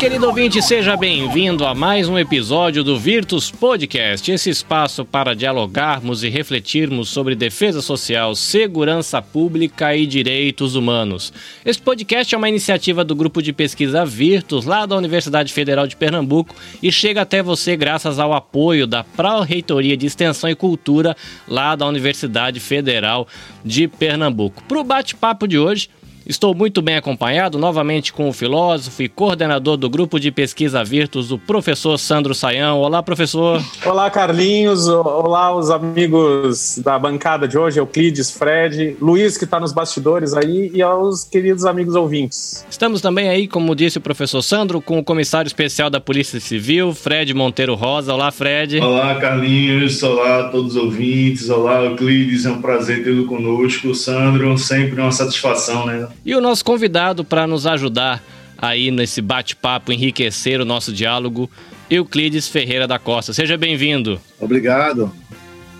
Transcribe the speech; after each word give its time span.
querido 0.00 0.28
ouvinte, 0.28 0.62
seja 0.62 0.96
bem-vindo 0.96 1.62
a 1.66 1.74
mais 1.74 2.08
um 2.08 2.18
episódio 2.18 2.82
do 2.82 2.98
Virtus 2.98 3.50
Podcast, 3.50 4.32
esse 4.32 4.48
espaço 4.48 5.04
para 5.04 5.36
dialogarmos 5.36 6.24
e 6.24 6.30
refletirmos 6.30 7.10
sobre 7.10 7.34
defesa 7.34 7.82
social, 7.82 8.34
segurança 8.34 9.20
pública 9.20 9.94
e 9.94 10.06
direitos 10.06 10.74
humanos. 10.74 11.34
Este 11.66 11.82
podcast 11.82 12.34
é 12.34 12.38
uma 12.38 12.48
iniciativa 12.48 13.04
do 13.04 13.14
grupo 13.14 13.42
de 13.42 13.52
pesquisa 13.52 14.02
Virtus, 14.06 14.64
lá 14.64 14.86
da 14.86 14.96
Universidade 14.96 15.52
Federal 15.52 15.86
de 15.86 15.96
Pernambuco, 15.96 16.54
e 16.82 16.90
chega 16.90 17.20
até 17.20 17.42
você 17.42 17.76
graças 17.76 18.18
ao 18.18 18.32
apoio 18.32 18.86
da 18.86 19.04
Pró-Reitoria 19.04 19.98
de 19.98 20.06
Extensão 20.06 20.48
e 20.48 20.54
Cultura, 20.54 21.14
lá 21.46 21.76
da 21.76 21.86
Universidade 21.86 22.58
Federal 22.58 23.28
de 23.62 23.86
Pernambuco. 23.86 24.64
Para 24.64 24.80
o 24.80 24.84
bate-papo 24.84 25.46
de 25.46 25.58
hoje, 25.58 25.90
Estou 26.30 26.54
muito 26.54 26.80
bem 26.80 26.94
acompanhado 26.94 27.58
novamente 27.58 28.12
com 28.12 28.28
o 28.28 28.32
filósofo 28.32 29.02
e 29.02 29.08
coordenador 29.08 29.76
do 29.76 29.90
grupo 29.90 30.20
de 30.20 30.30
pesquisa 30.30 30.84
Virtus, 30.84 31.32
o 31.32 31.38
professor 31.40 31.98
Sandro 31.98 32.36
Saião. 32.36 32.78
Olá, 32.78 33.02
professor. 33.02 33.60
Olá, 33.84 34.08
Carlinhos. 34.08 34.86
Olá, 34.86 35.52
os 35.52 35.70
amigos 35.70 36.78
da 36.84 36.96
bancada 37.00 37.48
de 37.48 37.58
hoje, 37.58 37.80
Euclides, 37.80 38.30
Fred, 38.30 38.96
Luiz, 39.00 39.36
que 39.36 39.42
está 39.42 39.58
nos 39.58 39.72
bastidores 39.72 40.32
aí, 40.32 40.70
e 40.72 40.80
aos 40.80 41.24
queridos 41.24 41.64
amigos 41.64 41.96
ouvintes. 41.96 42.64
Estamos 42.70 43.00
também 43.00 43.28
aí, 43.28 43.48
como 43.48 43.74
disse 43.74 43.98
o 43.98 44.00
professor 44.00 44.40
Sandro, 44.40 44.80
com 44.80 45.00
o 45.00 45.04
comissário 45.04 45.48
especial 45.48 45.90
da 45.90 45.98
Polícia 45.98 46.38
Civil, 46.38 46.94
Fred 46.94 47.34
Monteiro 47.34 47.74
Rosa. 47.74 48.14
Olá, 48.14 48.30
Fred. 48.30 48.78
Olá, 48.78 49.16
Carlinhos. 49.16 50.00
Olá 50.04 50.42
a 50.42 50.48
todos 50.50 50.76
os 50.76 50.80
ouvintes. 50.80 51.50
Olá, 51.50 51.82
Euclides. 51.86 52.46
É 52.46 52.50
um 52.50 52.62
prazer 52.62 53.02
tê-lo 53.02 53.26
conosco. 53.26 53.92
Sandro, 53.96 54.56
sempre 54.56 55.00
uma 55.00 55.10
satisfação, 55.10 55.86
né? 55.86 56.06
E 56.24 56.34
o 56.34 56.40
nosso 56.40 56.64
convidado 56.64 57.24
para 57.24 57.46
nos 57.46 57.66
ajudar 57.66 58.22
aí 58.58 58.90
nesse 58.90 59.22
bate-papo, 59.22 59.92
enriquecer 59.92 60.60
o 60.60 60.64
nosso 60.64 60.92
diálogo, 60.92 61.50
Euclides 61.88 62.46
Ferreira 62.46 62.86
da 62.86 62.98
Costa. 62.98 63.32
Seja 63.32 63.56
bem-vindo. 63.56 64.20
Obrigado. 64.38 65.10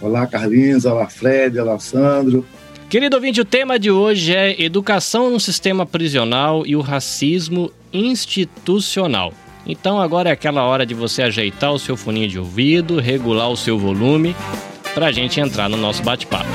Olá, 0.01 0.27
Carlinhos. 0.27 0.87
Olá, 0.87 1.07
Fred. 1.07 1.59
Olá, 1.59 1.79
Sandro. 1.79 2.47
Querido 2.89 3.17
ouvinte, 3.17 3.41
o 3.41 3.45
tema 3.45 3.79
de 3.79 3.91
hoje 3.91 4.35
é 4.35 4.61
educação 4.61 5.31
no 5.31 5.39
sistema 5.39 5.87
prisional 5.87 6.67
e 6.67 6.75
o 6.75 6.81
racismo 6.81 7.71
institucional. 7.93 9.33
Então 9.67 10.01
agora 10.01 10.31
é 10.31 10.33
aquela 10.33 10.65
hora 10.65 10.85
de 10.85 10.95
você 10.95 11.23
ajeitar 11.23 11.73
o 11.73 11.79
seu 11.79 11.97
foninho 11.97 12.27
de 12.27 12.39
ouvido, 12.39 12.99
regular 12.99 13.49
o 13.49 13.57
seu 13.57 13.79
volume, 13.79 14.35
para 14.95 15.07
a 15.07 15.13
gente 15.13 15.39
entrar 15.39 15.69
no 15.69 15.77
nosso 15.77 16.03
bate-papo. 16.03 16.49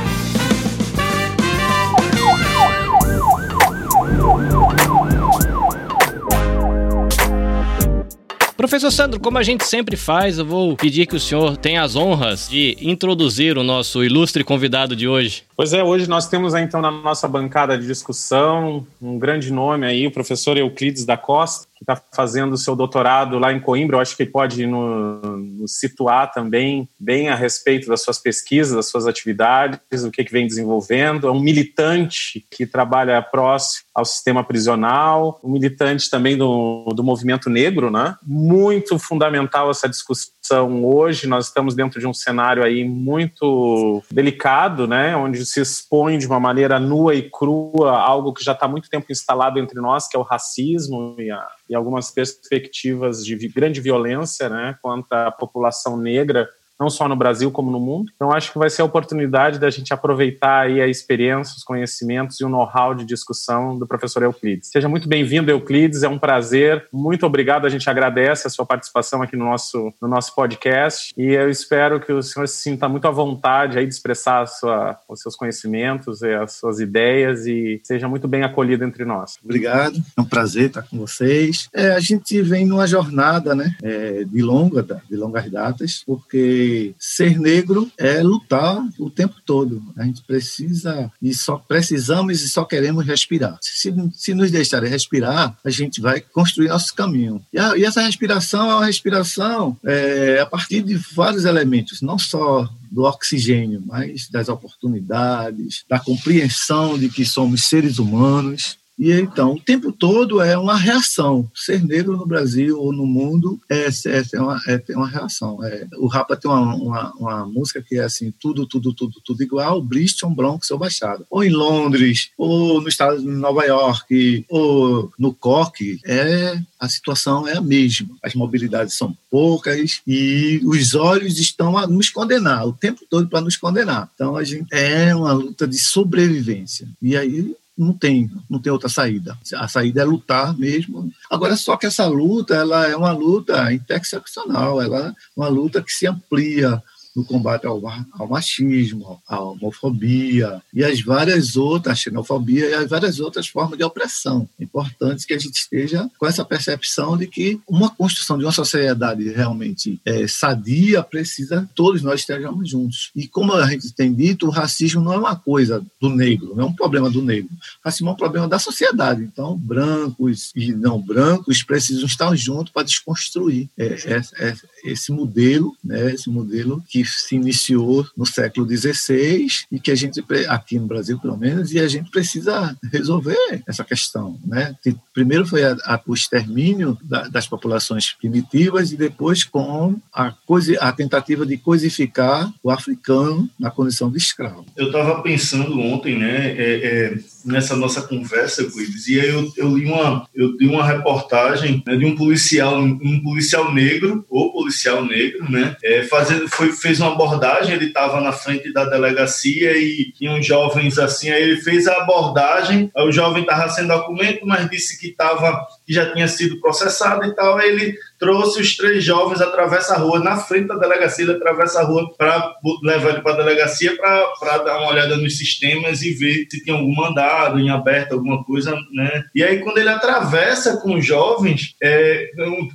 Professor 8.65 8.89
Sandro, 8.89 9.19
como 9.19 9.37
a 9.37 9.43
gente 9.43 9.63
sempre 9.63 9.95
faz, 9.95 10.39
eu 10.39 10.45
vou 10.45 10.75
pedir 10.75 11.05
que 11.05 11.15
o 11.15 11.19
senhor 11.19 11.55
tenha 11.55 11.83
as 11.83 11.95
honras 11.95 12.49
de 12.49 12.75
introduzir 12.81 13.59
o 13.59 13.63
nosso 13.63 14.03
ilustre 14.03 14.43
convidado 14.43 14.95
de 14.95 15.07
hoje. 15.07 15.43
Pois 15.55 15.71
é, 15.71 15.83
hoje 15.83 16.09
nós 16.09 16.27
temos 16.27 16.55
então 16.55 16.81
na 16.81 16.89
nossa 16.89 17.27
bancada 17.27 17.77
de 17.77 17.85
discussão 17.85 18.83
um 18.99 19.19
grande 19.19 19.53
nome 19.53 19.85
aí, 19.85 20.07
o 20.07 20.11
professor 20.11 20.57
Euclides 20.57 21.05
da 21.05 21.15
Costa, 21.15 21.67
que 21.75 21.83
está 21.83 22.01
fazendo 22.13 22.53
o 22.53 22.57
seu 22.57 22.75
doutorado 22.75 23.37
lá 23.37 23.51
em 23.51 23.59
Coimbra. 23.59 23.97
Eu 23.97 24.01
acho 24.01 24.15
que 24.15 24.23
ele 24.23 24.31
pode 24.31 24.65
nos 24.65 25.21
no 25.65 25.67
situar 25.67 26.31
também 26.31 26.87
bem 26.99 27.29
a 27.29 27.35
respeito 27.35 27.87
das 27.87 28.01
suas 28.01 28.17
pesquisas, 28.17 28.75
das 28.75 28.87
suas 28.87 29.05
atividades, 29.05 29.79
o 30.03 30.11
que, 30.11 30.23
que 30.23 30.31
vem 30.31 30.47
desenvolvendo. 30.47 31.27
É 31.27 31.31
um 31.31 31.39
militante 31.39 32.45
que 32.49 32.65
trabalha 32.65 33.21
próximo 33.21 33.85
ao 33.93 34.05
sistema 34.05 34.43
prisional, 34.43 35.39
um 35.43 35.51
militante 35.51 36.09
também 36.09 36.37
do, 36.37 36.85
do 36.93 37.03
movimento 37.03 37.49
negro, 37.49 37.89
né? 37.89 38.15
Muito 38.23 38.97
fundamental 38.99 39.69
essa 39.69 39.89
discussão 39.89 40.34
hoje. 40.53 41.27
Nós 41.27 41.47
estamos 41.47 41.75
dentro 41.75 41.99
de 41.99 42.07
um 42.07 42.13
cenário 42.13 42.63
aí 42.63 42.83
muito 42.83 44.01
delicado, 44.11 44.87
né? 44.87 45.15
Onde 45.15 45.45
se 45.45 45.61
expõe 45.61 46.17
de 46.17 46.27
uma 46.27 46.39
maneira 46.39 46.79
nua 46.79 47.15
e 47.15 47.29
crua 47.29 47.97
algo 47.97 48.33
que 48.33 48.43
já 48.43 48.53
está 48.53 48.67
muito 48.67 48.89
tempo 48.89 49.11
instalado 49.11 49.59
entre 49.59 49.79
nós, 49.79 50.07
que 50.07 50.15
é 50.15 50.19
o 50.19 50.23
racismo 50.23 51.15
e, 51.17 51.31
a, 51.31 51.47
e 51.69 51.75
algumas 51.75 52.11
perspectivas 52.11 53.25
de 53.25 53.35
grande 53.47 53.81
violência 53.81 54.49
né, 54.49 54.77
contra 54.81 55.27
a 55.27 55.31
população 55.31 55.97
negra 55.97 56.49
não 56.79 56.89
só 56.89 57.07
no 57.07 57.15
Brasil 57.15 57.49
como 57.51 57.71
no 57.71 57.79
mundo. 57.79 58.11
Então 58.15 58.31
acho 58.31 58.51
que 58.51 58.59
vai 58.59 58.69
ser 58.69 58.81
a 58.81 58.85
oportunidade 58.85 59.59
da 59.59 59.69
gente 59.69 59.93
aproveitar 59.93 60.65
aí 60.65 60.81
a 60.81 60.87
experiência, 60.87 61.55
os 61.55 61.63
conhecimentos 61.63 62.39
e 62.39 62.43
o 62.43 62.49
know-how 62.49 62.93
de 62.93 63.05
discussão 63.05 63.77
do 63.77 63.87
professor 63.87 64.23
Euclides. 64.23 64.69
Seja 64.69 64.89
muito 64.89 65.07
bem-vindo, 65.07 65.49
Euclides, 65.49 66.03
é 66.03 66.09
um 66.09 66.19
prazer. 66.19 66.87
Muito 66.91 67.25
obrigado, 67.25 67.65
a 67.65 67.69
gente 67.69 67.89
agradece 67.89 68.47
a 68.47 68.49
sua 68.49 68.65
participação 68.65 69.21
aqui 69.21 69.35
no 69.35 69.45
nosso, 69.45 69.93
no 70.01 70.07
nosso 70.07 70.35
podcast 70.35 71.13
e 71.17 71.31
eu 71.31 71.49
espero 71.49 71.99
que 71.99 72.11
o 72.11 72.21
senhor 72.21 72.47
se 72.47 72.61
sinta 72.61 72.89
muito 72.89 73.07
à 73.07 73.11
vontade 73.11 73.77
aí 73.77 73.85
de 73.85 73.93
expressar 73.93 74.45
sua, 74.47 74.97
os 75.07 75.21
seus 75.21 75.35
conhecimentos 75.35 76.21
e 76.21 76.33
as 76.33 76.53
suas 76.53 76.79
ideias 76.79 77.45
e 77.45 77.79
seja 77.83 78.07
muito 78.07 78.27
bem 78.27 78.43
acolhido 78.43 78.83
entre 78.83 79.05
nós. 79.05 79.37
Obrigado, 79.43 79.97
é 80.17 80.21
um 80.21 80.25
prazer 80.25 80.67
estar 80.67 80.83
com 80.83 80.97
vocês. 80.97 81.69
É, 81.73 81.91
a 81.91 81.99
gente 81.99 82.41
vem 82.41 82.65
numa 82.65 82.87
jornada 82.87 83.55
né, 83.55 83.75
é, 83.81 84.23
de 84.23 84.41
longa, 84.41 84.83
de 85.09 85.15
longas 85.15 85.49
datas, 85.49 86.03
porque 86.05 86.64
ser 86.99 87.39
negro 87.39 87.91
é 87.97 88.21
lutar 88.21 88.83
o 88.99 89.09
tempo 89.09 89.35
todo. 89.45 89.81
A 89.97 90.03
gente 90.03 90.21
precisa 90.23 91.11
e 91.21 91.33
só 91.33 91.57
precisamos 91.57 92.41
e 92.41 92.49
só 92.49 92.63
queremos 92.63 93.05
respirar. 93.05 93.57
Se, 93.61 93.93
se 94.13 94.33
nos 94.33 94.51
deixarem 94.51 94.89
respirar, 94.89 95.57
a 95.63 95.69
gente 95.69 96.01
vai 96.01 96.19
construir 96.21 96.69
nosso 96.69 96.93
caminho. 96.93 97.41
E, 97.51 97.59
a, 97.59 97.77
e 97.77 97.85
essa 97.85 98.01
respiração 98.01 98.69
é 98.69 98.75
uma 98.75 98.85
respiração 98.85 99.77
é, 99.83 100.39
a 100.41 100.45
partir 100.45 100.81
de 100.81 100.95
vários 100.95 101.45
elementos, 101.45 102.01
não 102.01 102.17
só 102.17 102.69
do 102.91 103.03
oxigênio, 103.03 103.83
mas 103.85 104.29
das 104.29 104.47
oportunidades, 104.47 105.83
da 105.89 105.99
compreensão 105.99 106.97
de 106.97 107.09
que 107.09 107.25
somos 107.25 107.65
seres 107.65 107.99
humanos, 107.99 108.77
e 108.97 109.11
então, 109.11 109.53
o 109.53 109.59
tempo 109.59 109.91
todo 109.91 110.41
é 110.41 110.57
uma 110.57 110.77
reação. 110.77 111.49
Ser 111.53 111.83
negro 111.83 112.15
no 112.15 112.25
Brasil 112.25 112.79
ou 112.79 112.93
no 112.93 113.05
mundo 113.05 113.59
é, 113.69 113.87
é, 113.87 114.23
é, 114.33 114.41
uma, 114.41 114.61
é, 114.67 114.83
é 114.87 114.97
uma 114.97 115.07
reação. 115.07 115.61
É, 115.63 115.85
o 115.97 116.07
Rapa 116.07 116.37
tem 116.37 116.49
uma, 116.49 116.75
uma, 116.75 117.13
uma, 117.15 117.45
música 117.45 117.81
que 117.81 117.97
é 117.97 118.03
assim: 118.03 118.33
tudo, 118.39 118.65
tudo, 118.65 118.93
tudo, 118.93 119.21
tudo 119.23 119.43
igual, 119.43 119.81
Bristol, 119.81 120.29
Bronx 120.29 120.71
ou 120.71 120.77
Baixada. 120.77 121.25
Ou 121.29 121.43
em 121.43 121.49
Londres, 121.49 122.29
ou 122.37 122.81
no 122.81 122.87
estado 122.87 123.19
de 123.19 123.27
Nova 123.27 123.65
York, 123.65 124.45
ou 124.47 125.11
no 125.19 125.33
Coque, 125.33 125.99
é, 126.05 126.57
a 126.79 126.87
situação 126.87 127.45
é 127.47 127.57
a 127.57 127.61
mesma. 127.61 128.15
As 128.23 128.33
mobilidades 128.33 128.95
são 128.95 129.15
poucas 129.29 129.99
e 130.07 130.61
os 130.63 130.95
olhos 130.95 131.37
estão 131.37 131.77
a 131.77 131.85
nos 131.85 132.09
condenar, 132.09 132.65
o 132.65 132.73
tempo 132.73 133.01
todo 133.09 133.27
para 133.27 133.41
nos 133.41 133.57
condenar. 133.57 134.09
Então, 134.15 134.37
a 134.37 134.43
gente 134.43 134.73
é 134.73 135.13
uma 135.13 135.33
luta 135.33 135.67
de 135.67 135.77
sobrevivência. 135.77 136.87
E 137.01 137.17
aí 137.17 137.55
não 137.77 137.93
tem, 137.93 138.29
não 138.49 138.59
tem 138.59 138.71
outra 138.71 138.87
saída. 138.87 139.37
A 139.55 139.67
saída 139.67 140.01
é 140.01 140.05
lutar 140.05 140.57
mesmo. 140.57 141.11
Agora, 141.29 141.55
só 141.57 141.75
que 141.75 141.85
essa 141.85 142.07
luta, 142.07 142.55
ela 142.55 142.87
é 142.87 142.95
uma 142.95 143.11
luta 143.11 143.71
interseccional, 143.73 144.81
ela 144.81 145.09
é 145.09 145.13
uma 145.35 145.47
luta 145.47 145.81
que 145.81 145.91
se 145.91 146.07
amplia 146.07 146.81
no 147.15 147.23
combate 147.23 147.65
ao, 147.65 147.81
ao, 148.13 148.27
machismo, 148.27 149.21
à 149.27 149.39
homofobia 149.41 150.61
e 150.73 150.83
as 150.83 151.01
várias 151.01 151.55
outras, 151.55 151.93
a 151.93 151.95
xenofobia 151.95 152.69
e 152.69 152.73
as 152.73 152.89
várias 152.89 153.19
outras 153.19 153.47
formas 153.47 153.77
de 153.77 153.83
opressão. 153.83 154.47
É 154.59 154.63
importante 154.63 155.25
que 155.25 155.33
a 155.33 155.39
gente 155.39 155.55
esteja 155.55 156.09
com 156.19 156.27
essa 156.27 156.43
percepção 156.43 157.17
de 157.17 157.27
que 157.27 157.59
uma 157.67 157.89
construção 157.89 158.37
de 158.37 158.43
uma 158.43 158.51
sociedade 158.51 159.29
realmente 159.29 159.99
é, 160.05 160.27
sadia 160.27 161.01
precisa 161.01 161.69
todos 161.73 162.01
nós 162.01 162.21
estejamos 162.21 162.69
juntos. 162.69 163.11
E 163.15 163.27
como 163.27 163.53
a 163.53 163.67
gente 163.67 163.93
tem 163.93 164.13
dito, 164.13 164.47
o 164.47 164.51
racismo 164.51 165.01
não 165.01 165.13
é 165.13 165.17
uma 165.17 165.35
coisa 165.35 165.85
do 166.01 166.09
negro, 166.09 166.53
não 166.55 166.65
é 166.65 166.67
um 166.67 166.73
problema 166.73 167.09
do 167.09 167.21
negro. 167.21 167.49
O 167.53 167.85
racismo 167.85 168.09
é 168.09 168.13
um 168.13 168.17
problema 168.17 168.47
da 168.47 168.59
sociedade. 168.59 169.23
Então, 169.23 169.57
brancos 169.57 170.51
e 170.55 170.73
não 170.73 170.99
brancos 170.99 171.63
precisam 171.63 172.05
estar 172.05 172.35
juntos 172.35 172.73
para 172.73 172.83
desconstruir 172.83 173.69
é 173.77 174.55
esse 174.85 175.11
modelo, 175.11 175.75
né, 175.83 176.13
esse 176.13 176.29
modelo 176.29 176.83
que 176.87 177.03
se 177.03 177.35
iniciou 177.35 178.07
no 178.15 178.25
século 178.25 178.67
XVI 178.67 179.47
e 179.71 179.79
que 179.79 179.91
a 179.91 179.95
gente, 179.95 180.23
aqui 180.47 180.79
no 180.79 180.87
Brasil 180.87 181.19
pelo 181.19 181.37
menos, 181.37 181.71
e 181.71 181.79
a 181.79 181.87
gente 181.87 182.09
precisa 182.11 182.77
resolver 182.91 183.63
essa 183.67 183.83
questão. 183.83 184.39
Né? 184.45 184.75
Primeiro 185.13 185.45
foi 185.45 185.63
a, 185.63 185.75
a, 185.85 186.01
o 186.05 186.13
extermínio 186.13 186.97
da, 187.03 187.27
das 187.27 187.47
populações 187.47 188.13
primitivas 188.13 188.91
e 188.91 188.97
depois 188.97 189.43
com 189.43 189.95
a, 190.13 190.31
coisa, 190.31 190.77
a 190.79 190.91
tentativa 190.91 191.45
de 191.45 191.57
coisificar 191.57 192.53
o 192.63 192.69
africano 192.69 193.49
na 193.59 193.71
condição 193.71 194.11
de 194.11 194.17
escravo. 194.17 194.65
Eu 194.75 194.87
estava 194.87 195.21
pensando 195.21 195.79
ontem, 195.79 196.17
né, 196.17 196.51
é, 196.51 196.55
é, 196.57 197.19
nessa 197.45 197.75
nossa 197.75 198.01
conversa, 198.01 198.61
Euclides, 198.61 199.07
e 199.07 199.19
aí 199.19 199.29
eu, 199.29 199.51
eu, 199.55 199.77
li 199.77 199.85
uma, 199.85 200.27
eu 200.33 200.51
li 200.57 200.67
uma 200.67 200.85
reportagem 200.85 201.83
né, 201.85 201.95
de 201.95 202.05
um 202.05 202.15
policial, 202.15 202.79
um 202.79 203.21
policial 203.23 203.73
negro, 203.73 204.25
ou 204.29 204.51
policial 204.51 205.05
negro, 205.05 205.49
né, 205.49 205.75
é, 205.83 206.03
fazendo, 206.03 206.47
foi, 206.49 206.71
fez 206.71 206.99
uma 206.99 207.11
abordagem, 207.11 207.75
ele 207.75 207.85
estava 207.85 208.19
na 208.19 208.31
frente 208.31 208.73
da 208.73 208.85
delegacia 208.85 209.77
e 209.77 210.11
tinham 210.13 210.41
jovens 210.41 210.97
assim, 210.97 211.29
aí 211.29 211.43
ele 211.43 211.61
fez 211.61 211.87
a 211.87 212.01
abordagem, 212.01 212.91
o 212.95 213.11
jovem 213.11 213.43
estava 213.43 213.69
sem 213.69 213.87
documento, 213.87 214.45
mas 214.45 214.69
disse 214.69 214.99
que 214.99 215.07
estava 215.07 215.65
que 215.85 215.93
já 215.93 216.11
tinha 216.11 216.27
sido 216.27 216.59
processado 216.59 217.25
e 217.25 217.35
tal. 217.35 217.59
Ele 217.61 217.95
trouxe 218.19 218.61
os 218.61 218.75
três 218.75 219.03
jovens, 219.03 219.41
atravessa 219.41 219.93
a 219.93 219.97
rua, 219.97 220.19
na 220.19 220.37
frente 220.37 220.67
da 220.67 220.75
delegacia, 220.75 221.25
ele 221.25 221.33
atravessa 221.33 221.81
a 221.81 221.83
rua 221.83 222.11
para 222.17 222.55
levar 222.83 223.09
ele 223.09 223.21
para 223.21 223.33
a 223.33 223.37
delegacia 223.37 223.95
para 223.97 224.57
dar 224.59 224.79
uma 224.79 224.91
olhada 224.91 225.17
nos 225.17 225.37
sistemas 225.37 226.01
e 226.01 226.13
ver 226.13 226.47
se 226.49 226.63
tinha 226.63 226.75
algum 226.75 226.93
mandado 226.93 227.59
em 227.59 227.69
aberto, 227.69 228.13
alguma 228.13 228.43
coisa, 228.43 228.75
né? 228.93 229.23
E 229.33 229.43
aí, 229.43 229.59
quando 229.59 229.77
ele 229.77 229.89
atravessa 229.89 230.77
com 230.77 230.95
os 230.95 231.05
jovens, 231.05 231.75
é, 231.81 232.29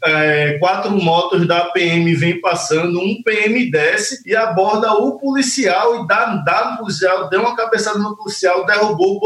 é, 0.05 0.59
quatro 0.59 0.91
motos 0.93 1.47
da 1.47 1.65
PM 1.71 2.15
vêm 2.15 2.41
passando, 2.41 3.01
um 3.01 3.23
PM 3.23 3.71
desce 3.71 4.23
e 4.27 4.37
aborda 4.37 4.93
o 4.93 5.19
policial 5.19 6.05
e 6.05 6.07
dá, 6.07 6.37
dá 6.45 6.73
no 6.73 6.79
policial, 6.79 7.29
deu 7.29 7.41
uma 7.41 7.57
cabeçada 7.57 7.99
no 7.99 8.17
policial, 8.17 8.67
derrubou 8.67 9.19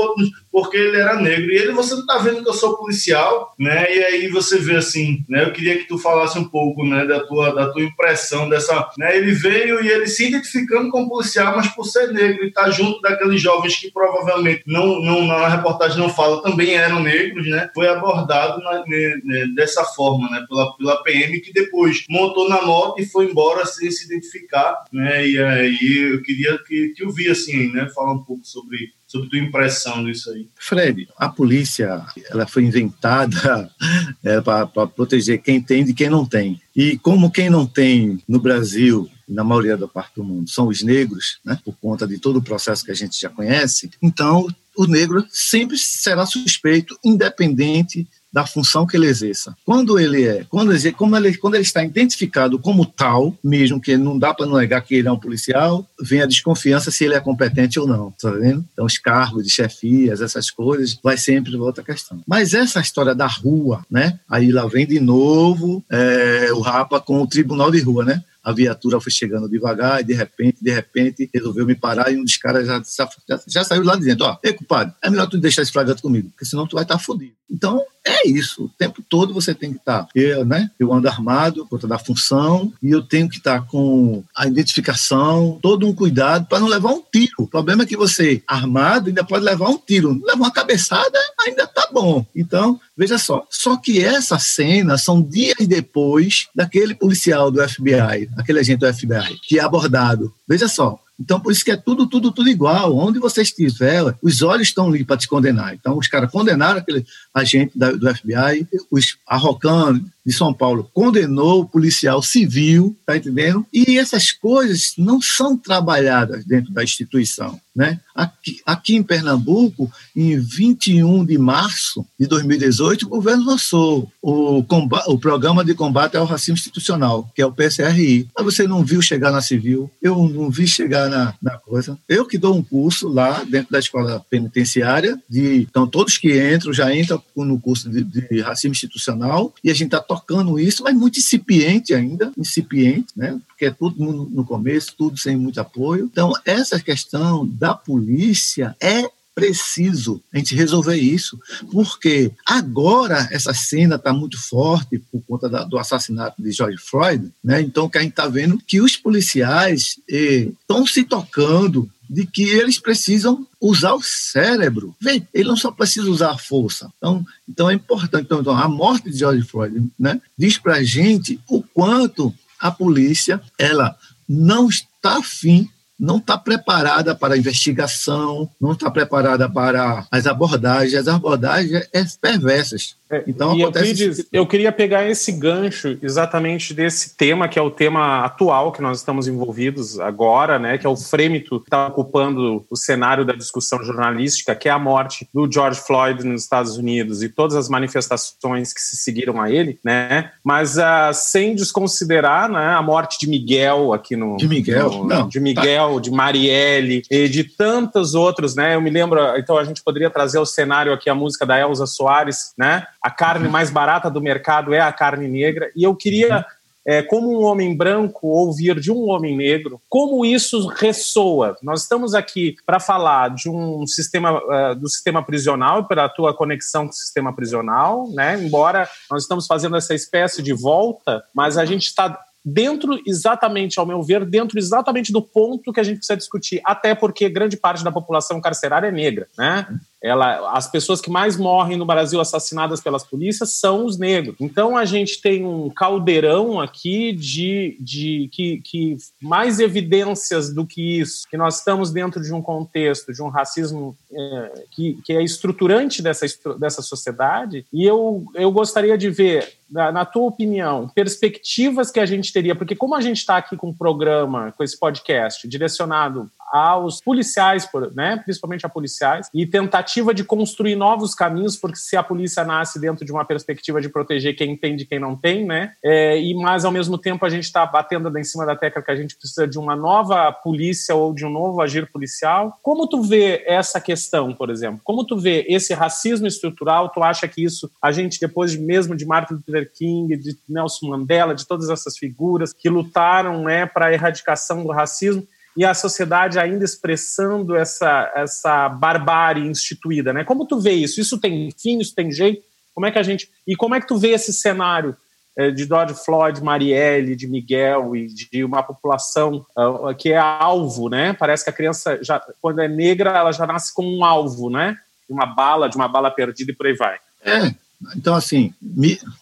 porque 0.55 0.77
ele 0.77 0.99
era 0.99 1.21
negro. 1.21 1.51
E 1.51 1.56
ele, 1.56 1.73
você 1.73 1.97
não 1.97 2.06
tá 2.06 2.19
vendo 2.19 2.41
que 2.41 2.49
eu 2.49 2.55
sou 2.55 2.77
policial, 2.77 3.53
né? 3.59 3.93
E 3.93 4.05
aí 4.05 4.29
você 4.29 4.56
vê 4.56 4.77
assim, 4.77 5.25
né? 5.29 5.43
Eu 5.43 5.53
queria 5.53 5.77
que 5.77 5.89
tu 5.89 5.99
falasse 5.99 6.39
um 6.39 6.49
pouco, 6.49 6.87
né, 6.87 7.05
da 7.05 7.27
tua, 7.27 7.53
da 7.53 7.73
tua 7.73 7.83
impressão 7.83 8.49
dessa, 8.49 8.89
né? 8.97 9.17
Ele 9.17 9.33
veio 9.33 9.85
e 9.85 9.89
ele 9.89 10.06
se 10.06 10.29
identificando 10.29 10.91
como 10.91 11.09
policial, 11.09 11.56
mas 11.56 11.67
por 11.75 11.85
ser 11.85 12.12
negro 12.12 12.45
e 12.45 12.53
tá 12.53 12.71
junto 12.71 13.01
daqueles 13.01 13.43
jovens 13.43 13.75
que 13.75 13.91
provavelmente 13.91 14.62
não, 14.65 15.01
não 15.01 15.27
na 15.27 15.49
reportagem 15.49 15.99
não 15.99 16.09
fala, 16.09 16.41
também 16.41 16.77
eram 16.77 17.03
negros, 17.03 17.51
né? 17.51 17.69
Foi 17.75 17.89
abordado 17.89 18.62
na, 18.62 18.85
né, 18.87 19.47
dessa 19.56 19.83
forma, 19.83 20.31
né? 20.31 20.47
Pela, 20.49 20.77
pela 20.77 21.03
PM 21.03 21.41
que 21.41 21.53
depois 21.53 22.05
montou 22.09 22.49
na 22.49 22.62
moto 22.62 23.03
e 23.03 23.06
foi 23.06 23.29
embora 23.29 23.67
sem 23.67 23.91
se 23.91 24.05
identificar, 24.05 24.85
né? 24.93 25.27
E 25.27 25.37
aí 25.37 26.12
eu 26.12 26.23
queria 26.23 26.56
que, 26.59 26.95
eu 27.01 27.11
vi 27.11 27.29
assim, 27.29 27.73
né? 27.73 27.89
Falar 27.93 28.12
um 28.12 28.23
pouco 28.23 28.45
sobre 28.45 28.95
sobre 29.15 29.29
tua 29.29 29.39
impressão 29.39 30.05
disso 30.05 30.31
aí. 30.31 30.49
Fred, 30.57 31.09
a 31.17 31.29
polícia 31.29 32.05
ela 32.29 32.49
foi 32.49 32.65
inventada 32.65 33.71
é, 34.25 34.41
para 34.41 34.67
proteger 34.67 35.41
quem 35.41 35.63
tem 35.63 35.85
de 35.85 35.95
quem 35.95 36.11
não 36.11 36.27
tem. 36.27 36.61
E 36.75 36.99
como 36.99 37.31
quem 37.31 37.49
não 37.49 37.65
tem 37.65 38.21
no 38.29 38.41
Brasil 38.41 39.09
na 39.29 39.45
maioria 39.45 39.77
da 39.77 39.89
parte 39.89 40.17
do 40.17 40.25
mundo, 40.25 40.51
são 40.51 40.69
os 40.69 40.83
negros, 40.83 41.39
né, 41.43 41.59
por 41.65 41.75
conta 41.81 42.07
de 42.07 42.19
todo 42.19 42.41
o 42.41 42.43
processo 42.43 42.85
que 42.85 42.91
a 42.91 42.95
gente 42.95 43.19
já 43.19 43.31
conhece, 43.31 43.91
então 44.03 44.47
o 44.77 44.87
negro 44.87 45.25
sempre 45.31 45.79
será 45.79 46.27
suspeito, 46.27 46.99
independente 47.03 48.07
da 48.35 48.45
função 48.45 48.85
que 48.85 48.97
ele 48.97 49.07
exerça. 49.07 49.57
Quando 49.65 49.97
ele 49.97 50.27
é, 50.27 50.45
quando 50.51 50.73
ele, 50.73 50.91
como 50.91 51.17
ele, 51.17 51.37
quando 51.37 51.55
ele 51.55 51.63
está 51.63 51.85
identificado 51.85 52.59
como 52.59 52.85
tal, 52.85 53.33
mesmo 53.45 53.81
que 53.81 53.97
não 53.97 54.19
dá 54.19 54.35
para 54.35 54.45
negar 54.45 54.81
que 54.81 54.97
ele 54.97 55.07
é 55.07 55.13
um 55.13 55.19
policial, 55.19 55.89
vem 56.03 56.21
a 56.21 56.27
desconfiança 56.27 56.91
se 56.91 57.05
ele 57.05 57.15
é 57.15 57.21
competente 57.21 57.79
ou 57.79 57.87
não, 57.87 58.11
tá 58.11 58.33
vendo? 58.33 58.65
Então 58.73 58.85
os 58.85 58.99
cargos 58.99 59.45
de 59.45 59.51
chefias, 59.51 60.21
essas 60.21 60.51
coisas, 60.51 60.99
vai 61.01 61.17
sempre 61.17 61.55
outra 61.57 61.85
questão. 61.85 62.21
Mas 62.27 62.55
essa 62.55 62.81
história 62.81 63.15
da 63.15 63.29
rua, 63.29 63.87
né? 63.89 64.19
Aí 64.29 64.51
lá 64.51 64.67
vem 64.67 64.85
de 64.85 64.99
novo 64.99 65.85
é, 65.89 66.53
o 66.53 66.61
Rapa 66.61 67.01
com 67.01 67.23
o 67.23 67.29
Tribunal 67.29 67.71
de 67.71 67.81
Rua, 67.81 68.05
né? 68.05 68.25
A 68.44 68.52
viatura 68.52 69.00
foi 69.00 69.11
chegando 69.11 69.49
devagar 69.49 70.00
e 70.00 70.05
de 70.05 70.12
repente, 70.12 70.62
de 70.62 70.70
repente, 70.70 71.31
resolveu 71.32 71.64
me 71.64 71.75
parar 71.75 72.12
e 72.12 72.17
um 72.17 72.25
dos 72.25 72.37
caras 72.37 72.67
já, 72.67 72.82
já, 73.26 73.41
já 73.49 73.64
saiu 73.64 73.82
lá 73.82 73.96
dentro, 73.96 74.26
ó, 74.26 74.37
ei, 74.43 74.52
culpado, 74.52 74.94
é 75.02 75.08
melhor 75.08 75.26
tu 75.26 75.38
deixar 75.38 75.62
esse 75.62 75.73
flagrante 75.73 76.02
comigo, 76.02 76.29
porque 76.31 76.44
senão 76.44 76.67
tu 76.67 76.75
vai 76.75 76.85
estar 76.85 76.99
tá 76.99 77.02
fodido. 77.02 77.35
Então, 77.50 77.85
é 78.05 78.29
isso. 78.29 78.64
O 78.64 78.69
tempo 78.69 79.02
todo 79.08 79.32
você 79.32 79.55
tem 79.55 79.70
que 79.70 79.79
estar. 79.79 80.05
Tá. 80.05 80.08
Eu, 80.14 80.44
né, 80.44 80.70
eu 80.79 80.93
ando 80.93 81.08
armado 81.08 81.62
por 81.62 81.70
conta 81.70 81.87
da 81.87 81.99
função 81.99 82.73
e 82.82 82.91
eu 82.91 83.02
tenho 83.02 83.29
que 83.29 83.37
estar 83.37 83.61
tá 83.61 83.67
com 83.67 84.25
a 84.37 84.46
identificação, 84.46 85.58
todo 85.62 85.87
um 85.87 85.94
cuidado 85.94 86.46
para 86.46 86.61
não 86.61 86.67
levar 86.67 86.91
um 86.91 87.02
tiro. 87.12 87.32
O 87.38 87.46
problema 87.46 87.82
é 87.82 87.87
que 87.87 87.96
você, 87.96 88.43
armado, 88.46 89.08
ainda 89.08 89.25
pode 89.25 89.44
levar 89.44 89.69
um 89.69 89.79
tiro. 89.79 90.20
Levar 90.25 90.37
uma 90.37 90.50
cabeçada, 90.50 91.19
ainda 91.41 91.67
tá 91.67 91.88
bom. 91.93 92.26
Então, 92.35 92.81
veja 92.96 93.19
só. 93.19 93.46
Só 93.50 93.76
que 93.76 94.02
essa 94.02 94.38
cena 94.38 94.96
são 94.99 95.23
dias 95.23 95.67
depois 95.67 96.49
daquele 96.55 96.94
policial 96.94 97.50
do 97.50 97.67
FBI, 97.69 98.29
aquele 98.37 98.61
agente 98.61 98.81
do 98.81 98.93
FBI, 98.93 99.38
que 99.46 99.58
é 99.58 99.62
abordado. 99.62 100.32
Veja 100.49 100.69
só, 100.69 100.99
então, 101.19 101.38
por 101.38 101.52
isso 101.52 101.64
que 101.64 101.70
é 101.70 101.76
tudo, 101.76 102.06
tudo, 102.06 102.32
tudo 102.32 102.49
igual. 102.49 102.96
Onde 102.96 103.19
você 103.19 103.43
estiver, 103.43 104.14
os 104.20 104.43
olhos 104.43 104.69
estão 104.69 104.88
ali 104.88 105.05
para 105.05 105.17
te 105.17 105.29
condenar. 105.29 105.75
Então, 105.75 105.96
os 105.96 106.08
caras 106.08 106.31
condenaram 106.31 106.79
aquele 106.79 107.06
agente 107.35 107.77
da, 107.77 107.91
do 107.91 108.15
FBI, 108.15 108.67
os 108.91 109.17
Arrocan 109.27 110.01
de 110.25 110.33
São 110.33 110.55
Paulo 110.55 110.89
condenou 110.95 111.61
o 111.61 111.69
policial 111.69 112.23
civil, 112.23 112.97
tá 113.05 113.17
entendendo? 113.17 113.67
E 113.73 113.99
essas 113.99 114.33
coisas 114.33 114.95
não 114.97 115.21
são 115.21 115.57
trabalhadas 115.57 116.45
dentro 116.45 116.73
da 116.73 116.83
instituição, 116.83 117.61
né? 117.77 118.01
Aqui, 118.15 118.61
aqui 118.65 118.95
em 118.95 119.03
Pernambuco, 119.03 119.91
em 120.17 120.39
21 120.39 121.25
de 121.27 121.37
março 121.37 122.07
de 122.19 122.27
2018, 122.27 123.05
o 123.05 123.09
governo 123.09 123.45
lançou 123.45 124.11
o, 124.23 124.65
o 125.09 125.19
programa 125.19 125.65
de 125.65 125.75
combate 125.75 126.17
ao 126.17 126.25
racismo 126.25 126.55
institucional, 126.55 127.29
que 127.35 127.43
é 127.43 127.47
o 127.47 127.53
PSRI. 127.53 128.29
Mas 128.35 128.45
você 128.45 128.67
não 128.67 128.85
viu 128.85 129.03
chegar 129.03 129.31
na 129.31 129.43
civil, 129.43 129.91
eu 130.01 130.17
não 130.29 130.49
vi 130.49 130.67
chegar 130.67 131.11
na, 131.11 131.35
na 131.43 131.59
coisa. 131.59 131.99
Eu 132.09 132.25
que 132.25 132.39
dou 132.39 132.57
um 132.57 132.63
curso 132.63 133.09
lá 133.09 133.45
dentro 133.45 133.73
da 133.73 133.79
escola 133.79 134.25
penitenciária, 134.31 135.21
de, 135.29 135.67
então 135.69 135.87
todos 135.87 136.17
que 136.17 136.55
entram 136.55 136.73
já 136.73 136.95
entram 136.95 137.21
no 137.37 137.61
curso 137.61 137.91
de, 137.91 138.03
de 138.05 138.41
racismo 138.41 138.73
institucional, 138.73 139.53
e 139.62 139.71
a 139.71 139.75
gente 139.75 139.87
está 139.87 140.00
tocando 140.00 140.59
isso, 140.59 140.82
mas 140.82 140.94
muito 140.94 141.19
incipiente 141.19 141.94
ainda, 141.94 142.32
incipiente, 142.37 143.09
né? 143.17 143.41
Porque 143.49 143.67
é 143.67 143.71
tudo 143.71 144.03
no, 144.05 144.31
no 144.31 144.44
começo, 144.44 144.94
tudo 144.97 145.19
sem 145.19 145.37
muito 145.37 145.61
apoio. 145.61 146.09
Então, 146.11 146.32
essa 146.44 146.81
questão 146.81 147.47
da 147.47 147.75
polícia 147.75 148.76
é 148.81 149.09
preciso 149.35 150.23
a 150.32 150.38
gente 150.38 150.55
resolver 150.55 150.97
isso, 150.97 151.38
porque 151.73 152.31
agora 152.47 153.29
essa 153.32 153.53
cena 153.53 153.97
está 153.97 154.12
muito 154.12 154.41
forte 154.41 154.99
por 155.11 155.20
conta 155.23 155.49
da, 155.49 155.65
do 155.65 155.77
assassinato 155.77 156.41
de 156.41 156.53
George 156.53 156.79
Floyd, 156.79 157.31
né? 157.43 157.61
Então 157.61 157.88
que 157.88 157.99
a 157.99 158.00
gente 158.00 158.12
está 158.12 158.29
vendo 158.29 158.59
que 158.65 158.81
os 158.81 158.97
policiais 158.97 159.99
estão 160.09 160.85
eh, 160.85 160.87
se 160.87 161.03
tocando 161.03 161.91
de 162.15 162.25
que 162.25 162.45
eles 162.45 162.79
precisam 162.79 163.45
usar 163.61 163.93
o 163.95 164.03
cérebro. 164.03 164.95
Vem, 165.01 165.27
ele 165.35 165.49
não 165.49 165.57
só 165.57 165.73
precisa 165.73 166.09
usar 166.09 166.31
a 166.31 166.39
força. 166.39 166.89
Então, 166.97 167.27
então 167.49 167.69
é 167.69 167.75
importante. 167.75 168.25
Então, 168.25 168.41
então 168.41 168.57
a 168.57 168.69
morte 168.69 169.11
de 169.11 169.19
George 169.19 169.43
Floyd 169.43 169.91
né, 169.99 170.21
diz 170.39 170.57
para 170.57 170.77
a 170.77 170.85
gente 170.85 171.41
o 171.49 171.61
quanto 171.61 172.33
a 172.61 172.71
polícia 172.71 173.43
ela 173.59 173.97
não 174.29 174.69
está 174.69 175.19
afim 175.19 175.69
não 175.99 176.17
está 176.17 176.37
preparada 176.37 177.15
para 177.15 177.35
a 177.35 177.39
investigação, 177.39 178.51
não 178.61 178.73
está 178.73 178.91
preparada 178.91 179.49
para 179.49 180.05
as 180.11 180.27
abordagens, 180.27 180.94
as 180.94 181.09
abordagens 181.09 181.89
é 181.93 182.05
perversas. 182.21 182.97
É, 183.11 183.23
então, 183.27 183.55
e 183.55 183.63
acontece... 183.63 184.27
eu 184.32 184.46
queria 184.46 184.73
pegar 184.73 185.08
esse 185.08 185.31
gancho 185.31 185.99
exatamente 186.03 186.73
desse 186.73 187.15
tema, 187.17 187.49
que 187.49 187.58
é 187.58 187.63
o 187.63 187.70
tema 187.70 188.25
atual 188.25 188.73
que 188.73 188.81
nós 188.81 188.99
estamos 188.99 189.29
envolvidos 189.29 190.01
agora, 190.01 190.58
né, 190.58 190.79
que 190.79 190.87
é 190.87 190.89
o 190.89 190.96
frêmito 190.96 191.61
que 191.61 191.67
está 191.67 191.87
ocupando 191.87 192.65
o 192.70 192.77
cenário 192.77 193.25
da 193.25 193.34
discussão 193.34 193.84
jornalística, 193.84 194.55
que 194.55 194.69
é 194.69 194.73
a 194.73 194.79
morte 194.79 195.29
do 195.34 195.51
George 195.51 195.81
Floyd 195.81 196.25
nos 196.25 196.43
Estados 196.43 196.79
Unidos 196.79 197.23
e 197.23 197.29
todas 197.29 197.56
as 197.56 197.69
manifestações 197.69 198.73
que 198.73 198.81
se 198.81 198.96
seguiram 198.96 199.41
a 199.41 199.51
ele, 199.51 199.79
né, 199.84 200.31
mas 200.43 200.79
uh, 200.79 201.13
sem 201.13 201.55
desconsiderar 201.55 202.51
né, 202.51 202.75
a 202.75 202.81
morte 202.81 203.19
de 203.20 203.29
Miguel 203.29 203.93
aqui 203.93 204.17
no... 204.17 204.39
De 204.39 204.49
Miguel? 204.49 204.91
No, 204.91 205.05
não. 205.05 205.29
De 205.29 205.41
Miguel, 205.41 205.96
tá. 205.96 206.01
de 206.01 206.11
Marielle 206.11 207.03
e 207.11 207.29
de 207.29 207.44
tantos 207.44 208.15
outros, 208.15 208.56
né, 208.56 208.75
eu 208.75 208.81
me 208.81 208.89
lembro, 208.89 209.20
então 209.37 209.58
a 209.58 209.65
gente 209.65 209.82
poderia 209.82 210.08
trazer 210.08 210.39
ao 210.39 210.46
cenário 210.46 210.93
aqui 210.93 211.11
a 211.11 211.15
música 211.15 211.44
da 211.44 211.61
Elza 211.61 211.87
Soares, 211.87 212.55
né, 212.56 212.87
a 213.05 213.11
carne 213.11 213.51
mais 213.51 213.69
barata 213.69 214.11
do 214.11 214.19
mercado 214.19 214.73
é 214.73 214.81
a 214.81 214.91
carne 214.91 215.29
negra. 215.29 215.70
E 215.77 215.84
eu 215.84 215.94
queria, 215.94 216.43
é, 216.87 217.03
como 217.03 217.39
um 217.39 217.44
homem 217.44 217.77
branco, 217.77 218.29
ouvir 218.29 218.81
de 218.81 218.91
um 218.91 219.11
homem 219.11 219.37
negro 219.37 219.79
como 219.91 220.25
isso 220.25 220.67
ressoa. 220.69 221.55
Nós 221.63 221.82
estamos 221.82 222.15
aqui 222.15 222.56
para 222.65 222.81
falar 222.81 223.29
de 223.29 223.51
um 223.51 223.87
sistema 223.87 224.32
uh, 224.32 224.75
do 224.75 224.89
sistema 224.89 225.23
prisional 225.23 225.87
pela 225.87 226.08
tua 226.08 226.32
conexão 226.34 226.87
com 226.87 226.93
o 226.93 226.96
sistema 226.96 227.31
prisional, 227.37 228.08
né? 228.15 228.43
Embora 228.43 228.89
nós 229.11 229.25
estamos 229.25 229.46
fazendo 229.46 229.77
essa 229.77 229.94
espécie 229.94 230.43
de 230.43 230.55
volta, 230.55 231.23
mas 231.34 231.58
a 231.58 231.67
gente 231.67 231.84
está 231.84 232.19
dentro 232.43 233.01
exatamente, 233.06 233.79
ao 233.79 233.87
meu 233.87 234.03
ver, 234.03 234.25
dentro 234.25 234.58
exatamente 234.58 235.13
do 235.13 235.23
ponto 235.23 235.73
que 235.73 235.81
a 235.81 235.82
gente 235.82 235.99
precisa 235.99 236.17
discutir, 236.17 236.61
até 236.65 236.94
porque 236.94 237.29
grande 237.29 237.56
parte 237.56 237.82
da 237.82 237.91
população 237.91 238.41
carcerária 238.41 238.89
é 238.89 238.93
negra, 238.93 239.27
né? 239.37 239.67
Ela, 240.05 240.53
as 240.53 240.70
pessoas 240.70 241.01
que 241.01 241.08
mais 241.08 241.39
morrem 241.39 241.79
no 241.79 241.87
Brasil 241.87 242.20
assassinadas 242.20 242.82
pelas 242.82 243.03
polícias 243.03 243.55
são 243.55 243.87
os 243.87 243.96
negros. 243.96 244.37
Então 244.39 244.77
a 244.77 244.84
gente 244.84 245.19
tem 245.19 245.46
um 245.46 245.70
caldeirão 245.70 246.61
aqui 246.61 247.11
de, 247.13 247.79
de 247.81 248.29
que, 248.31 248.61
que 248.63 248.99
mais 249.23 249.61
evidências 249.61 250.53
do 250.53 250.67
que 250.67 251.01
isso, 251.01 251.27
que 251.31 251.39
nós 251.39 251.56
estamos 251.56 251.91
dentro 251.91 252.23
de 252.23 252.34
um 252.34 252.43
contexto 252.43 253.15
de 253.15 253.23
um 253.23 253.29
racismo 253.29 253.96
é, 254.13 254.65
que, 254.73 254.99
que 255.03 255.13
é 255.15 255.23
estruturante 255.23 256.03
dessa, 256.03 256.27
dessa 256.58 256.82
sociedade. 256.82 257.65
E 257.73 257.84
eu, 257.84 258.27
eu 258.34 258.53
gostaria 258.53 258.99
de 258.99 259.08
ver, 259.08 259.55
na, 259.70 260.05
tua 260.05 260.25
opinião, 260.25 260.87
perspectivas 260.94 261.91
que 261.91 261.99
a 261.99 262.05
gente 262.05 262.31
teria, 262.31 262.55
porque 262.55 262.77
como 262.77 262.94
a 262.94 263.01
gente 263.01 263.19
está 263.19 263.39
aqui 263.39 263.56
com 263.56 263.69
um 263.69 263.75
programa, 263.75 264.53
com 264.53 264.63
esse 264.63 264.79
podcast 264.79 265.49
direcionado 265.49 266.31
aos 266.53 267.01
policiais, 267.01 267.69
né, 267.94 268.20
principalmente 268.24 268.67
a 268.67 268.69
policiais, 268.69 269.29
e 269.32 269.46
tentativa 269.46 270.15
de 270.15 270.24
construir 270.24 270.77
novos 270.77 271.15
caminhos, 271.15 271.56
porque 271.56 271.77
se 271.77 271.96
a 271.96 272.03
polícia 272.03 272.44
nasce 272.44 272.81
dentro 272.81 273.05
de 273.05 273.13
uma 273.13 273.24
perspectiva 273.24 273.81
de 273.81 273.89
proteger 273.89 274.36
quem 274.36 274.56
tem 274.56 274.77
de 274.77 274.84
quem 274.84 274.98
não 274.98 275.17
tem, 275.17 275.44
né, 275.44 275.72
é, 275.82 276.20
e 276.20 276.34
mas 276.34 276.65
ao 276.65 276.72
mesmo 276.72 276.98
tempo 276.98 277.24
a 277.24 277.31
gente 277.31 277.44
está 277.44 277.65
batendo 277.65 278.17
em 278.19 278.24
cima 278.24 278.44
da 278.44 278.56
tecla 278.56 278.82
que 278.82 278.91
a 278.91 278.96
gente 278.96 279.17
precisa 279.17 279.46
de 279.46 279.58
uma 279.58 279.74
nova 279.74 280.31
polícia 280.32 280.94
ou 280.94 281.15
de 281.15 281.24
um 281.24 281.31
novo 281.31 281.60
agir 281.60 281.91
policial. 281.91 282.58
Como 282.63 282.86
tu 282.86 283.03
vê 283.03 283.43
essa 283.46 283.81
questão, 283.81 284.32
por 284.32 284.51
exemplo? 284.51 284.81
Como 284.84 285.05
tu 285.05 285.19
vê 285.19 285.44
esse 285.48 285.72
racismo 285.74 286.27
estrutural? 286.27 286.91
Tu 286.91 287.03
acha 287.03 287.27
que 287.27 287.43
isso 287.43 287.70
a 287.81 287.91
gente 287.93 288.20
depois 288.20 288.56
mesmo 288.56 288.96
de 288.96 289.06
Martin 289.06 289.34
Luther 289.34 289.70
King, 289.72 290.17
de 290.17 290.36
Nelson 290.48 290.89
Mandela, 290.89 291.34
de 291.34 291.46
todas 291.46 291.70
essas 291.70 291.96
figuras 291.96 292.53
que 292.53 292.69
lutaram, 292.69 293.43
né, 293.43 293.67
para 293.67 293.86
a 293.86 293.93
erradicação 293.93 294.63
do 294.63 294.72
racismo, 294.72 295.27
e 295.56 295.65
a 295.65 295.75
sociedade 295.75 296.39
ainda 296.39 296.65
expressando 296.65 297.55
essa, 297.55 298.13
essa 298.15 298.69
barbárie 298.69 299.46
instituída, 299.46 300.13
né? 300.13 300.25
Como 300.25 300.46
tu 300.46 300.58
vê 300.61 300.73
isso? 300.73 301.01
Isso 301.01 301.19
tem 301.19 301.51
fim, 301.56 301.79
isso 301.79 301.94
tem 301.94 302.11
jeito? 302.11 302.43
Como 302.75 302.87
é 302.87 302.91
que 302.91 302.99
a 302.99 303.03
gente... 303.03 303.31
E 303.46 303.55
como 303.55 303.75
é 303.75 303.81
que 303.81 303.87
tu 303.87 303.96
vê 303.96 304.11
esse 304.11 304.32
cenário 304.32 304.96
é, 305.37 305.51
de 305.51 305.65
George 305.65 305.94
Floyd, 305.94 306.43
Marielle, 306.43 307.17
de 307.17 307.27
Miguel 307.27 307.96
e 307.96 308.06
de 308.06 308.44
uma 308.44 308.63
população 308.63 309.44
uh, 309.56 309.94
que 309.96 310.13
é 310.13 310.19
alvo, 310.19 310.89
né? 310.89 311.13
Parece 311.13 311.44
que 311.44 311.51
a 311.51 311.53
criança, 311.53 311.99
já, 312.03 312.20
quando 312.41 312.61
é 312.61 312.69
negra, 312.69 313.11
ela 313.11 313.32
já 313.32 313.46
nasce 313.46 313.75
como 313.75 313.96
um 313.96 314.05
alvo, 314.05 314.49
né? 314.49 314.79
De 315.08 315.13
uma 315.13 315.27
bala, 315.27 315.69
de 315.69 315.77
uma 315.77 315.89
bala 315.89 316.11
perdida 316.11 316.53
e 316.53 316.55
por 316.55 316.67
aí 316.67 316.75
vai. 316.75 316.99
É, 317.23 317.53
então 317.96 318.15
assim, 318.15 318.55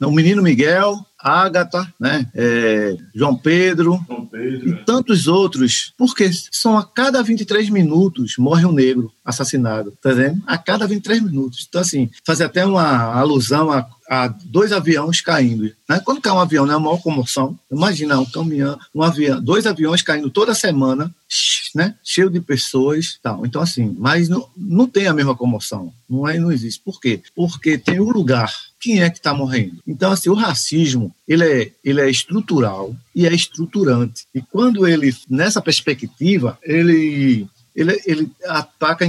o 0.01 0.11
menino 0.11 0.43
Miguel 0.43 0.99
Ágata, 1.23 1.87
né? 1.99 2.29
É, 2.35 2.97
João 3.15 3.37
Pedro, 3.37 4.01
João 4.09 4.27
Pedro 4.27 4.69
e 4.69 4.73
é. 4.73 4.77
tantos 4.85 5.29
outros, 5.29 5.93
porque 5.97 6.31
são 6.51 6.77
a 6.77 6.85
cada 6.85 7.23
23 7.23 7.71
minutos 7.71 8.35
morre 8.39 8.67
um 8.67 8.73
negro 8.73 9.13
assassinado, 9.25 9.93
tá 10.03 10.13
vendo? 10.13 10.43
A 10.47 10.59
cada 10.59 10.87
23 10.87 11.23
minutos. 11.23 11.67
Então, 11.69 11.81
assim, 11.81 12.11
fazer 12.25 12.45
até 12.45 12.67
uma 12.67 13.15
alusão 13.15 13.71
a, 13.71 13.87
a 14.09 14.29
dois 14.29 14.73
aviões 14.73 15.21
caindo. 15.21 15.73
Né? 15.89 16.01
Quando 16.05 16.21
cai 16.21 16.33
um 16.33 16.41
avião, 16.41 16.67
né, 16.67 16.75
é 16.75 16.77
uma 16.77 16.87
maior 16.87 17.01
comoção. 17.01 17.59
Imagina 17.71 18.19
um 18.19 18.27
caminhão, 18.27 18.79
um 18.95 19.03
avião, 19.03 19.41
dois 19.41 19.67
aviões 19.67 20.03
caindo 20.03 20.29
toda 20.29 20.55
semana, 20.55 21.15
né? 21.75 21.95
cheio 22.03 22.29
de 22.29 22.41
pessoas. 22.41 23.19
Tal. 23.23 23.47
Então, 23.47 23.63
assim, 23.63 23.95
mas 23.99 24.29
não, 24.29 24.49
não 24.57 24.87
tem 24.87 25.07
a 25.07 25.15
mesma 25.15 25.37
comoção. 25.37 25.93
Não, 26.09 26.29
é, 26.29 26.39
não 26.39 26.51
existe. 26.51 26.81
Por 26.85 27.01
quê? 27.01 27.23
Porque 27.35 27.79
tem 27.79 28.01
um 28.01 28.11
lugar 28.11 28.53
quem 28.83 29.01
é 29.01 29.09
que 29.09 29.19
está 29.19 29.33
morrendo. 29.33 29.79
Então, 29.87 30.11
assim, 30.11 30.29
o 30.29 30.35
racismo 30.35 31.15
ele 31.27 31.45
é, 31.45 31.73
ele 31.85 32.01
é 32.01 32.11
estrutural 32.11 32.95
e 33.15 33.27
é 33.27 33.33
estruturante. 33.33 34.27
E 34.35 34.43
quando 34.43 34.87
ele, 34.87 35.15
nessa 35.31 35.63
perspectiva, 35.63 36.59
ele, 36.65 37.47
ele, 37.75 38.03
ele 38.05 38.31
ataca 38.45 39.07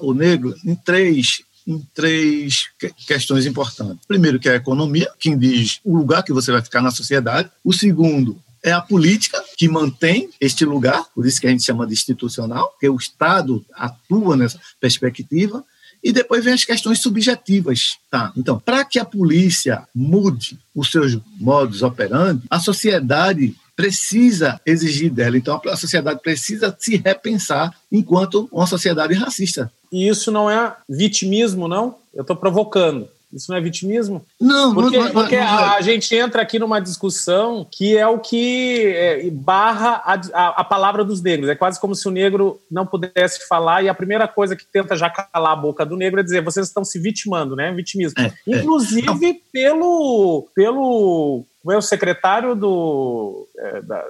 o 0.00 0.14
negro 0.14 0.56
em 0.64 0.74
três 0.74 1.42
em 1.66 1.78
três 1.94 2.70
questões 3.06 3.44
importantes. 3.44 4.04
Primeiro, 4.08 4.40
que 4.40 4.48
é 4.48 4.52
a 4.52 4.56
economia, 4.56 5.08
que 5.20 5.36
diz 5.36 5.78
o 5.84 5.94
lugar 5.94 6.22
que 6.24 6.32
você 6.32 6.50
vai 6.50 6.62
ficar 6.62 6.80
na 6.80 6.90
sociedade. 6.90 7.50
O 7.62 7.72
segundo, 7.72 8.40
é 8.62 8.72
a 8.72 8.80
política 8.80 9.42
que 9.56 9.68
mantém 9.68 10.30
este 10.40 10.64
lugar, 10.64 11.04
por 11.14 11.26
isso 11.26 11.40
que 11.40 11.46
a 11.46 11.50
gente 11.50 11.64
chama 11.64 11.86
de 11.86 11.92
institucional, 11.92 12.74
que 12.78 12.88
o 12.88 12.96
Estado 12.96 13.64
atua 13.74 14.36
nessa 14.36 14.60
perspectiva. 14.80 15.64
E 16.02 16.12
depois 16.12 16.44
vem 16.44 16.54
as 16.54 16.64
questões 16.64 17.00
subjetivas. 17.00 17.98
Tá? 18.10 18.32
Então, 18.36 18.58
para 18.58 18.84
que 18.84 18.98
a 18.98 19.04
polícia 19.04 19.86
mude 19.94 20.58
os 20.74 20.90
seus 20.90 21.18
modos 21.38 21.82
operandi, 21.82 22.42
a 22.48 22.58
sociedade 22.58 23.54
precisa 23.76 24.60
exigir 24.66 25.10
dela. 25.10 25.38
Então, 25.38 25.60
a 25.66 25.76
sociedade 25.76 26.20
precisa 26.20 26.74
se 26.78 26.96
repensar 26.96 27.74
enquanto 27.90 28.48
uma 28.52 28.66
sociedade 28.66 29.14
racista. 29.14 29.72
E 29.90 30.06
isso 30.06 30.30
não 30.30 30.50
é 30.50 30.76
vitimismo, 30.88 31.66
não? 31.66 31.96
Eu 32.12 32.22
estou 32.22 32.36
provocando. 32.36 33.08
Isso 33.32 33.50
não 33.50 33.56
é 33.56 33.60
vitimismo? 33.60 34.24
Não, 34.40 34.74
porque, 34.74 34.98
não, 34.98 35.04
não, 35.04 35.12
porque 35.12 35.38
não, 35.38 35.46
a, 35.46 35.74
a, 35.76 35.80
gente 35.80 36.14
entra 36.14 36.42
aqui 36.42 36.58
numa 36.58 36.80
discussão 36.80 37.66
que 37.70 37.96
é 37.96 38.06
o 38.06 38.18
que 38.18 38.86
é, 38.86 39.30
barra 39.30 40.02
a, 40.04 40.14
a, 40.14 40.48
a, 40.60 40.64
palavra 40.64 41.04
dos 41.04 41.22
negros. 41.22 41.48
É 41.48 41.54
quase 41.54 41.80
como 41.80 41.94
se 41.94 42.08
o 42.08 42.10
negro 42.10 42.60
não 42.70 42.84
pudesse 42.84 43.46
falar 43.46 43.82
e 43.82 43.88
a 43.88 43.94
primeira 43.94 44.26
coisa 44.26 44.56
que 44.56 44.64
tenta 44.64 44.96
já 44.96 45.08
calar 45.08 45.52
a 45.52 45.56
boca 45.56 45.86
do 45.86 45.96
negro 45.96 46.18
é 46.18 46.24
dizer 46.24 46.42
vocês 46.42 46.66
estão 46.66 46.84
se 46.84 46.98
vitimando, 46.98 47.54
né? 47.54 47.72
Vitimismo. 47.72 48.20
É, 48.20 48.26
é. 48.26 48.32
Inclusive 48.58 49.30
é. 49.30 49.34
pelo 49.52 50.48
pelo 50.54 51.44
é 51.68 51.76
o 51.76 51.82
secretário 51.82 52.56
do 52.56 53.48
é, 53.56 53.82
da, 53.82 54.06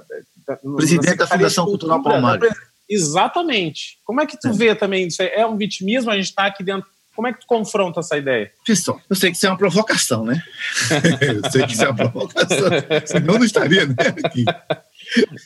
da, 0.47 0.57
presidente 0.77 1.17
da 1.17 1.27
Fundação 1.27 1.67
Cultural 1.67 2.03
Palmares. 2.03 2.51
Exatamente. 2.89 3.99
Como 4.05 4.21
é 4.21 4.27
que 4.27 4.39
tu 4.39 4.49
é. 4.49 4.53
vê 4.53 4.75
também 4.75 5.07
isso? 5.07 5.23
É 5.23 5.47
um 5.47 5.57
vitimismo? 5.57 6.11
A 6.11 6.17
gente 6.17 6.31
está 6.31 6.47
aqui 6.47 6.65
dentro 6.65 6.89
como 7.21 7.29
é 7.29 7.35
que 7.35 7.41
tu 7.41 7.47
confronta 7.47 8.01
essa 8.01 8.17
ideia? 8.17 8.51
Pessoal, 8.67 8.99
eu 9.11 9.15
sei 9.15 9.31
que 9.31 9.37
isso 9.37 9.45
é 9.45 9.51
uma 9.51 9.59
provocação, 9.59 10.25
né? 10.25 10.43
eu 11.21 11.51
sei 11.51 11.67
que 11.67 11.75
isso 11.75 11.85
é 11.85 11.91
uma 11.91 11.95
provocação, 11.95 12.69
senão 13.05 13.35
não 13.35 13.45
estaria 13.45 13.85
né, 13.85 13.95
aqui. 14.25 14.47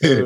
É, 0.01 0.21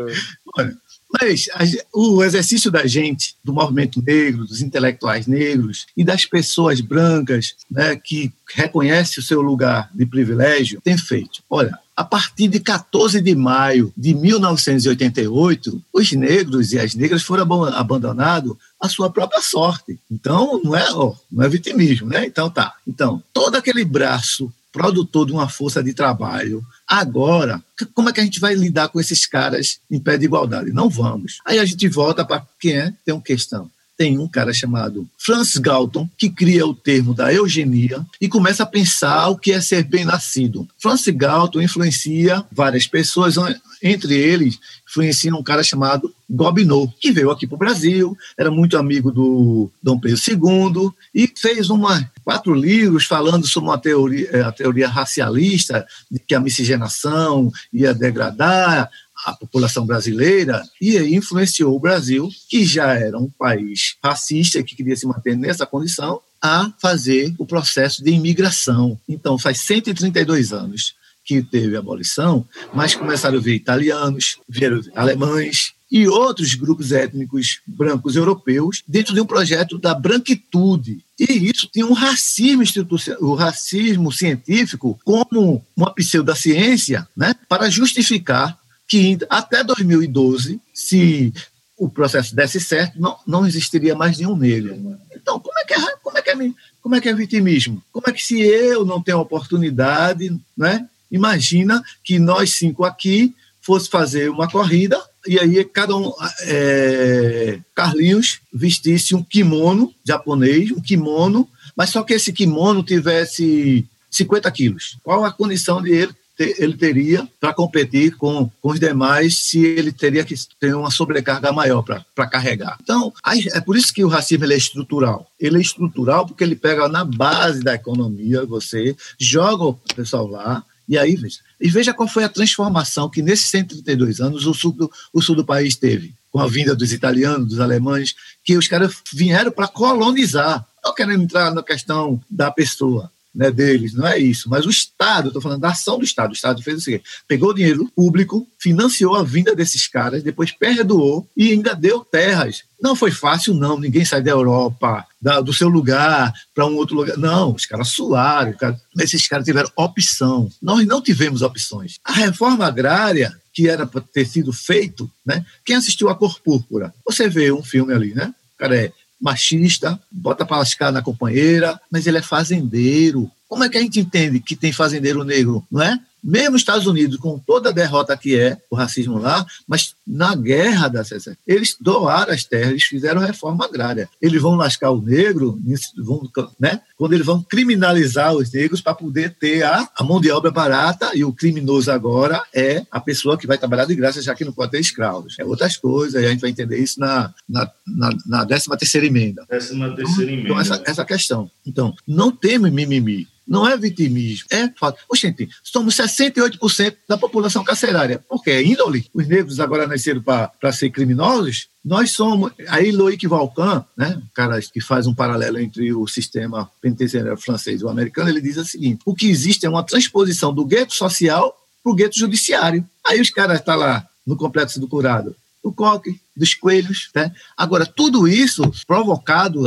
olha, 0.55 0.77
mas 1.19 1.49
a, 1.55 1.63
o 1.91 2.23
exercício 2.23 2.69
da 2.69 2.85
gente, 2.85 3.35
do 3.43 3.51
movimento 3.51 3.99
negro, 3.99 4.45
dos 4.45 4.61
intelectuais 4.61 5.25
negros 5.25 5.87
e 5.97 6.03
das 6.03 6.23
pessoas 6.23 6.81
brancas 6.81 7.55
né, 7.71 7.95
que 7.95 8.31
reconhecem 8.53 9.19
o 9.19 9.25
seu 9.25 9.41
lugar 9.41 9.89
de 9.91 10.05
privilégio, 10.05 10.79
tem 10.81 10.99
feito. 10.99 11.41
Olha, 11.49 11.75
a 11.99 12.03
partir 12.05 12.47
de 12.47 12.61
14 12.61 13.19
de 13.19 13.35
maio 13.35 13.91
de 13.97 14.13
1988, 14.13 15.83
os 15.91 16.11
negros 16.13 16.71
e 16.71 16.79
as 16.79 16.95
negras 16.95 17.23
foram 17.23 17.65
abandonados 17.65 18.55
à 18.79 18.87
sua 18.87 19.09
própria 19.09 19.41
sorte. 19.41 19.99
Então, 20.09 20.61
não 20.63 20.77
é, 20.77 20.89
ó, 20.93 21.13
não 21.29 21.43
é 21.43 21.49
vitimismo, 21.49 22.07
né? 22.07 22.25
Então 22.25 22.49
tá. 22.49 22.73
Então, 22.87 23.21
todo 23.33 23.57
aquele 23.57 23.83
braço 23.83 24.49
produtor 24.71 25.25
de 25.25 25.33
uma 25.33 25.49
força 25.49 25.83
de 25.83 25.93
trabalho. 25.93 26.63
Agora, 26.87 27.61
como 27.93 28.07
é 28.07 28.13
que 28.13 28.21
a 28.21 28.23
gente 28.23 28.39
vai 28.39 28.55
lidar 28.55 28.87
com 28.87 29.01
esses 29.01 29.25
caras 29.25 29.81
em 29.91 29.99
pé 29.99 30.17
de 30.17 30.23
igualdade? 30.23 30.71
Não 30.71 30.89
vamos. 30.89 31.39
Aí 31.45 31.59
a 31.59 31.65
gente 31.65 31.85
volta 31.89 32.23
para 32.23 32.47
quem 32.61 32.77
é? 32.77 32.93
Tem 33.03 33.13
uma 33.13 33.21
questão 33.21 33.69
tem 33.99 34.17
um 34.17 34.29
cara 34.29 34.53
chamado 34.53 35.05
Francis 35.17 35.57
Galton, 35.57 36.09
que 36.17 36.29
cria 36.29 36.65
o 36.65 36.73
termo 36.73 37.13
da 37.13 37.33
eugenia 37.33 38.05
e 38.21 38.29
começa 38.29 38.63
a 38.63 38.65
pensar 38.65 39.27
o 39.27 39.37
que 39.37 39.51
é 39.51 39.59
ser 39.59 39.83
bem-nascido. 39.83 40.65
Francis 40.77 41.13
Galton 41.13 41.59
influencia 41.59 42.45
várias 42.49 42.87
pessoas, 42.87 43.35
entre 43.83 44.15
eles 44.15 44.57
influencia 44.89 45.35
um 45.35 45.43
cara 45.43 45.61
chamado 45.61 46.11
Gobineau, 46.27 46.91
que 46.99 47.11
veio 47.11 47.29
aqui 47.29 47.45
para 47.45 47.55
o 47.55 47.59
Brasil, 47.59 48.17
era 48.35 48.49
muito 48.49 48.75
amigo 48.75 49.11
do 49.11 49.69
Dom 49.83 49.99
Pedro 49.99 50.17
II 50.17 50.89
e 51.13 51.31
fez 51.35 51.69
uma, 51.69 52.09
quatro 52.23 52.53
livros 52.55 53.05
falando 53.05 53.45
sobre 53.45 53.69
uma 53.69 53.77
teoria, 53.77 54.29
eh, 54.31 54.41
a 54.41 54.51
teoria 54.51 54.87
racialista, 54.87 55.85
de 56.09 56.17
que 56.19 56.33
a 56.33 56.39
miscigenação 56.39 57.51
ia 57.71 57.93
degradar 57.93 58.89
a 59.25 59.33
população 59.33 59.85
brasileira 59.85 60.63
e 60.81 60.97
influenciou 61.15 61.75
o 61.75 61.79
Brasil, 61.79 62.29
que 62.49 62.65
já 62.65 62.93
era 62.93 63.17
um 63.17 63.29
país 63.29 63.95
racista, 64.03 64.63
que 64.63 64.75
queria 64.75 64.95
se 64.95 65.05
manter 65.05 65.35
nessa 65.35 65.65
condição, 65.65 66.21
a 66.41 66.71
fazer 66.81 67.33
o 67.37 67.45
processo 67.45 68.03
de 68.03 68.11
imigração. 68.11 68.99
Então, 69.07 69.37
faz 69.37 69.59
132 69.61 70.53
anos 70.53 70.95
que 71.25 71.43
teve 71.43 71.75
a 71.75 71.79
abolição, 71.79 72.45
mas 72.73 72.95
começaram 72.95 73.37
a 73.37 73.41
ver 73.41 73.53
italianos, 73.53 74.37
vieram 74.47 74.81
alemães 74.95 75.73
e 75.91 76.07
outros 76.07 76.53
grupos 76.53 76.91
étnicos 76.91 77.59
brancos 77.65 78.15
europeus 78.15 78.83
dentro 78.87 79.13
de 79.13 79.21
um 79.21 79.25
projeto 79.25 79.77
da 79.77 79.93
branquitude. 79.93 81.03
E 81.19 81.49
isso 81.49 81.67
tinha 81.71 81.85
um 81.85 81.93
racismo 81.93 82.63
institucional, 82.63 83.23
o 83.23 83.35
racismo 83.35 84.11
científico 84.11 84.99
como 85.03 85.63
uma 85.75 85.93
pseudociência, 85.93 87.07
né, 87.15 87.35
para 87.47 87.69
justificar 87.69 88.58
que 88.89 89.19
até 89.29 89.63
2012, 89.63 90.59
se 90.73 91.31
o 91.77 91.87
processo 91.87 92.35
desse 92.35 92.59
certo, 92.59 92.99
não, 92.99 93.17
não 93.25 93.45
existiria 93.45 93.95
mais 93.95 94.17
nenhum 94.17 94.35
negro. 94.35 94.97
Então, 95.15 95.39
como 95.39 95.57
é 95.59 95.63
que 95.63 95.73
é, 95.73 95.95
como 96.03 96.17
é, 96.17 96.21
que 96.21 96.29
é, 96.29 96.35
como 96.81 96.95
é, 96.95 97.01
que 97.01 97.07
é 97.07 97.13
vitimismo? 97.13 97.81
Como 97.91 98.03
é 98.07 98.11
que 98.11 98.21
se 98.21 98.41
eu 98.41 98.83
não 98.83 99.01
tenho 99.01 99.19
oportunidade, 99.19 100.35
né? 100.57 100.89
Imagina 101.11 101.81
que 102.03 102.19
nós 102.19 102.53
cinco 102.53 102.83
aqui 102.83 103.33
fosse 103.61 103.89
fazer 103.89 104.29
uma 104.29 104.49
corrida 104.49 105.01
e 105.27 105.39
aí 105.39 105.63
cada 105.63 105.95
um, 105.95 106.11
é, 106.41 107.59
Carlinhos 107.75 108.39
vestisse 108.51 109.15
um 109.15 109.23
kimono 109.23 109.93
japonês, 110.05 110.71
um 110.71 110.81
kimono, 110.81 111.47
mas 111.75 111.91
só 111.91 112.03
que 112.03 112.13
esse 112.13 112.33
kimono 112.33 112.83
tivesse 112.83 113.85
50 114.09 114.51
quilos. 114.51 114.97
Qual 115.03 115.23
a 115.23 115.31
condição 115.31 115.81
de 115.81 115.91
ele 115.91 116.13
ele 116.39 116.77
teria 116.77 117.27
para 117.39 117.53
competir 117.53 118.15
com, 118.15 118.49
com 118.61 118.71
os 118.71 118.79
demais 118.79 119.47
se 119.47 119.63
ele 119.63 119.91
teria 119.91 120.23
que 120.23 120.35
ter 120.59 120.73
uma 120.73 120.89
sobrecarga 120.89 121.51
maior 121.51 121.81
para 121.81 122.27
carregar. 122.27 122.77
Então, 122.81 123.13
é 123.53 123.59
por 123.59 123.75
isso 123.75 123.93
que 123.93 124.03
o 124.03 124.07
racismo 124.07 124.45
é 124.45 124.55
estrutural. 124.55 125.29
Ele 125.39 125.57
é 125.57 125.61
estrutural 125.61 126.25
porque 126.25 126.43
ele 126.43 126.55
pega 126.55 126.87
na 126.87 127.03
base 127.03 127.61
da 127.61 127.75
economia, 127.75 128.45
você 128.45 128.95
joga 129.19 129.65
o 129.65 129.73
pessoal 129.73 130.27
lá, 130.27 130.63
e 130.87 130.97
aí, 130.97 131.15
veja, 131.15 131.39
e 131.61 131.69
veja 131.69 131.93
qual 131.93 132.09
foi 132.09 132.23
a 132.23 132.29
transformação 132.29 133.09
que 133.09 133.21
nesses 133.21 133.45
132 133.45 134.19
anos 134.19 134.47
o 134.47 134.53
sul 134.55 134.71
do, 134.71 134.91
o 135.13 135.21
sul 135.21 135.35
do 135.35 135.45
país 135.45 135.75
teve. 135.75 136.15
com 136.31 136.39
a 136.39 136.47
vinda 136.47 136.75
dos 136.75 136.93
italianos, 136.93 137.49
dos 137.49 137.59
alemães, 137.59 138.15
que 138.43 138.55
os 138.55 138.67
caras 138.67 138.95
vieram 139.13 139.51
para 139.51 139.67
colonizar, 139.67 140.65
não 140.83 140.93
querendo 140.93 141.23
entrar 141.23 141.53
na 141.53 141.63
questão 141.63 142.21
da 142.29 142.51
pessoa 142.51 143.11
né, 143.33 143.51
deles, 143.51 143.93
não 143.93 144.07
é 144.07 144.17
isso. 144.17 144.49
Mas 144.49 144.65
o 144.65 144.69
Estado, 144.69 145.27
estou 145.27 145.41
falando 145.41 145.61
da 145.61 145.69
ação 145.69 145.97
do 145.97 146.03
Estado, 146.03 146.31
o 146.31 146.33
Estado 146.33 146.61
fez 146.61 146.77
o 146.77 146.81
seguinte: 146.81 147.03
pegou 147.27 147.53
dinheiro 147.53 147.89
público, 147.95 148.47
financiou 148.59 149.15
a 149.15 149.23
vinda 149.23 149.55
desses 149.55 149.87
caras, 149.87 150.23
depois 150.23 150.51
perdoou 150.51 151.27
e 151.35 151.51
ainda 151.51 151.75
deu 151.75 152.03
terras. 152.03 152.63
Não 152.81 152.95
foi 152.95 153.11
fácil, 153.11 153.53
não. 153.53 153.79
Ninguém 153.79 154.05
sai 154.05 154.21
da 154.21 154.31
Europa, 154.31 155.05
da, 155.21 155.41
do 155.41 155.53
seu 155.53 155.67
lugar, 155.67 156.33
para 156.55 156.65
um 156.65 156.75
outro 156.75 156.95
lugar. 156.95 157.17
Não, 157.17 157.53
os 157.53 157.65
caras 157.65 157.89
suaram, 157.89 158.53
cara, 158.53 158.79
esses 158.99 159.27
caras 159.27 159.45
tiveram 159.45 159.69
opção. 159.75 160.49
Nós 160.61 160.85
não 160.87 161.01
tivemos 161.01 161.41
opções. 161.41 161.99
A 162.03 162.13
reforma 162.13 162.65
agrária, 162.65 163.33
que 163.53 163.67
era 163.67 163.85
para 163.85 164.01
ter 164.01 164.25
sido 164.25 164.53
feito, 164.53 165.09
né? 165.25 165.45
Quem 165.65 165.75
assistiu 165.75 166.09
a 166.09 166.15
Cor 166.15 166.39
Púrpura? 166.41 166.93
Você 167.05 167.27
vê 167.27 167.51
um 167.51 167.63
filme 167.63 167.93
ali, 167.93 168.13
né? 168.13 168.33
Cara, 168.57 168.75
é 168.75 168.91
machista, 169.19 169.99
bota 170.11 170.45
para 170.45 170.57
lascar 170.57 170.91
na 170.91 171.01
companheira, 171.01 171.79
mas 171.91 172.07
ele 172.07 172.17
é 172.17 172.21
fazendeiro. 172.21 173.29
Como 173.47 173.63
é 173.63 173.69
que 173.69 173.77
a 173.77 173.81
gente 173.81 173.99
entende 173.99 174.39
que 174.39 174.55
tem 174.55 174.71
fazendeiro 174.71 175.23
negro, 175.23 175.65
não 175.71 175.81
é? 175.81 175.99
Mesmo 176.23 176.55
os 176.55 176.61
Estados 176.61 176.87
Unidos, 176.87 177.17
com 177.17 177.39
toda 177.39 177.69
a 177.69 177.73
derrota 177.73 178.15
que 178.17 178.37
é 178.37 178.57
o 178.69 178.75
racismo 178.75 179.17
lá, 179.17 179.45
mas 179.67 179.95
na 180.05 180.35
guerra 180.35 180.87
da 180.87 181.03
CSE, 181.03 181.37
eles 181.47 181.75
doaram 181.79 182.33
as 182.33 182.43
terras, 182.43 182.69
eles 182.69 182.83
fizeram 182.83 183.21
reforma 183.21 183.65
agrária. 183.65 184.09
Eles 184.21 184.41
vão 184.41 184.55
lascar 184.55 184.91
o 184.91 185.01
negro, 185.01 185.59
vão, 185.97 186.29
né? 186.59 186.81
quando 186.97 187.13
eles 187.13 187.25
vão 187.25 187.41
criminalizar 187.41 188.35
os 188.35 188.51
negros 188.51 188.81
para 188.81 188.93
poder 188.93 189.35
ter 189.39 189.63
a, 189.63 189.87
a 189.95 190.03
mão 190.03 190.19
de 190.19 190.29
obra 190.31 190.51
barata, 190.51 191.11
e 191.15 191.23
o 191.23 191.31
criminoso 191.31 191.91
agora 191.91 192.43
é 192.53 192.85
a 192.91 192.99
pessoa 192.99 193.37
que 193.37 193.47
vai 193.47 193.57
trabalhar 193.57 193.85
de 193.85 193.95
graça, 193.95 194.21
já 194.21 194.35
que 194.35 194.45
não 194.45 194.51
pode 194.51 194.71
ter 194.71 194.79
escravos. 194.79 195.35
É 195.39 195.45
outras 195.45 195.77
coisas, 195.77 196.21
e 196.21 196.25
a 196.25 196.29
gente 196.29 196.41
vai 196.41 196.49
entender 196.49 196.77
isso 196.77 196.99
na, 196.99 197.33
na, 197.47 197.71
na, 197.87 198.09
na 198.25 198.45
13 198.45 198.69
terceira 198.77 199.07
emenda. 199.07 199.45
Décima 199.49 199.95
terceira 199.95 200.31
emenda. 200.31 200.49
Então, 200.49 200.59
essa, 200.59 200.81
essa 200.85 201.05
questão. 201.05 201.49
Então, 201.65 201.95
não 202.07 202.31
temos 202.31 202.71
mimimi. 202.71 203.27
Não 203.49 203.67
é 203.67 203.75
vitimismo, 203.75 204.45
é 204.51 204.69
fato. 204.79 204.99
Oxente, 205.09 205.49
somos 205.63 205.95
68% 205.95 206.95
da 207.07 207.17
população 207.17 207.63
carcerária. 207.63 208.23
Por 208.29 208.43
quê? 208.43 208.51
É 208.51 208.63
índole. 208.63 209.09
Os 209.11 209.27
negros 209.27 209.59
agora 209.59 209.87
nasceram 209.87 210.21
para 210.21 210.71
ser 210.71 210.91
criminosos. 210.91 211.67
Nós 211.83 212.11
somos. 212.11 212.51
Aí 212.67 212.91
Loic 212.91 213.25
Valcan, 213.27 213.83
né, 213.97 214.21
cara 214.35 214.61
que 214.61 214.79
faz 214.79 215.07
um 215.07 215.15
paralelo 215.15 215.59
entre 215.59 215.91
o 215.91 216.05
sistema 216.07 216.69
penitenciário 216.79 217.35
francês 217.37 217.81
e 217.81 217.83
o 217.83 217.89
americano, 217.89 218.29
ele 218.29 218.41
diz 218.41 218.57
o 218.57 218.63
seguinte: 218.63 219.01
o 219.03 219.15
que 219.15 219.27
existe 219.27 219.65
é 219.65 219.69
uma 219.69 219.83
transposição 219.83 220.53
do 220.53 220.63
gueto 220.63 220.93
social 220.93 221.55
para 221.83 221.91
o 221.91 221.95
gueto 221.95 222.19
judiciário. 222.19 222.85
Aí 223.03 223.19
os 223.19 223.31
caras 223.31 223.59
estão 223.59 223.73
tá 223.73 223.79
lá 223.79 224.07
no 224.27 224.37
complexo 224.37 224.79
do 224.79 224.87
curado 224.87 225.35
do 225.63 225.71
coque, 225.71 226.19
dos 226.35 226.53
coelhos. 226.53 227.09
Né? 227.13 227.31
Agora, 227.55 227.85
tudo 227.85 228.27
isso 228.27 228.71
provocado, 228.87 229.65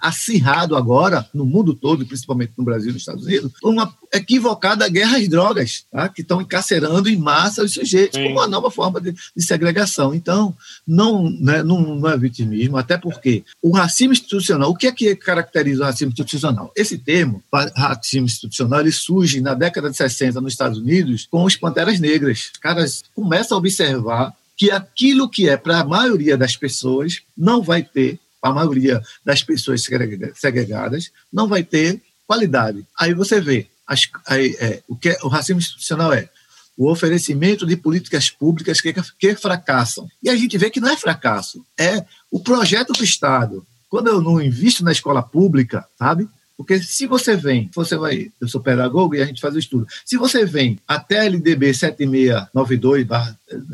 acirrado 0.00 0.76
agora, 0.76 1.28
no 1.34 1.44
mundo 1.44 1.74
todo, 1.74 2.06
principalmente 2.06 2.52
no 2.56 2.64
Brasil 2.64 2.90
e 2.90 2.92
nos 2.92 3.02
Estados 3.02 3.24
Unidos, 3.24 3.52
por 3.60 3.72
uma 3.72 3.92
equivocada 4.12 4.88
guerra 4.88 5.18
às 5.18 5.28
drogas, 5.28 5.84
tá? 5.90 6.08
que 6.08 6.22
estão 6.22 6.40
encarcerando 6.40 7.08
em 7.08 7.16
massa 7.16 7.64
os 7.64 7.74
sujeitos, 7.74 8.18
como 8.18 8.30
uma 8.30 8.46
nova 8.46 8.70
forma 8.70 9.00
de, 9.00 9.12
de 9.12 9.42
segregação. 9.42 10.14
Então, 10.14 10.56
não, 10.86 11.28
né, 11.28 11.62
não, 11.62 11.96
não, 11.96 12.08
é 12.08 12.16
vitimismo, 12.16 12.76
até 12.76 12.96
porque 12.96 13.44
o 13.60 13.72
racismo 13.72 14.12
institucional, 14.12 14.70
o 14.70 14.76
que 14.76 14.86
é 14.86 14.92
que 14.92 15.16
caracteriza 15.16 15.82
o 15.82 15.86
racismo 15.86 16.12
institucional? 16.12 16.72
Esse 16.76 16.96
termo, 16.96 17.42
racismo 17.74 18.26
institucional, 18.26 18.80
ele 18.80 18.92
surge 18.92 19.40
na 19.40 19.54
década 19.54 19.90
de 19.90 19.96
60 19.96 20.40
nos 20.40 20.52
Estados 20.52 20.78
Unidos 20.78 21.26
com 21.28 21.42
os 21.42 21.56
Panteras 21.56 21.98
Negras. 21.98 22.50
Os 22.54 22.60
caras 22.60 23.02
começam 23.14 23.56
a 23.56 23.58
observar 23.58 24.32
que 24.56 24.70
aquilo 24.70 25.28
que 25.28 25.48
é 25.48 25.56
para 25.56 25.80
a 25.80 25.84
maioria 25.84 26.36
das 26.36 26.56
pessoas 26.56 27.22
não 27.36 27.62
vai 27.62 27.82
ter, 27.82 28.18
a 28.42 28.50
maioria 28.50 29.00
das 29.24 29.42
pessoas 29.42 29.86
segregadas, 30.34 31.10
não 31.32 31.46
vai 31.46 31.62
ter 31.62 32.00
qualidade. 32.26 32.86
Aí 32.98 33.12
você 33.12 33.40
vê, 33.40 33.68
as, 33.86 34.08
aí, 34.26 34.56
é, 34.58 34.82
o 34.88 34.96
que 34.96 35.10
é, 35.10 35.18
o 35.22 35.28
racismo 35.28 35.60
institucional 35.60 36.12
é 36.12 36.28
o 36.76 36.90
oferecimento 36.90 37.66
de 37.66 37.76
políticas 37.76 38.28
públicas 38.28 38.80
que, 38.80 38.94
que 39.18 39.34
fracassam. 39.34 40.08
E 40.22 40.28
a 40.28 40.36
gente 40.36 40.58
vê 40.58 40.70
que 40.70 40.80
não 40.80 40.90
é 40.90 40.96
fracasso, 40.96 41.64
é 41.78 42.04
o 42.30 42.40
projeto 42.40 42.92
do 42.92 43.04
Estado. 43.04 43.66
Quando 43.88 44.08
eu 44.08 44.20
não 44.20 44.40
invisto 44.40 44.84
na 44.84 44.92
escola 44.92 45.22
pública, 45.22 45.86
sabe? 45.98 46.28
Porque 46.56 46.80
se 46.80 47.06
você 47.06 47.36
vem, 47.36 47.70
você 47.74 47.96
vai, 47.96 48.32
eu 48.40 48.48
sou 48.48 48.62
pedagogo 48.62 49.14
e 49.14 49.20
a 49.20 49.26
gente 49.26 49.40
faz 49.40 49.54
o 49.54 49.58
estudo. 49.58 49.86
Se 50.04 50.16
você 50.16 50.46
vem 50.46 50.78
até 50.88 51.26
LDB 51.26 51.74
7692 51.74 53.06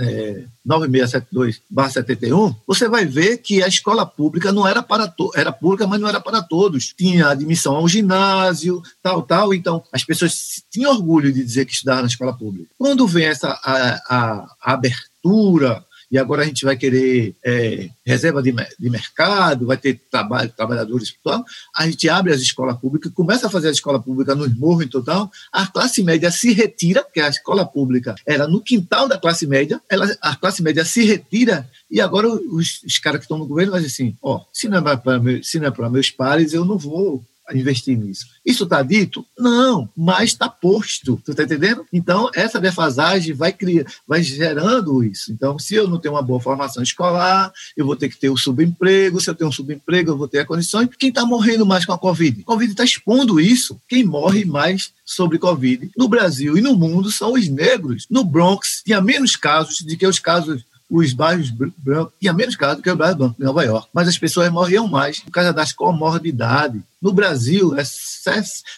é, 0.00 0.44
9672 0.64 1.62
71, 1.92 2.54
você 2.66 2.88
vai 2.88 3.04
ver 3.06 3.38
que 3.38 3.62
a 3.62 3.68
escola 3.68 4.04
pública 4.04 4.52
não 4.52 4.66
era 4.66 4.82
para 4.82 5.06
to 5.06 5.30
era 5.34 5.52
pública, 5.52 5.86
mas 5.86 6.00
não 6.00 6.08
era 6.08 6.20
para 6.20 6.42
todos. 6.42 6.92
Tinha 6.96 7.28
admissão 7.28 7.76
ao 7.76 7.88
ginásio, 7.88 8.82
tal, 9.00 9.22
tal. 9.22 9.54
Então, 9.54 9.82
as 9.92 10.04
pessoas 10.04 10.64
tinham 10.68 10.92
orgulho 10.92 11.32
de 11.32 11.44
dizer 11.44 11.64
que 11.64 11.72
estudavam 11.72 12.02
na 12.02 12.08
escola 12.08 12.36
pública. 12.36 12.68
Quando 12.76 13.06
vem 13.06 13.26
essa 13.26 13.48
a, 13.62 14.00
a, 14.08 14.56
a 14.60 14.72
abertura 14.72 15.84
e 16.12 16.18
agora 16.18 16.42
a 16.42 16.44
gente 16.44 16.62
vai 16.62 16.76
querer 16.76 17.34
é, 17.42 17.88
reserva 18.04 18.42
de, 18.42 18.54
de, 18.78 18.90
mercado, 18.90 19.66
vai 19.66 19.78
ter 19.78 19.98
trabalho, 20.10 20.52
trabalhadores, 20.54 21.14
tal. 21.24 21.42
a 21.74 21.88
gente 21.88 22.06
abre 22.06 22.34
as 22.34 22.42
escolas 22.42 22.76
públicas, 22.76 23.10
começa 23.14 23.46
a 23.46 23.50
fazer 23.50 23.68
a 23.68 23.72
escola 23.72 23.98
pública 23.98 24.34
nos 24.34 24.54
morros 24.54 24.84
em 24.84 24.88
total, 24.88 25.30
a 25.50 25.66
classe 25.66 26.02
média 26.02 26.30
se 26.30 26.52
retira, 26.52 27.02
porque 27.02 27.20
a 27.20 27.30
escola 27.30 27.64
pública 27.64 28.14
era 28.26 28.46
no 28.46 28.60
quintal 28.60 29.08
da 29.08 29.18
classe 29.18 29.46
média, 29.46 29.80
ela, 29.88 30.06
a 30.20 30.36
classe 30.36 30.62
média 30.62 30.84
se 30.84 31.02
retira 31.02 31.66
e 31.90 31.98
agora 31.98 32.28
os, 32.28 32.82
os 32.82 32.98
caras 32.98 33.20
que 33.20 33.24
estão 33.24 33.38
no 33.38 33.46
governo 33.46 33.72
dizer 33.72 33.86
assim, 33.86 34.14
ó, 34.20 34.36
oh, 34.36 34.46
se 34.52 34.68
não 34.68 34.78
é 34.78 35.70
para 35.70 35.86
é 35.86 35.90
meus 35.90 36.10
pares, 36.10 36.52
eu 36.52 36.66
não 36.66 36.76
vou 36.76 37.24
investir 37.52 37.98
nisso. 37.98 38.26
Isso 38.44 38.64
está 38.64 38.82
dito? 38.82 39.24
Não, 39.38 39.88
mas 39.96 40.30
está 40.30 40.48
posto. 40.48 41.20
Tu 41.24 41.32
está 41.32 41.42
entendendo? 41.42 41.84
Então, 41.92 42.30
essa 42.34 42.60
defasagem 42.60 43.34
vai, 43.34 43.52
criar, 43.52 43.84
vai 44.06 44.22
gerando 44.22 45.02
isso. 45.02 45.32
Então, 45.32 45.58
se 45.58 45.74
eu 45.74 45.88
não 45.88 45.98
tenho 45.98 46.14
uma 46.14 46.22
boa 46.22 46.40
formação 46.40 46.82
escolar, 46.82 47.52
eu 47.76 47.84
vou 47.84 47.96
ter 47.96 48.08
que 48.08 48.18
ter 48.18 48.30
o 48.30 48.36
subemprego. 48.36 49.20
Se 49.20 49.30
eu 49.30 49.34
tenho 49.34 49.48
um 49.48 49.52
subemprego, 49.52 50.10
eu 50.10 50.16
vou 50.16 50.28
ter 50.28 50.40
a 50.40 50.46
condições. 50.46 50.88
Quem 50.98 51.08
está 51.08 51.24
morrendo 51.24 51.66
mais 51.66 51.84
com 51.84 51.92
a 51.92 51.98
Covid? 51.98 52.42
A 52.42 52.44
Covid 52.44 52.72
está 52.72 52.84
expondo 52.84 53.40
isso. 53.40 53.80
Quem 53.88 54.04
morre 54.04 54.44
mais 54.44 54.92
sobre 55.04 55.38
Covid 55.38 55.90
no 55.96 56.08
Brasil 56.08 56.56
e 56.56 56.60
no 56.60 56.76
mundo 56.76 57.10
são 57.10 57.32
os 57.32 57.48
negros. 57.48 58.06
No 58.08 58.24
Bronx, 58.24 58.82
tinha 58.84 59.00
menos 59.00 59.36
casos 59.36 59.78
de 59.78 59.96
que 59.96 60.06
os 60.06 60.18
casos 60.18 60.64
os 60.92 61.14
bairros 61.14 61.50
brancos, 61.50 62.12
tinha 62.20 62.34
menos 62.34 62.54
casos 62.54 62.82
que 62.82 62.90
o 62.90 62.94
bairro 62.94 63.16
branco 63.16 63.36
de 63.38 63.44
Nova 63.44 63.64
York, 63.64 63.88
mas 63.94 64.08
as 64.08 64.18
pessoas 64.18 64.52
morriam 64.52 64.86
mais 64.86 65.20
por 65.20 65.30
causa 65.30 65.50
das 65.50 65.72
comorbidades. 65.72 66.82
No 67.00 67.14
Brasil, 67.14 67.74
é, 67.78 67.82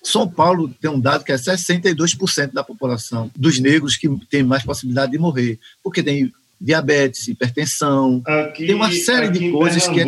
São 0.01 0.29
Paulo 0.29 0.73
tem 0.81 0.89
um 0.89 1.01
dado 1.01 1.25
que 1.25 1.33
é 1.33 1.35
62% 1.35 2.53
da 2.53 2.63
população 2.63 3.29
dos 3.35 3.59
negros 3.59 3.97
que 3.97 4.09
tem 4.31 4.45
mais 4.45 4.63
possibilidade 4.63 5.11
de 5.11 5.19
morrer, 5.19 5.59
porque 5.83 6.05
tem 6.05 6.33
diabetes, 6.61 7.27
hipertensão, 7.27 8.23
aqui, 8.25 8.67
tem 8.67 8.77
uma 8.77 8.93
série 8.93 9.29
de 9.29 9.51
coisas 9.51 9.89
que 9.89 10.01
é... 10.01 10.05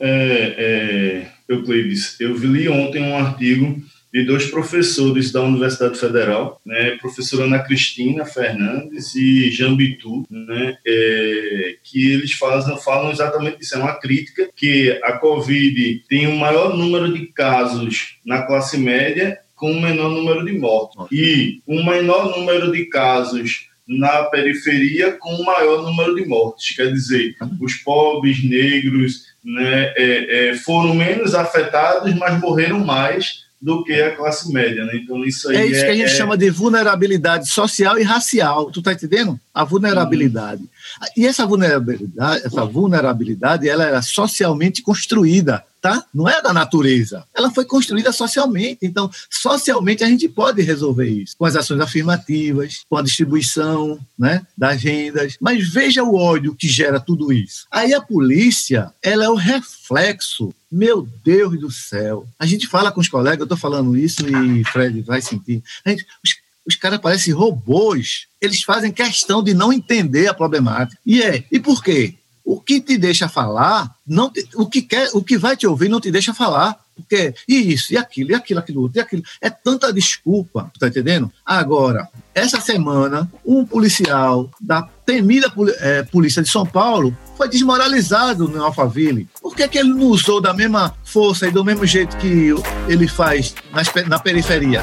é, 0.00 0.54
é 0.58 1.30
Euclides, 1.48 2.16
eu 2.18 2.36
li 2.36 2.68
ontem 2.68 3.02
um 3.02 3.16
artigo 3.16 3.80
de 4.14 4.22
dois 4.22 4.46
professores 4.46 5.32
da 5.32 5.42
Universidade 5.42 5.98
Federal, 5.98 6.60
né, 6.64 6.96
professora 7.00 7.46
Ana 7.46 7.58
Cristina 7.58 8.24
Fernandes 8.24 9.12
e 9.16 9.50
Jean 9.50 9.74
Bitu, 9.74 10.24
né, 10.30 10.78
é, 10.86 11.74
que 11.82 12.12
eles 12.12 12.30
fazem, 12.30 12.78
falam 12.78 13.10
exatamente 13.10 13.56
isso, 13.60 13.74
é 13.74 13.78
uma 13.78 13.98
crítica 13.98 14.48
que 14.54 14.96
a 15.02 15.14
Covid 15.14 16.04
tem 16.08 16.28
um 16.28 16.36
maior 16.36 16.76
número 16.76 17.12
de 17.12 17.26
casos 17.26 18.20
na 18.24 18.42
classe 18.42 18.78
média 18.78 19.36
com 19.56 19.72
um 19.72 19.80
menor 19.80 20.10
número 20.10 20.44
de 20.44 20.52
mortes. 20.52 21.04
E 21.10 21.60
um 21.66 21.84
menor 21.84 22.38
número 22.38 22.70
de 22.70 22.84
casos 22.86 23.68
na 23.86 24.24
periferia 24.26 25.12
com 25.18 25.34
um 25.34 25.44
maior 25.44 25.82
número 25.82 26.14
de 26.14 26.24
mortes. 26.24 26.76
Quer 26.76 26.92
dizer, 26.92 27.34
os 27.60 27.74
pobres, 27.74 28.44
negros, 28.44 29.34
né, 29.44 29.92
é, 29.96 30.50
é, 30.50 30.54
foram 30.54 30.94
menos 30.94 31.34
afetados, 31.34 32.14
mas 32.14 32.40
morreram 32.40 32.78
mais 32.84 33.43
do 33.64 33.82
que 33.82 33.94
a 33.94 34.14
classe 34.14 34.52
média, 34.52 34.84
né? 34.84 34.92
Então 35.02 35.24
isso 35.24 35.48
aí 35.48 35.56
é 35.56 35.66
isso 35.66 35.80
que 35.80 35.90
a 35.90 35.96
gente 35.96 36.10
é... 36.10 36.16
chama 36.16 36.36
de 36.36 36.50
vulnerabilidade 36.50 37.48
social 37.48 37.98
e 37.98 38.02
racial. 38.02 38.70
Tu 38.70 38.82
tá 38.82 38.92
entendendo? 38.92 39.40
A 39.54 39.64
vulnerabilidade. 39.64 40.60
Uhum. 40.60 41.06
E 41.16 41.26
essa 41.26 41.46
vulnerabilidade, 41.46 42.44
essa 42.44 42.62
vulnerabilidade, 42.66 43.66
ela 43.66 43.84
era 43.84 44.02
socialmente 44.02 44.82
construída, 44.82 45.64
tá? 45.80 46.04
Não 46.12 46.28
é 46.28 46.42
da 46.42 46.52
natureza. 46.52 47.24
Ela 47.34 47.50
foi 47.50 47.64
construída 47.64 48.12
socialmente. 48.12 48.80
Então, 48.82 49.10
socialmente 49.30 50.04
a 50.04 50.08
gente 50.08 50.28
pode 50.28 50.60
resolver 50.60 51.08
isso 51.08 51.34
com 51.38 51.46
as 51.46 51.56
ações 51.56 51.80
afirmativas, 51.80 52.82
com 52.86 52.98
a 52.98 53.02
distribuição, 53.02 53.98
né, 54.18 54.42
das 54.58 54.82
rendas. 54.82 55.38
Mas 55.40 55.66
veja 55.72 56.02
o 56.02 56.14
ódio 56.14 56.54
que 56.54 56.68
gera 56.68 57.00
tudo 57.00 57.32
isso. 57.32 57.66
Aí 57.70 57.94
a 57.94 58.00
polícia, 58.02 58.92
ela 59.02 59.24
é 59.24 59.28
o 59.30 59.34
reflexo 59.34 60.54
meu 60.74 61.08
Deus 61.24 61.58
do 61.58 61.70
céu. 61.70 62.26
A 62.38 62.46
gente 62.46 62.66
fala 62.66 62.90
com 62.90 63.00
os 63.00 63.08
colegas, 63.08 63.40
eu 63.40 63.44
estou 63.44 63.58
falando 63.58 63.96
isso 63.96 64.22
e 64.28 64.64
Fred 64.64 65.00
vai 65.02 65.22
sentir. 65.22 65.62
Gente, 65.86 66.06
os 66.24 66.44
os 66.66 66.74
caras 66.76 67.00
parecem 67.00 67.34
robôs. 67.34 68.26
Eles 68.40 68.62
fazem 68.62 68.90
questão 68.90 69.42
de 69.42 69.52
não 69.52 69.72
entender 69.72 70.28
a 70.28 70.34
problemática. 70.34 70.98
E 71.04 71.22
é, 71.22 71.44
e 71.50 71.60
por 71.60 71.82
quê? 71.82 72.14
O 72.44 72.60
que 72.60 72.80
te 72.80 72.96
deixa 72.96 73.28
falar, 73.28 73.94
não 74.06 74.30
te, 74.30 74.46
o 74.54 74.66
que 74.66 74.82
quer, 74.82 75.10
o 75.14 75.22
que 75.22 75.36
vai 75.36 75.56
te 75.56 75.66
ouvir 75.66 75.88
não 75.88 76.00
te 76.00 76.10
deixa 76.10 76.34
falar. 76.34 76.78
Porque 76.96 77.34
e 77.48 77.72
isso, 77.72 77.92
e 77.92 77.96
aquilo, 77.96 78.30
e 78.30 78.34
aquilo, 78.34 78.60
aquilo 78.60 78.90
e 78.94 79.00
aquilo. 79.00 79.22
É 79.40 79.50
tanta 79.50 79.92
desculpa, 79.92 80.70
tá 80.78 80.88
entendendo? 80.88 81.30
Agora, 81.44 82.08
essa 82.34 82.60
semana, 82.60 83.30
um 83.44 83.64
policial 83.64 84.50
da 84.60 84.82
temida 85.04 85.52
é, 85.80 86.02
Polícia 86.02 86.42
de 86.42 86.48
São 86.48 86.64
Paulo 86.64 87.16
foi 87.36 87.48
desmoralizado 87.48 88.48
no 88.48 88.62
Alphaville. 88.62 89.28
Por 89.40 89.54
que, 89.54 89.66
que 89.68 89.78
ele 89.78 89.90
não 89.90 90.06
usou 90.06 90.40
da 90.40 90.54
mesma 90.54 90.94
força 91.04 91.46
e 91.46 91.50
do 91.50 91.64
mesmo 91.64 91.84
jeito 91.86 92.16
que 92.16 92.50
ele 92.88 93.08
faz 93.08 93.54
nas, 93.72 93.88
na 94.08 94.18
periferia? 94.18 94.82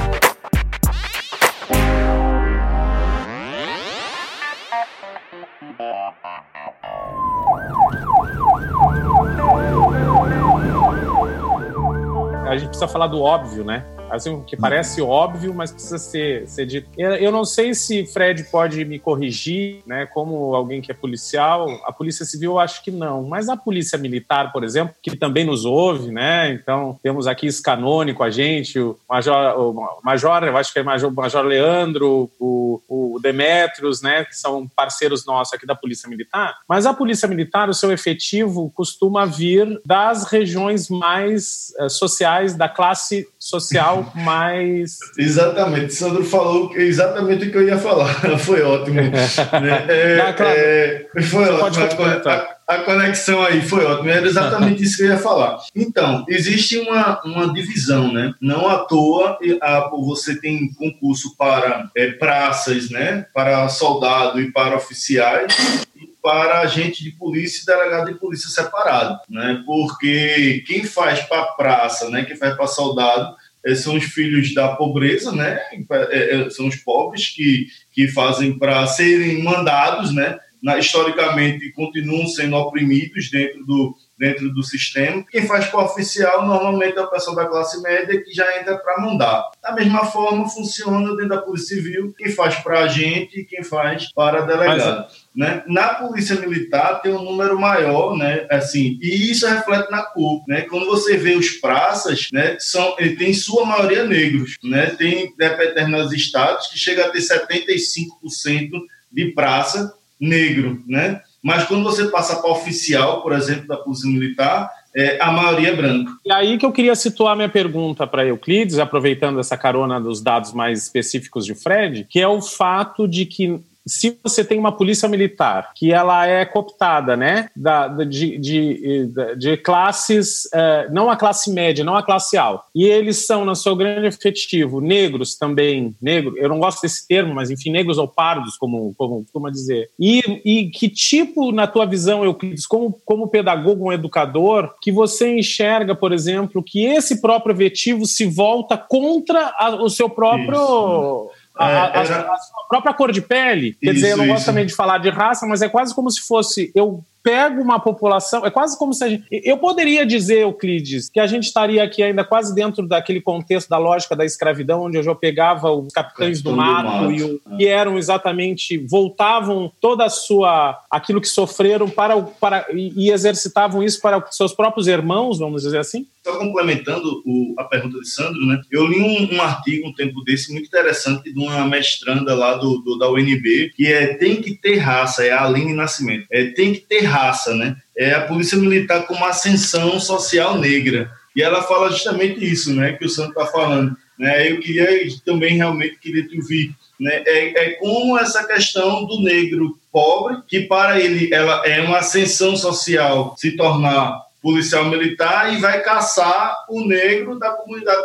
A 12.52 12.58
gente 12.58 12.70
precisa 12.70 12.88
falar 12.88 13.08
do 13.08 13.22
óbvio, 13.22 13.64
né? 13.64 13.86
Assim, 14.12 14.44
que 14.44 14.58
parece 14.58 15.02
óbvio, 15.02 15.54
mas 15.54 15.72
precisa 15.72 15.98
ser, 15.98 16.48
ser 16.48 16.66
dito. 16.66 16.90
Eu 16.98 17.32
não 17.32 17.46
sei 17.46 17.74
se 17.74 18.06
Fred 18.06 18.44
pode 18.46 18.84
me 18.84 19.00
corrigir, 19.00 19.82
né? 19.86 20.06
Como 20.06 20.54
alguém 20.54 20.82
que 20.82 20.92
é 20.92 20.94
policial, 20.94 21.68
a 21.86 21.92
Polícia 21.92 22.26
Civil 22.26 22.52
eu 22.52 22.60
acho 22.60 22.84
que 22.84 22.92
não, 22.92 23.24
mas 23.24 23.48
a 23.48 23.56
Polícia 23.56 23.98
Militar, 23.98 24.52
por 24.52 24.64
exemplo, 24.64 24.94
que 25.02 25.16
também 25.16 25.46
nos 25.46 25.66
ouve, 25.66 26.12
né? 26.12 26.52
Então 26.52 27.00
temos 27.02 27.26
aqui 27.28 27.52
Scanone 27.52 28.14
com 28.14 28.24
a 28.24 28.30
gente, 28.30 28.80
o 28.80 28.98
Major, 29.10 29.60
o 29.60 30.02
Major 30.04 30.44
eu 30.44 30.58
acho 30.58 30.74
que 30.74 30.80
é 30.80 30.82
o 30.82 30.86
Major, 30.86 31.12
Major 31.12 31.46
Leandro, 31.46 32.30
o, 32.40 32.82
o 32.88 33.20
Demetrios, 33.22 34.02
né? 34.02 34.26
Que 34.26 34.36
são 34.36 34.68
parceiros 34.68 35.26
nossos 35.26 35.54
aqui 35.54 35.66
da 35.66 35.76
Polícia 35.76 36.10
Militar. 36.10 36.58
Mas 36.68 36.86
a 36.86 36.94
Polícia 36.94 37.28
Militar, 37.28 37.70
o 37.70 37.74
seu 37.74 37.92
efetivo 37.92 38.72
costuma 38.76 39.26
vir 39.26 39.80
das 39.86 40.26
regiões 40.26 40.90
mais 40.90 41.74
uh, 41.80 41.90
sociais, 41.90 42.56
da 42.56 42.68
classe 42.68 43.28
social 43.42 44.12
mais. 44.14 45.00
Exatamente, 45.18 45.96
Sandro 45.96 46.24
falou 46.24 46.72
exatamente 46.76 47.48
o 47.48 47.52
que 47.52 47.58
eu 47.58 47.68
ia 47.68 47.78
falar. 47.80 48.14
foi 48.38 48.62
ótimo. 48.62 49.02
né? 49.02 49.12
é, 49.90 50.18
Não, 50.18 50.34
claro. 50.34 50.54
é, 50.56 51.08
foi 51.24 51.50
ótimo. 51.50 51.86
A, 52.26 52.76
a, 52.76 52.84
conexão 52.84 53.42
aí 53.42 53.62
foi 53.62 53.84
ótima. 53.84 54.12
Era 54.12 54.28
exatamente 54.28 54.84
isso 54.84 54.98
que 54.98 55.04
eu 55.04 55.08
ia 55.08 55.18
falar. 55.18 55.58
Então, 55.76 56.24
existe 56.30 56.78
uma, 56.78 57.20
uma 57.26 57.52
divisão, 57.52 58.14
né? 58.14 58.34
Não 58.40 58.70
à 58.70 58.86
toa 58.86 59.40
a, 59.60 59.90
você 59.90 60.40
tem 60.40 60.72
concurso 60.76 61.36
para 61.36 61.90
é, 61.98 62.12
praças, 62.12 62.92
né? 62.92 63.26
Para 63.34 63.68
soldado 63.70 64.40
e 64.40 64.52
para 64.52 64.78
oficiais 64.78 65.88
para 66.22 66.60
agente 66.60 67.04
de 67.04 67.12
polícia 67.12 67.64
e 67.64 67.66
delegado 67.66 68.14
de 68.14 68.20
polícia 68.20 68.50
separado, 68.50 69.20
né? 69.30 69.64
Porque 69.66 70.64
quem 70.68 70.84
faz 70.84 71.22
para 71.22 71.46
praça, 71.54 72.10
né? 72.10 72.24
Quem 72.24 72.36
faz 72.36 72.56
para 72.56 72.68
soldado 72.68 73.36
eh, 73.66 73.76
são 73.76 73.96
os 73.96 74.04
filhos 74.06 74.54
da 74.54 74.76
pobreza, 74.76 75.32
né? 75.32 75.60
Eh, 75.74 76.46
eh, 76.46 76.50
são 76.50 76.68
os 76.68 76.76
pobres 76.76 77.30
que, 77.30 77.68
que 77.92 78.08
fazem 78.08 78.58
para 78.58 78.86
serem 78.88 79.44
mandados, 79.44 80.14
né? 80.14 80.38
Na, 80.62 80.78
historicamente 80.78 81.72
continuam 81.72 82.28
sendo 82.28 82.56
oprimidos 82.56 83.32
dentro 83.32 83.66
do, 83.66 83.96
dentro 84.22 84.54
do 84.54 84.62
sistema. 84.62 85.26
Quem 85.32 85.48
faz 85.48 85.66
para 85.66 85.84
oficial 85.84 86.46
normalmente 86.46 86.96
é 86.96 87.02
o 87.02 87.10
pessoal 87.10 87.36
da 87.36 87.48
classe 87.48 87.82
média 87.82 88.24
que 88.24 88.32
já 88.32 88.60
entra 88.60 88.78
para 88.78 89.02
mandar. 89.02 89.50
Da 89.64 89.74
mesma 89.74 90.06
forma 90.06 90.48
funciona 90.48 91.10
dentro 91.16 91.30
da 91.30 91.42
Polícia 91.42 91.76
Civil, 91.76 92.14
quem 92.16 92.32
faz 92.32 92.54
para 92.58 92.82
agente 92.82 93.40
e 93.40 93.44
quem 93.44 93.64
faz 93.64 94.14
para 94.14 94.42
delegado. 94.42 95.08
Mas, 95.08 95.22
né? 95.36 95.64
Na 95.66 95.96
polícia 95.96 96.36
militar 96.36 97.02
tem 97.02 97.12
um 97.12 97.24
número 97.24 97.60
maior, 97.60 98.16
né? 98.16 98.46
Assim, 98.52 99.00
e 99.02 99.32
isso 99.32 99.48
reflete 99.48 99.90
na 99.90 100.04
cor, 100.04 100.44
né? 100.48 100.62
Quando 100.70 100.86
você 100.86 101.18
vê 101.18 101.36
os 101.36 101.50
praças, 101.54 102.28
né? 102.32 102.58
São, 102.60 102.96
ele 103.00 103.16
tem 103.16 103.34
sua 103.34 103.66
maioria 103.66 104.04
negros, 104.04 104.60
né? 104.64 104.92
Tem 104.92 105.34
determinados 105.36 106.14
estados 106.14 106.68
que 106.68 106.78
chega 106.78 107.08
a 107.08 107.10
ter 107.10 107.22
75% 107.22 108.70
de 109.12 109.32
praça 109.32 109.92
negro, 110.20 110.84
né? 110.88 111.22
Mas 111.44 111.66
quando 111.66 111.84
você 111.84 112.06
passa 112.06 112.36
para 112.36 112.52
oficial, 112.52 113.22
por 113.22 113.34
exemplo, 113.34 113.68
da 113.68 113.78
polícia 113.78 114.10
militar, 114.10 114.70
é, 114.96 115.22
a 115.22 115.32
maioria 115.32 115.70
é 115.70 115.76
branca. 115.76 116.12
E 116.26 116.32
aí 116.32 116.58
que 116.58 116.66
eu 116.66 116.72
queria 116.72 116.96
situar 116.96 117.36
minha 117.36 117.50
pergunta 117.50 118.06
para 118.06 118.26
Euclides, 118.26 118.78
aproveitando 118.78 119.40
essa 119.40 119.58
carona 119.58 120.00
dos 120.00 120.22
dados 120.22 120.54
mais 120.54 120.84
específicos 120.84 121.46
de 121.46 121.56
Fred, 121.56 122.06
que 122.10 122.20
é 122.20 122.28
o 122.28 122.42
fato 122.42 123.08
de 123.08 123.26
que 123.26 123.60
se 123.86 124.18
você 124.24 124.44
tem 124.44 124.60
uma 124.60 124.72
polícia 124.72 125.08
militar 125.08 125.72
que 125.76 125.92
ela 125.92 126.28
é 126.28 126.46
cooptada, 126.46 127.16
né, 127.16 127.50
da, 127.56 127.88
de, 127.88 128.38
de, 128.38 129.12
de 129.38 129.58
classes, 129.58 130.48
é, 130.54 130.90
não 130.92 131.10
a 131.10 131.16
classe 131.16 131.52
média, 131.52 131.84
não 131.84 131.96
a 131.96 132.04
classe 132.04 132.38
alta, 132.38 132.66
e 132.76 132.86
eles 132.86 133.26
são, 133.26 133.46
no 133.46 133.56
seu 133.56 133.76
grande 133.76 134.08
efetivo, 134.08 134.80
negros 134.80 135.36
também, 135.36 135.96
negro, 136.02 136.38
eu 136.38 136.50
não 136.50 136.60
gosto 136.60 136.82
desse 136.82 137.08
termo, 137.08 137.34
mas 137.34 137.50
enfim, 137.50 137.72
negros 137.72 137.98
ou 137.98 138.08
pardos, 138.08 138.58
como, 138.58 138.94
como 138.98 139.22
costuma 139.22 139.50
dizer. 139.50 139.90
E, 140.00 140.22
e 140.46 140.70
que 140.70 140.90
tipo, 140.90 141.52
na 141.52 141.68
tua 141.68 141.86
visão, 141.86 142.24
Euclides, 142.24 142.66
como, 142.66 143.00
como 143.06 143.28
pedagogo, 143.28 143.86
um 143.86 143.94
educador, 143.94 144.74
que 144.82 144.92
você 144.92 145.38
enxerga, 145.38 145.96
por 145.96 146.12
exemplo, 146.12 146.64
que 146.64 146.86
esse 146.86 147.22
próprio 147.22 147.54
efetivo 147.54 148.06
se 148.06 148.26
volta 148.26 148.78
contra 148.78 149.54
a, 149.58 149.84
o 149.84 149.90
seu 149.90 150.10
próprio... 150.10 151.30
Isso 151.32 151.41
a, 151.56 151.66
a, 151.66 152.04
era... 152.04 152.34
a, 152.34 152.38
sua 152.38 152.64
própria 152.70 152.94
cor 152.94 153.12
de 153.12 153.22
pele. 153.22 153.74
Quer 153.74 153.88
isso, 153.88 153.94
dizer, 153.96 154.12
eu 154.12 154.18
não 154.18 154.26
isso. 154.26 154.34
gosto 154.34 154.46
também 154.46 154.66
de 154.66 154.74
falar 154.74 154.98
de 154.98 155.10
raça, 155.10 155.46
mas 155.46 155.62
é 155.62 155.70
quase 155.70 155.94
como 155.94 156.10
se 156.10 156.22
fosse 156.22 156.72
eu 156.74 157.04
pego 157.24 157.62
uma 157.62 157.80
população, 157.80 158.46
é 158.46 158.52
quase 158.52 158.78
como 158.78 158.94
se 158.94 159.04
a 159.04 159.10
gente. 159.10 159.26
Eu 159.32 159.58
poderia 159.58 160.06
dizer, 160.06 160.42
Euclides, 160.42 161.10
que 161.10 161.20
a 161.20 161.28
gente 161.28 161.44
estaria 161.44 161.84
aqui 161.84 162.02
ainda 162.02 162.24
quase 162.24 162.54
dentro 162.54 162.88
daquele 162.88 163.22
contexto 163.22 163.70
da 163.70 163.78
lógica 163.78 164.16
da 164.16 164.26
escravidão, 164.26 164.84
onde 164.84 164.98
eu 164.98 165.04
já 165.04 165.14
pegava 165.14 165.72
os 165.72 165.94
capitães 165.94 166.42
do 166.42 166.56
mato, 166.56 166.82
do 166.82 167.04
mato, 167.04 167.12
e 167.12 167.24
o, 167.24 167.42
é. 167.52 167.58
que 167.58 167.68
eram 167.68 167.98
exatamente, 167.98 168.78
voltavam 168.78 169.72
toda 169.80 170.06
a 170.06 170.10
sua. 170.10 170.80
aquilo 170.90 171.22
que 171.22 171.28
sofreram 171.28 171.90
para, 171.90 172.22
para 172.22 172.68
e, 172.74 173.08
e 173.08 173.12
exercitavam 173.12 173.84
isso 173.84 174.02
para 174.02 174.24
seus 174.32 174.54
próprios 174.54 174.88
irmãos, 174.88 175.40
vamos 175.40 175.64
dizer 175.64 175.80
assim? 175.80 176.08
Só 176.24 176.38
complementando 176.38 177.24
o, 177.26 177.56
a 177.58 177.64
pergunta 177.64 178.00
de 178.00 178.08
Sandro, 178.08 178.46
né? 178.46 178.62
Eu 178.70 178.86
li 178.86 179.00
um, 179.00 179.36
um, 179.36 179.42
artigo 179.42 179.88
um 179.88 179.94
tempo 179.94 180.24
desse 180.24 180.52
muito 180.54 180.68
interessante 180.68 181.34
de 181.34 181.40
uma 181.40 181.66
mestranda 181.66 182.36
lá 182.36 182.56
do, 182.56 182.78
do, 182.78 182.98
da 182.98 183.10
UNB, 183.10 183.72
que 183.76 183.88
é 183.88 184.14
tem 184.14 184.40
que 184.40 184.54
ter 184.54 184.78
raça, 184.78 185.26
é 185.26 185.32
a 185.32 185.44
Aline 185.44 185.74
Nascimento. 185.74 186.28
É 186.32 186.46
tem 186.46 186.74
que 186.74 186.82
ter 186.82 187.02
raça, 187.12 187.54
né? 187.54 187.76
É 187.98 188.14
a 188.14 188.26
polícia 188.26 188.58
militar 188.58 189.06
como 189.06 189.26
ascensão 189.26 190.00
social 190.00 190.58
negra. 190.58 191.12
E 191.36 191.42
ela 191.42 191.62
fala 191.64 191.90
justamente 191.92 192.44
isso, 192.44 192.74
né? 192.74 192.94
Que 192.94 193.06
o 193.06 193.10
Sandro 193.10 193.32
está 193.32 193.46
falando. 193.46 193.96
Né? 194.18 194.52
Eu 194.52 194.60
queria 194.60 194.88
também 195.26 195.56
realmente 195.56 195.98
queria 196.00 196.28
te 196.28 196.38
ouvir. 196.38 196.76
Né? 197.00 197.24
É, 197.26 197.66
é 197.66 197.70
como 197.72 198.18
essa 198.20 198.44
questão 198.46 199.06
do 199.06 199.22
negro 199.22 199.80
pobre, 199.92 200.38
que 200.48 200.62
para 200.62 201.00
ele 201.00 201.34
ela 201.34 201.66
é 201.66 201.82
uma 201.82 201.98
ascensão 201.98 202.56
social 202.56 203.36
se 203.38 203.56
tornar 203.56 204.22
policial 204.42 204.90
militar 204.90 205.54
e 205.54 205.58
vai 205.58 205.82
caçar 205.82 206.56
o 206.70 206.86
negro 206.86 207.38
da 207.38 207.52
comunidade 207.52 208.02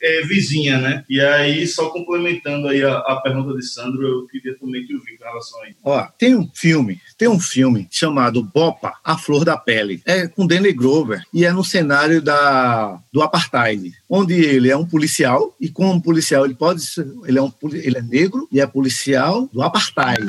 é, 0.00 0.22
vizinha, 0.22 0.78
né? 0.78 1.04
E 1.08 1.20
aí, 1.20 1.66
só 1.66 1.90
complementando 1.90 2.68
aí 2.68 2.82
a, 2.82 2.98
a, 2.98 3.20
pergunta 3.20 3.56
de 3.56 3.64
Sandro, 3.66 4.02
eu 4.02 4.26
queria 4.26 4.56
também 4.58 4.84
te 4.84 4.94
ouvir 4.94 5.16
com 5.16 5.24
relação 5.24 5.62
a 5.62 5.68
isso. 5.68 5.78
Ó, 5.84 6.06
tem 6.18 6.34
um 6.34 6.48
filme, 6.54 7.00
tem 7.16 7.28
um 7.28 7.40
filme 7.40 7.88
chamado 7.90 8.42
Bopa, 8.42 8.94
A 9.04 9.16
Flor 9.16 9.44
da 9.44 9.56
Pele. 9.56 10.02
É 10.04 10.26
com 10.28 10.46
Danny 10.46 10.72
Grover 10.72 11.22
e 11.32 11.44
é 11.44 11.52
no 11.52 11.64
cenário 11.64 12.20
da, 12.22 13.00
do 13.12 13.22
apartheid, 13.22 13.92
onde 14.08 14.34
ele 14.34 14.70
é 14.70 14.76
um 14.76 14.86
policial 14.86 15.54
e 15.60 15.68
como 15.68 16.02
policial 16.02 16.44
ele 16.44 16.54
pode 16.54 16.82
ser, 16.82 17.06
ele 17.24 17.38
é 17.38 17.42
um 17.42 17.52
ele 17.72 17.98
é 17.98 18.02
negro 18.02 18.46
e 18.52 18.60
é 18.60 18.66
policial 18.66 19.48
do 19.52 19.62
apartheid. 19.62 20.24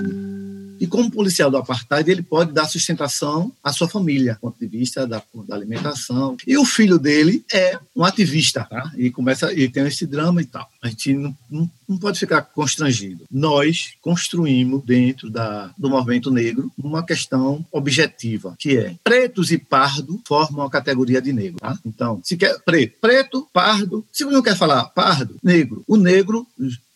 E 0.79 0.87
como 0.87 1.11
policial 1.11 1.49
do 1.49 1.57
apartheid, 1.57 2.09
ele 2.09 2.21
pode 2.21 2.51
dar 2.51 2.65
sustentação 2.65 3.51
à 3.63 3.71
sua 3.71 3.87
família, 3.87 4.33
do 4.35 4.39
ponto 4.39 4.59
de 4.59 4.67
vista 4.67 5.05
da, 5.07 5.21
da 5.47 5.55
alimentação. 5.55 6.37
E 6.45 6.57
o 6.57 6.65
filho 6.65 6.99
dele 6.99 7.43
é 7.51 7.79
um 7.95 8.03
ativista, 8.03 8.65
tá? 8.69 8.91
E 8.97 9.09
começa 9.09 9.53
e 9.53 9.69
tem 9.69 9.85
esse 9.87 10.05
drama 10.05 10.41
e 10.41 10.45
tal. 10.45 10.67
A 10.81 10.87
gente 10.87 11.13
não, 11.13 11.35
não, 11.49 11.69
não 11.87 11.97
pode 11.97 12.19
ficar 12.19 12.41
constrangido. 12.41 13.25
Nós 13.31 13.93
construímos 14.01 14.83
dentro 14.83 15.29
da, 15.29 15.71
do 15.77 15.89
movimento 15.89 16.31
negro 16.31 16.71
uma 16.77 17.05
questão 17.05 17.65
objetiva, 17.71 18.55
que 18.57 18.77
é 18.77 18.95
pretos 19.03 19.51
e 19.51 19.57
pardo 19.57 20.21
formam 20.27 20.65
a 20.65 20.69
categoria 20.69 21.21
de 21.21 21.33
negro. 21.33 21.59
Tá? 21.59 21.77
Então, 21.85 22.21
se 22.23 22.37
quer 22.37 22.59
preto, 22.59 22.97
preto, 22.99 23.47
pardo. 23.51 24.05
Se 24.11 24.23
não 24.25 24.41
quer 24.41 24.55
falar 24.55 24.85
pardo, 24.85 25.37
negro. 25.43 25.83
O 25.87 25.97
negro 25.97 26.47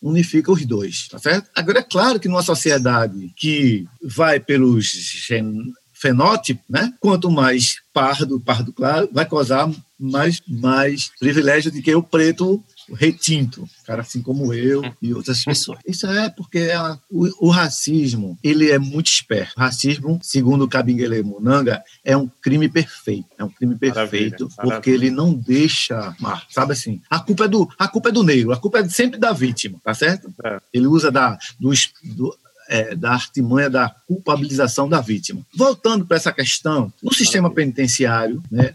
unifica 0.02 0.52
os 0.52 0.66
dois, 0.66 1.08
tá 1.08 1.20
certo? 1.20 1.50
Agora, 1.56 1.80
é 1.80 1.84
claro 1.84 2.20
que 2.20 2.28
numa 2.28 2.42
sociedade 2.42 3.32
que 3.36 3.86
vai 4.04 4.40
pelos 4.40 4.86
gen 4.86 5.74
fenótipo, 5.94 6.64
né? 6.68 6.92
Quanto 7.00 7.30
mais 7.30 7.76
pardo, 7.94 8.40
pardo 8.40 8.74
claro, 8.74 9.08
vai 9.14 9.24
causar 9.24 9.72
mais, 10.00 10.42
mais 10.48 11.12
privilégio 11.20 11.70
de 11.70 11.80
que 11.80 11.94
o 11.94 12.02
preto 12.02 12.64
retinto, 12.94 13.68
cara 13.86 14.02
assim 14.02 14.22
como 14.22 14.54
eu 14.54 14.84
e 15.02 15.14
outras 15.14 15.44
pessoas. 15.44 15.80
Isso 15.86 16.08
é 16.08 16.30
porque 16.30 16.72
a, 16.72 16.98
o, 17.10 17.48
o, 17.48 17.50
racismo, 17.50 18.38
ele 18.44 18.72
é 18.72 18.80
muito 18.80 19.08
esperto. 19.08 19.54
O 19.58 19.60
racismo, 19.60 20.20
segundo 20.22 20.66
o 20.66 20.68
Kabengele 20.68 21.24
Munanga, 21.24 21.84
é 22.04 22.16
um 22.16 22.28
crime 22.28 22.70
perfeito. 22.70 23.28
É 23.38 23.44
um 23.44 23.50
crime 23.50 23.76
perfeito 23.76 24.04
maravilha, 24.04 24.38
porque 24.38 24.92
maravilha. 24.92 24.96
ele 24.96 25.12
não 25.12 25.34
deixa, 25.34 26.16
sabe 26.50 26.74
assim, 26.74 27.02
a 27.10 27.20
culpa 27.20 27.46
é 27.46 27.48
do, 27.48 27.70
a 27.78 27.88
culpa 27.88 28.10
é 28.10 28.12
do 28.12 28.24
negro, 28.24 28.52
a 28.52 28.58
culpa 28.58 28.80
é 28.80 28.90
sempre 28.90 29.20
da 29.20 29.32
vítima, 29.32 29.80
tá 29.84 29.94
certo? 29.94 30.34
É. 30.44 30.60
Ele 30.74 30.88
usa 30.88 31.12
da, 31.12 31.38
do, 31.60 31.72
do 32.04 32.38
é, 32.72 32.96
da 32.96 33.12
artimanha 33.12 33.70
da 33.70 33.90
culpabilização 34.08 34.88
da 34.88 35.02
vítima. 35.02 35.42
Voltando 35.54 36.06
para 36.06 36.16
essa 36.16 36.32
questão, 36.32 36.92
no 37.04 37.14
sistema 37.14 37.52
penitenciário, 37.52 38.42
né, 38.50 38.74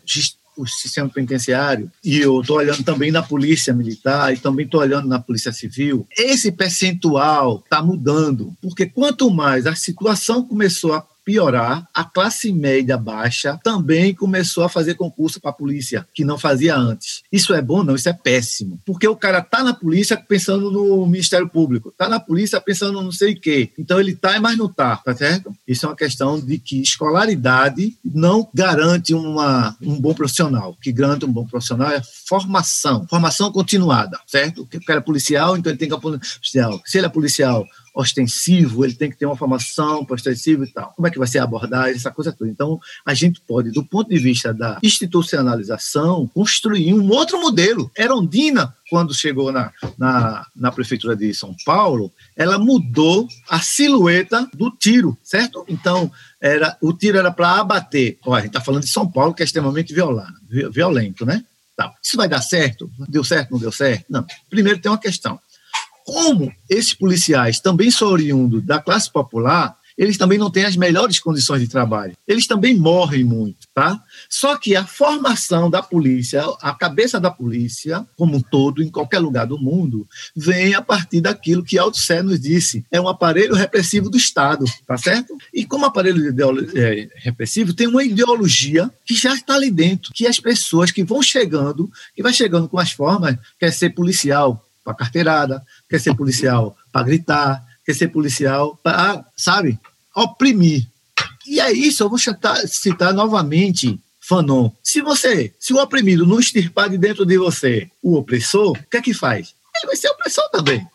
o 0.56 0.66
sistema 0.66 1.08
penitenciário, 1.08 1.90
e 2.02 2.18
eu 2.18 2.40
estou 2.40 2.56
olhando 2.56 2.82
também 2.82 3.10
na 3.10 3.22
polícia 3.22 3.74
militar 3.74 4.32
e 4.32 4.38
também 4.38 4.64
estou 4.64 4.80
olhando 4.80 5.08
na 5.08 5.18
polícia 5.18 5.52
civil, 5.52 6.06
esse 6.16 6.50
percentual 6.50 7.62
está 7.64 7.82
mudando, 7.82 8.54
porque 8.60 8.86
quanto 8.86 9.30
mais 9.30 9.66
a 9.66 9.74
situação 9.74 10.42
começou 10.42 10.94
a 10.94 11.06
piorar, 11.26 11.88
a 11.92 12.04
classe 12.04 12.52
média 12.52 12.96
baixa 12.96 13.58
também 13.64 14.14
começou 14.14 14.62
a 14.62 14.68
fazer 14.68 14.94
concurso 14.94 15.40
para 15.40 15.50
a 15.50 15.54
polícia, 15.54 16.06
que 16.14 16.24
não 16.24 16.38
fazia 16.38 16.76
antes. 16.76 17.24
Isso 17.32 17.52
é 17.52 17.60
bom? 17.60 17.82
Não, 17.82 17.96
isso 17.96 18.08
é 18.08 18.12
péssimo. 18.12 18.78
Porque 18.86 19.08
o 19.08 19.16
cara 19.16 19.42
tá 19.42 19.64
na 19.64 19.74
polícia 19.74 20.16
pensando 20.16 20.70
no 20.70 21.04
Ministério 21.04 21.48
Público, 21.48 21.92
tá 21.98 22.08
na 22.08 22.20
polícia 22.20 22.60
pensando 22.60 23.02
não 23.02 23.10
sei 23.10 23.32
o 23.32 23.40
quê. 23.40 23.72
Então 23.76 23.98
ele 23.98 24.14
tá, 24.14 24.38
mas 24.40 24.56
não 24.56 24.68
tá, 24.68 24.96
tá 24.98 25.14
certo? 25.16 25.52
Isso 25.66 25.84
é 25.84 25.88
uma 25.88 25.96
questão 25.96 26.38
de 26.38 26.58
que 26.58 26.80
escolaridade 26.80 27.98
não 28.04 28.48
garante 28.54 29.12
uma, 29.12 29.76
um 29.82 30.00
bom 30.00 30.14
profissional. 30.14 30.70
O 30.70 30.80
que 30.80 30.92
garante 30.92 31.24
um 31.24 31.32
bom 31.32 31.44
profissional 31.44 31.90
é 31.90 32.00
formação, 32.28 33.04
formação 33.10 33.50
continuada, 33.50 34.20
certo? 34.28 34.62
O 34.62 34.84
cara 34.84 35.00
é 35.00 35.02
policial, 35.02 35.56
então 35.56 35.72
ele 35.72 35.78
tem 35.78 35.88
que 35.88 35.96
policial. 35.98 36.80
Se 36.84 36.98
ele 36.98 37.06
é 37.06 37.10
policial, 37.10 37.66
ostensivo, 37.96 38.84
ele 38.84 38.94
tem 38.94 39.10
que 39.10 39.16
ter 39.16 39.24
uma 39.24 39.36
formação 39.36 40.06
ostensiva 40.08 40.64
e 40.64 40.70
tal. 40.70 40.92
Como 40.94 41.08
é 41.08 41.10
que 41.10 41.18
vai 41.18 41.26
ser 41.26 41.38
a 41.38 41.44
abordagem, 41.44 41.96
essa 41.96 42.10
coisa 42.10 42.30
toda. 42.30 42.50
Então, 42.50 42.78
a 43.04 43.14
gente 43.14 43.40
pode, 43.40 43.70
do 43.70 43.82
ponto 43.82 44.10
de 44.10 44.18
vista 44.18 44.52
da 44.52 44.78
institucionalização, 44.82 46.28
construir 46.28 46.92
um 46.92 47.08
outro 47.08 47.40
modelo. 47.40 47.90
Erondina, 47.96 48.74
quando 48.90 49.14
chegou 49.14 49.50
na, 49.50 49.72
na, 49.96 50.46
na 50.54 50.70
prefeitura 50.70 51.16
de 51.16 51.32
São 51.32 51.56
Paulo, 51.64 52.12
ela 52.36 52.58
mudou 52.58 53.26
a 53.48 53.60
silhueta 53.60 54.46
do 54.52 54.70
tiro, 54.70 55.16
certo? 55.22 55.64
Então, 55.66 56.12
era 56.38 56.76
o 56.82 56.92
tiro 56.92 57.16
era 57.16 57.32
para 57.32 57.60
abater. 57.60 58.18
Olha, 58.26 58.40
a 58.40 58.40
gente 58.42 58.50
está 58.50 58.60
falando 58.60 58.82
de 58.82 58.90
São 58.90 59.10
Paulo, 59.10 59.32
que 59.32 59.42
é 59.42 59.46
extremamente 59.46 59.94
violento, 59.94 60.34
violento 60.70 61.24
né? 61.24 61.42
Tá. 61.74 61.92
Isso 62.02 62.16
vai 62.16 62.26
dar 62.26 62.40
certo? 62.40 62.90
Deu 63.06 63.22
certo, 63.22 63.50
não 63.50 63.58
deu 63.58 63.70
certo? 63.70 64.06
Não. 64.08 64.24
Primeiro 64.48 64.78
tem 64.78 64.90
uma 64.90 64.98
questão 64.98 65.38
como 66.06 66.52
esses 66.70 66.94
policiais 66.94 67.58
também 67.58 67.90
são 67.90 68.08
oriundos 68.08 68.64
da 68.64 68.78
classe 68.78 69.10
popular, 69.10 69.76
eles 69.98 70.18
também 70.18 70.38
não 70.38 70.50
têm 70.50 70.64
as 70.64 70.76
melhores 70.76 71.18
condições 71.18 71.62
de 71.62 71.68
trabalho. 71.68 72.12
Eles 72.28 72.46
também 72.46 72.76
morrem 72.76 73.24
muito, 73.24 73.66
tá? 73.74 73.98
Só 74.28 74.56
que 74.56 74.76
a 74.76 74.84
formação 74.84 75.70
da 75.70 75.82
polícia, 75.82 76.44
a 76.60 76.74
cabeça 76.74 77.18
da 77.18 77.30
polícia, 77.30 78.06
como 78.14 78.36
um 78.36 78.40
todo, 78.40 78.82
em 78.82 78.90
qualquer 78.90 79.18
lugar 79.18 79.46
do 79.46 79.58
mundo, 79.58 80.06
vem 80.36 80.74
a 80.74 80.82
partir 80.82 81.20
daquilo 81.20 81.64
que 81.64 81.78
Althusser 81.78 82.22
nos 82.22 82.38
disse. 82.38 82.84
É 82.90 83.00
um 83.00 83.08
aparelho 83.08 83.54
repressivo 83.54 84.10
do 84.10 84.18
Estado, 84.18 84.64
tá 84.86 84.98
certo? 84.98 85.34
E 85.52 85.64
como 85.64 85.86
aparelho 85.86 86.34
é, 86.76 87.08
repressivo, 87.16 87.72
tem 87.72 87.86
uma 87.86 88.04
ideologia 88.04 88.90
que 89.04 89.14
já 89.14 89.34
está 89.34 89.54
ali 89.54 89.70
dentro, 89.70 90.12
que 90.12 90.26
as 90.26 90.38
pessoas 90.38 90.90
que 90.90 91.02
vão 91.02 91.22
chegando, 91.22 91.90
que 92.14 92.22
vai 92.22 92.34
chegando 92.34 92.68
com 92.68 92.78
as 92.78 92.92
formas, 92.92 93.36
quer 93.58 93.72
ser 93.72 93.90
policial, 93.90 94.65
para 94.86 94.94
carteirada, 94.94 95.66
quer 95.90 96.00
ser 96.00 96.14
policial 96.14 96.76
para 96.92 97.04
gritar, 97.04 97.66
quer 97.84 97.94
ser 97.94 98.08
policial 98.08 98.78
para, 98.82 99.26
sabe, 99.36 99.78
oprimir. 100.14 100.86
E 101.44 101.58
é 101.60 101.72
isso, 101.72 102.04
eu 102.04 102.08
vou 102.08 102.18
citar, 102.18 102.56
citar 102.68 103.12
novamente 103.12 103.98
Fanon. 104.20 104.70
Se 104.82 105.02
você, 105.02 105.52
se 105.58 105.72
o 105.72 105.82
oprimido 105.82 106.24
não 106.24 106.38
extirpar 106.38 106.88
de 106.88 106.96
dentro 106.96 107.26
de 107.26 107.36
você 107.36 107.90
o 108.00 108.16
opressor, 108.16 108.70
o 108.70 108.90
que 108.90 108.96
é 108.96 109.02
que 109.02 109.12
faz? 109.12 109.54
Ele 109.76 109.88
vai 109.88 109.96
ser 109.96 110.08
opressor 110.08 110.48
também, 110.50 110.86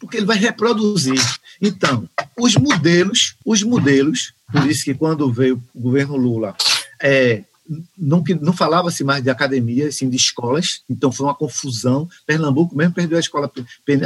porque 0.00 0.16
ele 0.16 0.26
vai 0.26 0.36
reproduzir. 0.36 1.20
Então, 1.62 2.08
os 2.36 2.56
modelos, 2.56 3.36
os 3.44 3.62
modelos, 3.62 4.32
por 4.52 4.66
isso 4.66 4.84
que 4.84 4.94
quando 4.94 5.32
veio 5.32 5.62
o 5.72 5.80
governo 5.80 6.16
Lula, 6.16 6.56
é, 7.00 7.44
não, 7.96 8.22
não 8.40 8.52
falava-se 8.52 9.04
mais 9.04 9.22
de 9.22 9.30
academia, 9.30 9.88
assim, 9.88 10.08
de 10.08 10.16
escolas, 10.16 10.82
então 10.88 11.12
foi 11.12 11.26
uma 11.26 11.34
confusão. 11.34 12.08
Pernambuco 12.26 12.76
mesmo 12.76 12.94
perdeu 12.94 13.16
a 13.16 13.20
escola, 13.20 13.50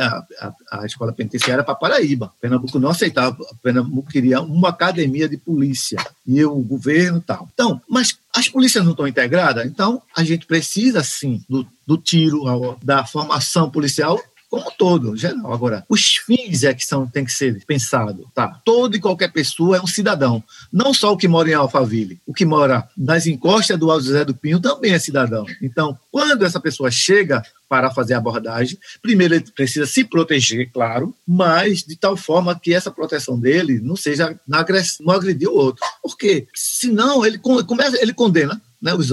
a, 0.00 0.26
a, 0.40 0.80
a 0.82 0.86
escola 0.86 1.12
penitenciária 1.12 1.64
para 1.64 1.74
Paraíba. 1.74 2.32
Pernambuco 2.40 2.78
não 2.78 2.90
aceitava, 2.90 3.36
Pernambuco 3.62 4.10
queria 4.10 4.40
uma 4.40 4.68
academia 4.68 5.28
de 5.28 5.36
polícia, 5.36 5.98
e 6.26 6.44
o 6.44 6.56
governo 6.56 7.20
tal. 7.20 7.48
Então, 7.54 7.80
mas 7.88 8.18
as 8.34 8.48
polícias 8.48 8.84
não 8.84 8.92
estão 8.92 9.06
integradas, 9.06 9.64
então 9.66 10.02
a 10.14 10.22
gente 10.24 10.46
precisa, 10.46 11.02
sim, 11.02 11.42
do, 11.48 11.66
do 11.86 11.96
tiro, 11.96 12.44
da 12.82 13.06
formação 13.06 13.70
policial 13.70 14.20
como 14.54 14.68
um 14.68 14.72
todo, 14.78 15.16
geral. 15.16 15.52
Agora, 15.52 15.84
os 15.88 16.16
fins 16.16 16.62
é 16.62 16.72
que 16.72 16.84
são, 16.84 17.06
tem 17.06 17.24
que 17.24 17.32
ser 17.32 17.64
pensado, 17.66 18.30
tá? 18.34 18.60
Todo 18.64 18.96
e 18.96 19.00
qualquer 19.00 19.32
pessoa 19.32 19.76
é 19.76 19.80
um 19.80 19.86
cidadão. 19.86 20.42
Não 20.72 20.94
só 20.94 21.12
o 21.12 21.16
que 21.16 21.26
mora 21.26 21.50
em 21.50 21.54
Alphaville. 21.54 22.20
O 22.26 22.32
que 22.32 22.44
mora 22.44 22.88
nas 22.96 23.26
encostas 23.26 23.78
do 23.78 23.90
Alto 23.90 24.04
José 24.04 24.24
do 24.24 24.34
Pinho 24.34 24.60
também 24.60 24.92
é 24.92 24.98
cidadão. 24.98 25.44
Então, 25.60 25.98
quando 26.12 26.44
essa 26.44 26.60
pessoa 26.60 26.90
chega 26.90 27.42
para 27.68 27.90
fazer 27.90 28.14
a 28.14 28.18
abordagem, 28.18 28.78
primeiro 29.02 29.34
ele 29.34 29.44
precisa 29.50 29.86
se 29.86 30.04
proteger, 30.04 30.70
claro, 30.72 31.12
mas 31.26 31.82
de 31.82 31.96
tal 31.96 32.16
forma 32.16 32.58
que 32.58 32.72
essa 32.72 32.90
proteção 32.90 33.38
dele 33.38 33.80
não 33.80 33.96
seja 33.96 34.38
não 34.46 35.12
agredir 35.12 35.48
o 35.48 35.56
outro. 35.56 35.84
Porque 36.00 36.46
senão 36.54 37.26
ele 37.26 37.38
começa, 37.38 38.00
ele 38.00 38.12
condena 38.12 38.60
né, 38.84 38.92
os, 38.94 39.10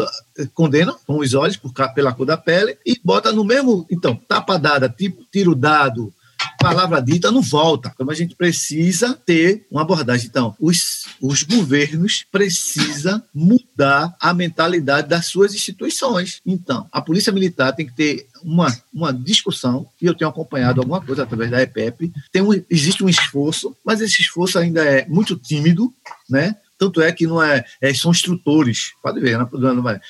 condena 0.53 0.93
com 1.07 1.19
os 1.19 1.33
olhos 1.33 1.55
por, 1.55 1.71
pela 1.93 2.13
cor 2.13 2.25
da 2.25 2.35
pele 2.35 2.77
e 2.85 2.99
bota 3.01 3.31
no 3.31 3.45
mesmo. 3.45 3.85
Então, 3.89 4.13
tapa 4.27 4.59
dada, 4.59 4.89
tipo, 4.89 5.25
tiro 5.31 5.55
dado, 5.55 6.13
palavra 6.59 7.01
dita 7.01 7.31
não 7.31 7.41
volta. 7.41 7.89
Então 7.93 8.09
a 8.09 8.13
gente 8.13 8.35
precisa 8.35 9.13
ter 9.25 9.65
uma 9.71 9.83
abordagem. 9.83 10.27
Então, 10.27 10.53
os, 10.59 11.05
os 11.21 11.43
governos 11.43 12.25
precisam 12.29 13.23
mudar 13.33 14.13
a 14.19 14.33
mentalidade 14.33 15.07
das 15.07 15.27
suas 15.27 15.55
instituições. 15.55 16.41
Então, 16.45 16.87
a 16.91 17.01
Polícia 17.01 17.31
Militar 17.31 17.73
tem 17.73 17.85
que 17.85 17.95
ter 17.95 18.27
uma, 18.43 18.75
uma 18.93 19.13
discussão, 19.13 19.87
e 20.01 20.05
eu 20.05 20.15
tenho 20.15 20.29
acompanhado 20.29 20.81
alguma 20.81 20.99
coisa 20.99 21.23
através 21.23 21.49
da 21.49 21.61
EPEP. 21.61 22.11
Tem 22.31 22.41
um, 22.41 22.51
existe 22.69 23.03
um 23.03 23.09
esforço, 23.09 23.73
mas 23.85 24.01
esse 24.01 24.21
esforço 24.21 24.59
ainda 24.59 24.83
é 24.83 25.07
muito 25.07 25.37
tímido, 25.37 25.93
né? 26.29 26.57
Tanto 26.81 26.99
é 26.99 27.11
que 27.11 27.27
não 27.27 27.43
é, 27.43 27.63
é 27.79 27.93
são 27.93 28.09
instrutores, 28.09 28.93
pode 29.03 29.19
ver, 29.19 29.37
né? 29.37 29.47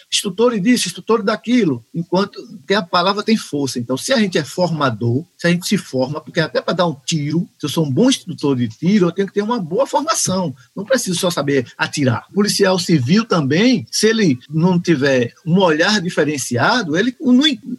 instrutores 0.10 0.64
disso, 0.64 0.88
instrutores 0.88 1.26
daquilo, 1.26 1.84
enquanto 1.94 2.40
que 2.66 2.74
a 2.74 2.82
palavra 2.82 3.22
tem 3.24 3.36
força. 3.36 3.78
Então, 3.78 3.98
se 3.98 4.14
a 4.14 4.18
gente 4.18 4.38
é 4.38 4.44
formador, 4.46 5.26
se 5.38 5.48
a 5.48 5.50
gente 5.50 5.68
se 5.68 5.78
forma, 5.78 6.22
porque 6.22 6.40
até 6.40 6.62
para 6.62 6.74
dar 6.74 6.88
um 6.88 6.96
tiro, 7.06 7.46
se 7.60 7.66
eu 7.66 7.70
sou 7.70 7.86
um 7.86 7.92
bom 7.92 8.10
instrutor 8.10 8.56
de 8.56 8.70
tiro, 8.70 9.08
eu 9.08 9.12
tenho 9.12 9.28
que 9.28 9.34
ter 9.34 9.42
uma 9.42 9.60
boa 9.60 9.86
formação. 9.86 10.56
Não 10.74 10.86
preciso 10.86 11.20
só 11.20 11.30
saber 11.30 11.68
atirar. 11.78 12.26
O 12.30 12.36
policial 12.36 12.80
civil 12.80 13.26
também, 13.26 13.86
se 13.92 14.08
ele 14.08 14.40
não 14.50 14.80
tiver 14.80 15.34
um 15.46 15.60
olhar 15.60 16.00
diferenciado, 16.00 16.98
ele 16.98 17.14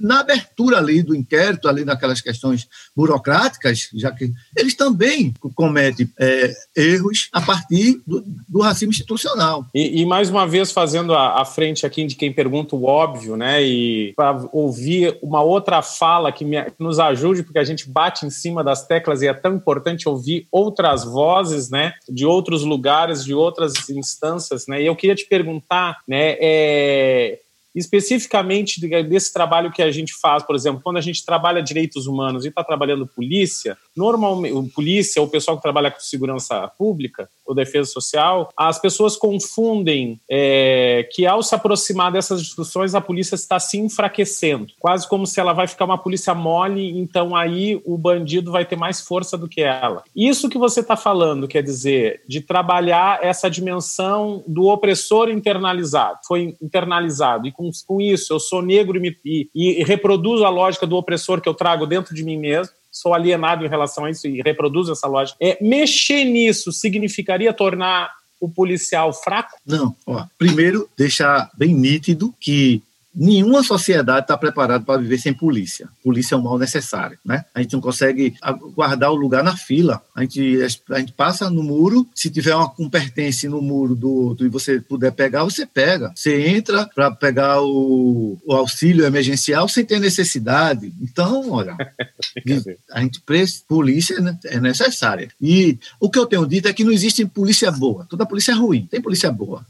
na 0.01 0.21
abertura 0.21 0.77
ali 0.77 1.03
do 1.03 1.17
inquérito, 1.17 1.67
ali 1.67 1.83
naquelas 1.83 2.21
questões 2.21 2.69
burocráticas, 2.95 3.89
já 3.95 4.13
que 4.13 4.31
eles 4.55 4.75
também 4.75 5.33
cometem 5.55 6.11
é, 6.19 6.55
erros 6.77 7.29
a 7.33 7.41
partir 7.41 8.03
do, 8.07 8.23
do 8.49 8.61
racismo 8.61 8.82
racismo 8.83 8.91
institucional. 8.91 9.67
E, 9.75 10.01
e 10.01 10.07
mais 10.07 10.31
uma 10.31 10.47
vez, 10.47 10.73
fazendo 10.73 11.15
a, 11.15 11.41
a, 11.41 11.45
frente 11.45 11.87
aqui 11.87 12.05
de 12.05 12.17
quem 12.17 12.33
pergunta 12.33 12.75
o 12.75 12.85
óbvio, 12.85 13.37
né? 13.37 13.63
E 13.63 14.13
para 14.17 14.49
ouvir 14.53 15.19
uma 15.23 15.43
outra 15.43 15.83
fala 15.83 16.33
que, 16.33 16.45
me, 16.45 16.57
nos 16.79 16.99
ajude, 16.99 17.43
porque 17.43 17.59
a 17.59 17.65
gente 17.65 17.89
bate 17.89 18.27
em 18.27 18.31
cima 18.31 18.63
das 18.65 18.87
teclas 18.87 19.23
e 19.23 19.29
é 19.29 19.35
tão 19.35 19.55
importante 19.55 20.09
ouvir 20.09 20.47
outras 20.51 21.05
vozes, 21.05 21.71
né? 21.71 21.95
De 22.09 22.27
outros 22.27 22.63
lugares, 22.63 23.25
de 23.25 23.35
outras 23.35 23.89
instâncias, 23.89 24.67
né? 24.67 24.83
E 24.83 24.87
eu 24.87 24.97
queria 24.97 25.15
te 25.15 25.27
perguntar, 25.27 25.99
né? 26.07 26.37
É, 26.41 27.39
especificamente 27.75 28.81
desse 29.05 29.33
trabalho 29.33 29.73
que 29.73 29.83
a 29.83 29.91
gente 29.91 30.13
faz, 30.21 30.43
por 30.43 30.55
exemplo, 30.55 30.83
quando 30.83 30.99
a 30.99 31.01
gente 31.01 31.25
trabalha 31.25 31.63
direitos 31.63 32.07
humanos 32.07 32.45
e 32.45 32.49
está 32.49 32.63
trabalhando 32.63 33.07
polícia, 33.07 33.77
normalmente, 33.97 34.55
o 34.55 34.69
polícia, 34.69 35.23
o 35.23 35.29
pessoal 35.29 35.57
que 35.57 35.63
trabalha 35.63 35.91
com 35.91 36.01
segurança 36.01 36.69
pública 36.79 37.29
ou 37.45 37.55
defesa 37.55 37.91
social, 37.91 38.51
as 38.57 38.79
pessoas 38.79 39.17
confundem 39.17 40.21
é, 40.31 41.09
que 41.13 41.27
ao 41.27 41.43
se 41.43 41.55
aproximar 41.55 42.13
dessas 42.13 42.43
discussões, 42.43 42.95
a 42.95 43.01
polícia 43.01 43.35
está 43.35 43.59
se 43.59 43.79
enfraquecendo, 43.79 44.69
quase 44.79 45.09
como 45.09 45.27
se 45.27 45.41
ela 45.41 45.53
vai 45.53 45.67
ficar 45.67 45.85
uma 45.85 45.99
polícia 45.99 46.35
mole, 46.35 46.99
então 46.99 47.35
aí 47.35 47.81
o 47.85 47.99
bandido 47.99 48.51
vai 48.51 48.65
ter 48.65 48.77
mais 48.77 49.01
força 49.01 49.37
do 49.37 49.49
que 49.49 49.61
ela. 49.61 50.03
Isso 50.15 50.49
que 50.49 50.59
você 50.59 50.81
está 50.81 50.97
falando, 50.97 51.49
quer 51.49 51.63
dizer, 51.63 52.23
de 52.29 52.41
trabalhar 52.41 53.23
essa 53.23 53.51
dimensão 53.51 54.43
do 54.47 54.67
opressor 54.67 55.29
internalizado, 55.29 56.19
foi 56.27 56.57
internalizado, 56.63 57.47
e 57.47 57.53
com, 57.53 57.71
com 57.87 58.01
isso 58.01 58.33
eu 58.33 58.41
sou 58.41 58.63
negro 58.63 58.97
e, 58.97 59.01
me, 59.01 59.17
e, 59.25 59.49
e 59.55 59.85
reproduzo 59.85 60.45
a 60.45 60.51
lógica 60.51 60.87
do 60.87 60.97
opressor 60.97 61.41
que 61.41 61.49
eu 61.49 61.55
trago 61.55 61.87
dentro 61.87 62.15
de 62.15 62.25
mim 62.25 62.39
mesmo, 62.39 62.75
sou 62.93 63.15
alienado 63.15 63.65
em 63.65 63.69
relação 63.69 64.05
a 64.05 64.11
isso 64.11 64.29
e 64.29 64.43
reproduzo 64.43 64.93
essa 64.93 65.09
lógica. 65.09 65.39
É, 65.41 65.57
mexer 65.61 66.25
nisso 66.25 66.71
significaria 66.71 67.53
tornar 67.53 68.13
o 68.39 68.49
policial 68.49 69.13
fraco? 69.13 69.57
Não. 69.67 69.97
Ó, 70.07 70.25
primeiro, 70.39 70.89
deixar 70.97 71.51
bem 71.57 71.75
nítido 71.75 72.35
que 72.39 72.83
Nenhuma 73.15 73.63
sociedade 73.63 74.23
está 74.23 74.37
preparada 74.39 74.85
para 74.85 75.01
viver 75.01 75.19
sem 75.19 75.35
polícia. 75.35 75.89
Polícia 76.03 76.35
é 76.35 76.39
um 76.39 76.43
mal 76.43 76.59
necessário, 76.59 77.19
né? 77.25 77.45
A 77.55 77.61
gente 77.61 77.75
não 77.75 77.81
consegue 77.81 78.35
guardar 78.75 79.11
o 79.11 79.17
lugar 79.17 79.45
na 79.45 79.57
fila. 79.57 80.03
A 80.15 80.23
gente, 80.23 80.59
a 80.91 80.99
gente 80.99 81.13
passa 81.13 81.51
no 81.51 81.63
muro, 81.63 82.07
se 82.15 82.31
tiver 82.31 82.55
uma, 82.55 82.73
um 82.79 82.89
pertence 82.89 83.49
no 83.49 83.61
muro 83.61 83.95
do 83.95 84.11
outro 84.11 84.47
e 84.47 84.49
você 84.49 84.81
puder 84.81 85.13
pegar, 85.13 85.45
você 85.45 85.67
pega. 85.67 86.13
Você 86.15 86.49
entra 86.49 86.89
para 86.95 87.11
pegar 87.11 87.61
o, 87.61 88.39
o, 88.47 88.53
auxílio 88.55 89.05
emergencial 89.05 89.69
sem 89.69 89.85
ter 89.85 90.01
necessidade. 90.01 90.93
Então, 91.01 91.51
olha, 91.51 91.77
a 92.91 93.01
gente 93.01 93.23
polícia 93.69 94.17
é 94.47 94.59
necessária. 94.59 95.29
E 95.41 95.79
o 96.01 96.11
que 96.11 96.19
eu 96.19 96.27
tenho 96.27 96.47
dito 96.47 96.69
é 96.69 96.73
que 96.73 96.85
não 96.85 96.93
existe 96.93 97.25
polícia 97.27 97.71
boa. 97.71 98.07
Toda 98.09 98.27
polícia 98.27 98.53
é 98.53 98.55
ruim. 98.55 98.87
Tem 98.91 99.01
polícia 99.01 99.31
boa. 99.31 99.67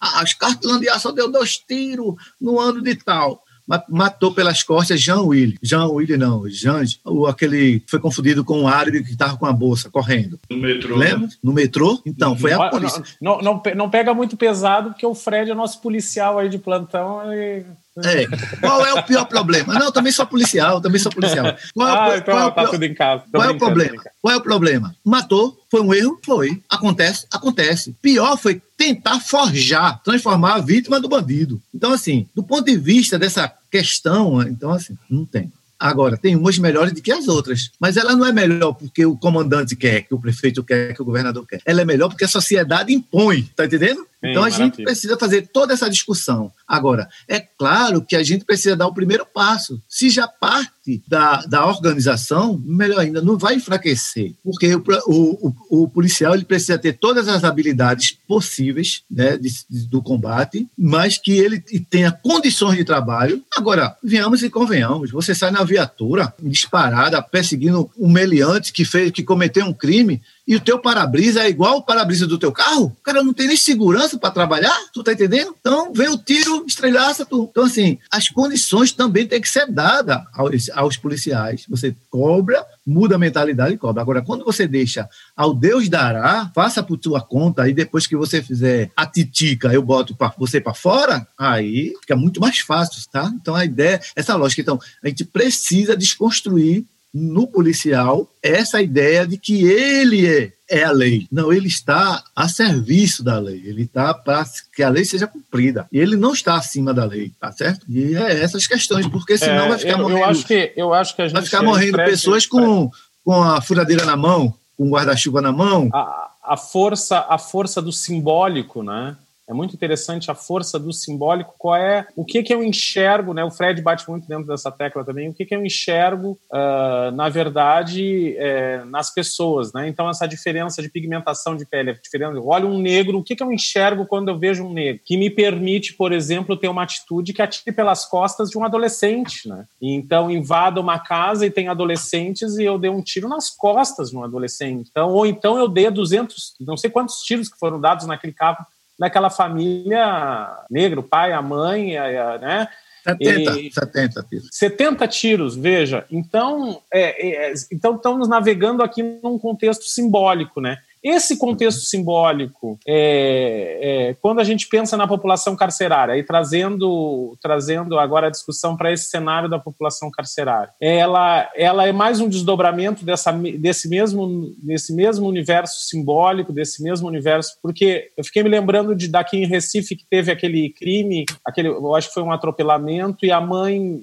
As 0.00 0.34
cartas 0.34 0.80
de 0.80 0.88
aço 0.88 1.12
deu 1.12 1.30
dois 1.30 1.56
tiros 1.56 2.14
no 2.40 2.60
ano 2.60 2.73
fulano 2.74 2.82
de 2.82 2.96
tal 2.96 3.44
matou 3.88 4.32
pelas 4.32 4.62
costas 4.62 5.00
Jean 5.00 5.22
Willy. 5.22 5.56
Jean 5.62 5.86
Willy 5.86 6.16
não, 6.16 6.48
Jean, 6.48 6.82
o, 7.04 7.26
aquele 7.26 7.82
foi 7.86 7.98
confundido 7.98 8.44
com 8.44 8.62
o 8.62 8.68
árabe 8.68 9.02
que 9.02 9.12
estava 9.12 9.36
com 9.36 9.46
a 9.46 9.52
bolsa 9.52 9.90
correndo. 9.90 10.38
No 10.50 10.58
metrô. 10.58 10.96
Lembra? 10.96 11.28
No 11.42 11.52
metrô? 11.52 12.00
Então, 12.04 12.36
foi 12.36 12.52
a 12.52 12.68
polícia. 12.68 13.02
Não, 13.20 13.38
não, 13.38 13.62
não, 13.74 13.90
pega 13.90 14.12
muito 14.12 14.36
pesado, 14.36 14.90
porque 14.90 15.06
o 15.06 15.14
Fred 15.14 15.50
é 15.50 15.54
nosso 15.54 15.80
policial 15.80 16.38
aí 16.38 16.48
de 16.48 16.58
plantão 16.58 17.32
e 17.32 17.64
é. 18.02 18.26
Qual 18.60 18.84
é 18.84 18.94
o 18.94 19.02
pior 19.02 19.24
problema? 19.26 19.74
Não, 19.74 19.92
também 19.92 20.10
sou 20.10 20.26
policial, 20.26 20.80
também 20.80 21.00
sou 21.00 21.12
policial. 21.12 21.56
Qual 21.72 21.88
é 21.88 21.92
o, 21.92 21.94
ah, 21.94 22.16
então 22.16 22.34
qual 22.34 22.48
é 22.48 22.50
tá 22.50 22.66
tudo 22.66 22.84
em 22.84 22.94
casa. 22.94 23.22
Qual 23.30 23.44
é 23.44 23.50
o 23.50 23.58
problema? 23.58 24.02
Qual 24.20 24.34
é 24.34 24.36
o 24.36 24.40
problema? 24.40 24.96
Matou, 25.04 25.56
foi 25.70 25.80
um 25.80 25.94
erro? 25.94 26.18
Foi. 26.24 26.60
Acontece? 26.68 27.26
Acontece. 27.32 27.94
Pior 28.02 28.36
foi 28.36 28.60
tentar 28.76 29.20
forjar, 29.20 30.02
transformar 30.02 30.54
a 30.54 30.60
vítima 30.60 30.98
do 30.98 31.08
bandido. 31.08 31.60
Então, 31.72 31.92
assim, 31.92 32.26
do 32.34 32.42
ponto 32.42 32.64
de 32.64 32.76
vista 32.76 33.18
dessa 33.18 33.52
questão, 33.70 34.42
então, 34.42 34.72
assim, 34.72 34.96
não 35.08 35.24
tem. 35.24 35.52
Agora, 35.78 36.16
tem 36.16 36.34
umas 36.36 36.58
melhores 36.58 36.92
do 36.92 37.02
que 37.02 37.12
as 37.12 37.28
outras, 37.28 37.70
mas 37.78 37.96
ela 37.96 38.16
não 38.16 38.24
é 38.24 38.32
melhor 38.32 38.72
porque 38.72 39.04
o 39.04 39.16
comandante 39.16 39.76
quer, 39.76 40.02
que 40.02 40.14
o 40.14 40.18
prefeito 40.18 40.62
quer, 40.64 40.94
que 40.94 41.02
o 41.02 41.04
governador 41.04 41.46
quer. 41.46 41.60
Ela 41.66 41.82
é 41.82 41.84
melhor 41.84 42.08
porque 42.08 42.24
a 42.24 42.28
sociedade 42.28 42.92
impõe, 42.92 43.42
tá 43.54 43.66
entendendo? 43.66 44.06
Então 44.30 44.44
a 44.44 44.50
gente 44.50 44.82
precisa 44.82 45.18
fazer 45.18 45.48
toda 45.52 45.72
essa 45.72 45.88
discussão. 45.88 46.52
Agora, 46.66 47.08
é 47.28 47.40
claro 47.40 48.02
que 48.02 48.16
a 48.16 48.22
gente 48.22 48.44
precisa 48.44 48.76
dar 48.76 48.86
o 48.86 48.94
primeiro 48.94 49.26
passo. 49.26 49.80
Se 49.88 50.08
já 50.10 50.26
parte 50.26 51.02
da, 51.06 51.42
da 51.46 51.66
organização, 51.66 52.60
melhor 52.64 53.00
ainda, 53.00 53.20
não 53.20 53.36
vai 53.36 53.54
enfraquecer, 53.54 54.32
porque 54.42 54.74
o, 54.74 54.82
o, 55.06 55.54
o 55.82 55.88
policial 55.88 56.34
ele 56.34 56.44
precisa 56.44 56.78
ter 56.78 56.94
todas 56.94 57.28
as 57.28 57.44
habilidades 57.44 58.16
possíveis 58.26 59.02
né, 59.10 59.36
de, 59.36 59.50
de, 59.68 59.86
do 59.88 60.02
combate, 60.02 60.66
mas 60.76 61.18
que 61.18 61.32
ele 61.32 61.60
tenha 61.60 62.12
condições 62.12 62.76
de 62.76 62.84
trabalho. 62.84 63.42
Agora, 63.56 63.96
venhamos 64.02 64.42
e 64.42 64.50
convenhamos, 64.50 65.10
você 65.10 65.34
sai 65.34 65.50
na 65.50 65.64
viatura 65.64 66.32
disparada, 66.42 67.22
perseguindo 67.22 67.90
um 67.98 68.10
meliante 68.10 68.72
que 68.72 68.84
fez, 68.84 69.10
que 69.10 69.22
cometeu 69.22 69.66
um 69.66 69.72
crime, 69.72 70.20
e 70.46 70.54
o 70.54 70.60
teu 70.60 70.78
para-brisa 70.78 71.42
é 71.42 71.48
igual 71.48 71.78
o 71.78 71.82
para-brisa 71.82 72.26
do 72.26 72.38
teu 72.38 72.52
carro, 72.52 72.86
o 72.86 73.02
cara 73.02 73.22
não 73.22 73.32
tem 73.32 73.46
nem 73.46 73.56
segurança 73.56 74.18
para 74.18 74.30
trabalhar, 74.30 74.76
tu 74.92 75.02
tá 75.02 75.12
entendendo? 75.12 75.54
Então 75.58 75.92
vem 75.92 76.08
o 76.08 76.18
tiro, 76.18 76.64
estrelhaça 76.66 77.24
tu. 77.24 77.48
Então, 77.50 77.64
assim, 77.64 77.98
as 78.10 78.28
condições 78.28 78.92
também 78.92 79.26
têm 79.26 79.40
que 79.40 79.48
ser 79.48 79.70
dadas 79.70 80.22
aos, 80.32 80.70
aos 80.70 80.96
policiais. 80.96 81.64
Você 81.68 81.94
cobra, 82.10 82.64
muda 82.86 83.14
a 83.14 83.18
mentalidade 83.18 83.74
e 83.74 83.78
cobra. 83.78 84.02
Agora, 84.02 84.22
quando 84.22 84.44
você 84.44 84.66
deixa 84.66 85.08
ao 85.34 85.54
Deus 85.54 85.88
dará, 85.88 86.50
faça 86.54 86.82
por 86.82 86.98
tua 86.98 87.20
conta, 87.20 87.68
e 87.68 87.72
depois 87.72 88.06
que 88.06 88.16
você 88.16 88.42
fizer 88.42 88.90
a 88.94 89.06
titica, 89.06 89.72
eu 89.72 89.82
boto 89.82 90.14
pra, 90.14 90.32
você 90.36 90.60
para 90.60 90.74
fora, 90.74 91.26
aí 91.38 91.94
fica 92.00 92.16
muito 92.16 92.40
mais 92.40 92.58
fácil, 92.58 93.02
tá? 93.10 93.32
Então 93.40 93.54
a 93.54 93.64
ideia, 93.64 94.00
essa 94.14 94.36
lógica. 94.36 94.60
Então, 94.60 94.78
a 95.02 95.08
gente 95.08 95.24
precisa 95.24 95.96
desconstruir 95.96 96.84
no 97.14 97.46
policial 97.46 98.28
essa 98.42 98.82
ideia 98.82 99.24
de 99.24 99.38
que 99.38 99.64
ele 99.64 100.26
é, 100.26 100.52
é 100.68 100.82
a 100.82 100.90
lei. 100.90 101.28
Não, 101.30 101.52
ele 101.52 101.68
está 101.68 102.24
a 102.34 102.48
serviço 102.48 103.22
da 103.22 103.38
lei. 103.38 103.62
Ele 103.64 103.82
está 103.82 104.12
para 104.12 104.44
que 104.74 104.82
a 104.82 104.88
lei 104.88 105.04
seja 105.04 105.28
cumprida. 105.28 105.86
E 105.92 105.98
ele 105.98 106.16
não 106.16 106.32
está 106.32 106.56
acima 106.56 106.92
da 106.92 107.04
lei, 107.04 107.30
tá 107.38 107.52
certo? 107.52 107.86
E 107.88 108.16
é 108.16 108.42
essas 108.42 108.66
questões, 108.66 109.06
porque 109.06 109.38
senão 109.38 109.66
é, 109.66 109.68
vai 109.68 109.78
ficar 109.78 109.92
eu, 109.92 109.98
morrendo. 109.98 110.18
Eu 110.18 110.24
acho 110.24 110.46
que, 110.46 110.72
eu 110.76 110.92
acho 110.92 111.14
que 111.14 111.22
a 111.22 111.28
gente 111.28 111.34
vai 111.34 111.44
ficar 111.44 111.62
morrendo 111.62 111.96
pessoas 111.98 112.46
com, 112.46 112.90
com 113.24 113.42
a 113.42 113.60
furadeira 113.60 114.04
na 114.04 114.16
mão, 114.16 114.52
com 114.76 114.88
o 114.88 114.90
guarda-chuva 114.90 115.40
na 115.40 115.52
mão. 115.52 115.88
A, 115.94 116.30
a 116.42 116.56
força, 116.56 117.24
a 117.28 117.38
força 117.38 117.80
do 117.80 117.92
simbólico, 117.92 118.82
né? 118.82 119.16
É 119.48 119.52
muito 119.52 119.74
interessante 119.74 120.30
a 120.30 120.34
força 120.34 120.78
do 120.78 120.92
simbólico. 120.92 121.54
Qual 121.58 121.76
é 121.76 122.06
o 122.16 122.24
que, 122.24 122.42
que 122.42 122.52
eu 122.52 122.62
enxergo, 122.62 123.34
né? 123.34 123.44
O 123.44 123.50
Fred 123.50 123.80
bate 123.82 124.08
muito 124.08 124.26
dentro 124.26 124.46
dessa 124.46 124.70
tecla 124.70 125.04
também. 125.04 125.28
O 125.28 125.34
que, 125.34 125.44
que 125.44 125.54
eu 125.54 125.64
enxergo, 125.64 126.38
uh, 126.50 127.10
na 127.12 127.28
verdade, 127.28 128.36
é, 128.38 128.84
nas 128.84 129.12
pessoas, 129.12 129.72
né? 129.72 129.86
Então 129.88 130.08
essa 130.08 130.26
diferença 130.26 130.80
de 130.80 130.88
pigmentação 130.88 131.56
de 131.56 131.66
pele, 131.66 131.90
a 131.90 131.94
diferença. 131.94 132.40
Olha 132.42 132.66
um 132.66 132.78
negro. 132.78 133.18
O 133.18 133.22
que, 133.22 133.36
que 133.36 133.42
eu 133.42 133.52
enxergo 133.52 134.06
quando 134.06 134.28
eu 134.28 134.38
vejo 134.38 134.64
um 134.64 134.72
negro? 134.72 135.02
Que 135.04 135.16
me 135.16 135.28
permite, 135.28 135.92
por 135.94 136.12
exemplo, 136.12 136.56
ter 136.56 136.68
uma 136.68 136.82
atitude 136.82 137.32
que 137.32 137.42
atire 137.42 137.74
pelas 137.74 138.06
costas 138.06 138.48
de 138.48 138.56
um 138.56 138.64
adolescente, 138.64 139.48
né? 139.48 139.66
Então 139.80 140.30
invado 140.30 140.80
uma 140.80 140.98
casa 140.98 141.44
e 141.44 141.50
tem 141.50 141.68
adolescentes 141.68 142.56
e 142.56 142.64
eu 142.64 142.78
dei 142.78 142.90
um 142.90 143.02
tiro 143.02 143.28
nas 143.28 143.50
costas 143.50 144.10
de 144.10 144.16
um 144.16 144.24
adolescente. 144.24 144.88
Então 144.90 145.10
ou 145.10 145.26
então 145.26 145.58
eu 145.58 145.68
dei 145.68 145.90
200, 145.90 146.54
não 146.60 146.76
sei 146.76 146.88
quantos 146.88 147.20
tiros 147.20 147.48
que 147.48 147.58
foram 147.58 147.78
dados 147.78 148.06
naquele 148.06 148.32
carro 148.32 148.64
naquela 148.98 149.30
família 149.30 150.64
negra, 150.70 151.00
o 151.00 151.02
pai, 151.02 151.32
a 151.32 151.42
mãe, 151.42 151.96
a, 151.96 152.34
a, 152.34 152.38
né? 152.38 152.68
70, 153.04 153.60
e, 153.60 153.72
70 153.72 154.22
tiros. 154.22 154.48
70 154.50 155.08
tiros, 155.08 155.56
veja. 155.56 156.06
Então, 156.10 156.80
é, 156.92 157.50
é, 157.50 157.54
então 157.70 157.96
estamos 157.96 158.26
navegando 158.26 158.82
aqui 158.82 159.02
num 159.02 159.38
contexto 159.38 159.84
simbólico, 159.84 160.60
né? 160.60 160.78
Esse 161.04 161.36
contexto 161.36 161.82
simbólico, 161.82 162.78
é, 162.88 164.08
é, 164.08 164.14
quando 164.22 164.40
a 164.40 164.44
gente 164.44 164.66
pensa 164.68 164.96
na 164.96 165.06
população 165.06 165.54
carcerária, 165.54 166.16
e 166.16 166.22
trazendo, 166.22 167.36
trazendo 167.42 167.98
agora 167.98 168.28
a 168.28 168.30
discussão 168.30 168.74
para 168.74 168.90
esse 168.90 169.10
cenário 169.10 169.46
da 169.46 169.58
população 169.58 170.10
carcerária, 170.10 170.72
ela, 170.80 171.50
ela 171.54 171.86
é 171.86 171.92
mais 171.92 172.20
um 172.20 172.28
desdobramento 172.28 173.04
dessa, 173.04 173.30
desse, 173.32 173.86
mesmo, 173.86 174.54
desse 174.62 174.94
mesmo 174.94 175.28
universo 175.28 175.86
simbólico, 175.86 176.54
desse 176.54 176.82
mesmo 176.82 177.06
universo, 177.06 177.58
porque 177.62 178.10
eu 178.16 178.24
fiquei 178.24 178.42
me 178.42 178.48
lembrando 178.48 178.96
de 178.96 179.06
daqui 179.06 179.36
em 179.36 179.46
Recife 179.46 179.96
que 179.96 180.06
teve 180.08 180.32
aquele 180.32 180.70
crime, 180.70 181.26
aquele, 181.46 181.68
eu 181.68 181.94
acho 181.94 182.08
que 182.08 182.14
foi 182.14 182.22
um 182.22 182.32
atropelamento, 182.32 183.26
e 183.26 183.30
a 183.30 183.42
mãe 183.42 184.00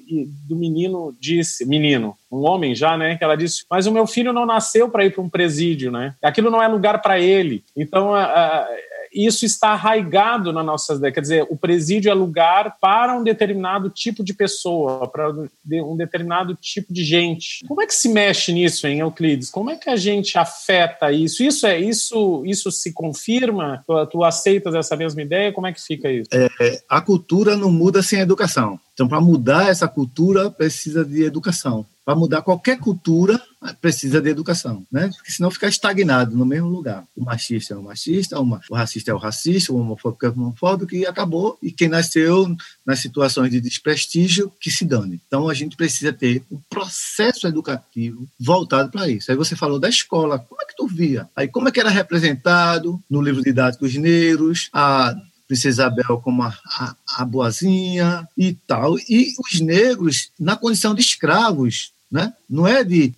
do 0.48 0.56
menino 0.56 1.16
disse, 1.20 1.66
menino, 1.66 2.16
um 2.32 2.46
homem 2.46 2.74
já, 2.74 2.98
né, 2.98 3.17
que 3.17 3.24
ela 3.24 3.36
disse, 3.36 3.65
mas 3.70 3.86
o 3.86 3.91
meu 3.91 4.08
filho 4.08 4.32
não 4.32 4.46
nasceu 4.46 4.89
para 4.89 5.06
ir 5.06 5.12
para 5.13 5.22
um 5.22 5.30
presídio, 5.30 5.91
né? 5.91 6.15
Aquilo 6.22 6.50
não 6.50 6.63
é 6.63 6.67
lugar 6.67 7.02
para 7.02 7.20
ele. 7.20 7.63
Então, 7.76 8.15
a, 8.15 8.24
a, 8.24 8.67
isso 9.13 9.45
está 9.45 9.69
arraigado 9.69 10.54
na 10.54 10.63
nossa. 10.63 11.00
Quer 11.12 11.21
dizer, 11.21 11.47
o 11.50 11.58
presídio 11.58 12.10
é 12.10 12.13
lugar 12.13 12.78
para 12.80 13.17
um 13.17 13.24
determinado 13.24 13.89
tipo 13.89 14.24
de 14.24 14.34
pessoa, 14.34 15.08
para 15.08 15.30
um 15.30 15.95
determinado 15.95 16.56
tipo 16.56 16.93
de 16.93 17.04
gente. 17.04 17.65
Como 17.67 17.82
é 17.82 17.88
que 17.88 17.93
se 17.93 18.10
mexe 18.10 18.54
nisso, 18.54 18.88
hein, 18.88 19.00
Euclides? 19.00 19.50
Como 19.50 19.69
é 19.69 19.76
que 19.76 19.89
a 19.89 19.95
gente 19.95 20.38
afeta 20.38 21.12
isso? 21.12 21.43
Isso 21.43 21.67
é 21.67 21.80
isso? 21.80 22.43
Isso 22.45 22.71
se 22.71 22.93
confirma? 22.93 23.84
Tu, 23.86 24.06
tu 24.08 24.24
aceitas 24.24 24.74
essa 24.74 24.95
mesma 24.95 25.21
ideia? 25.21 25.52
Como 25.52 25.67
é 25.67 25.74
que 25.74 25.82
fica 25.82 26.10
isso? 26.12 26.30
É, 26.34 26.82
a 26.88 27.02
cultura 27.02 27.58
não 27.58 27.71
muda 27.71 28.02
sem 28.02 28.19
a 28.19 28.24
educação. 28.24 28.80
Então, 28.93 29.08
para 29.08 29.21
mudar 29.21 29.69
essa 29.69 29.88
cultura, 29.88 30.50
precisa 30.50 31.04
de 31.04 31.24
educação. 31.24 31.86
Para 32.06 32.15
mudar 32.15 32.41
qualquer 32.41 32.80
cultura, 32.80 33.41
precisa 33.80 34.20
de 34.20 34.30
educação, 34.30 34.86
né? 34.91 35.09
Porque 35.16 35.32
senão 35.32 35.51
fica 35.51 35.68
estagnado 35.68 36.36
no 36.36 36.45
mesmo 36.45 36.68
lugar. 36.68 37.05
O 37.16 37.24
machista 37.24 37.74
é 37.74 37.78
o 37.78 37.84
machista, 37.84 38.39
o 38.39 38.76
racista 38.76 39.12
é 39.12 39.14
o 39.14 39.18
racista, 39.18 39.72
o 39.72 39.78
homofóbico 39.78 40.26
é 40.26 40.30
o 40.30 40.34
homofóbico 40.34 40.95
e 40.95 41.05
acabou. 41.05 41.57
E 41.62 41.72
quem 41.72 41.88
nasceu 41.88 42.55
nas 42.86 42.99
situações 42.99 43.51
de 43.51 43.62
desprestígio, 43.62 44.51
que 44.59 44.72
se 44.72 44.84
dane. 44.84 45.22
Então 45.28 45.47
a 45.47 45.53
gente 45.53 45.78
precisa 45.78 46.12
ter 46.12 46.43
um 46.51 46.59
processo 46.70 47.47
educativo 47.47 48.28
voltado 48.39 48.89
para 48.89 49.07
isso. 49.07 49.30
Aí 49.30 49.38
você 49.38 49.55
falou 49.55 49.80
da 49.80 49.89
escola, 49.89 50.39
como 50.39 50.62
é 50.62 50.66
que 50.66 50.76
tu 50.76 50.88
via? 50.88 51.30
Aí 51.36 51.47
como 51.47 51.70
é 51.70 51.72
que 51.72 51.80
era 51.80 51.89
representado 51.89 53.01
no 53.09 53.22
livro 53.22 53.43
didático 53.43 53.86
os 53.86 53.95
negros, 53.95 54.70
a 54.74 55.16
Princesa 55.47 55.84
Isabel 55.84 56.22
como 56.24 56.43
a, 56.43 56.57
a, 56.66 56.95
a 57.18 57.26
boazinha 57.26 58.28
e 58.38 58.53
tal. 58.53 58.97
E 58.97 59.34
os 59.38 59.59
negros 59.59 60.32
na 60.39 60.55
condição 60.55 60.95
de 60.95 61.01
escravos 61.01 61.91
né? 62.12 62.34
Não 62.49 62.68
é 62.68 62.84
de, 62.84 63.14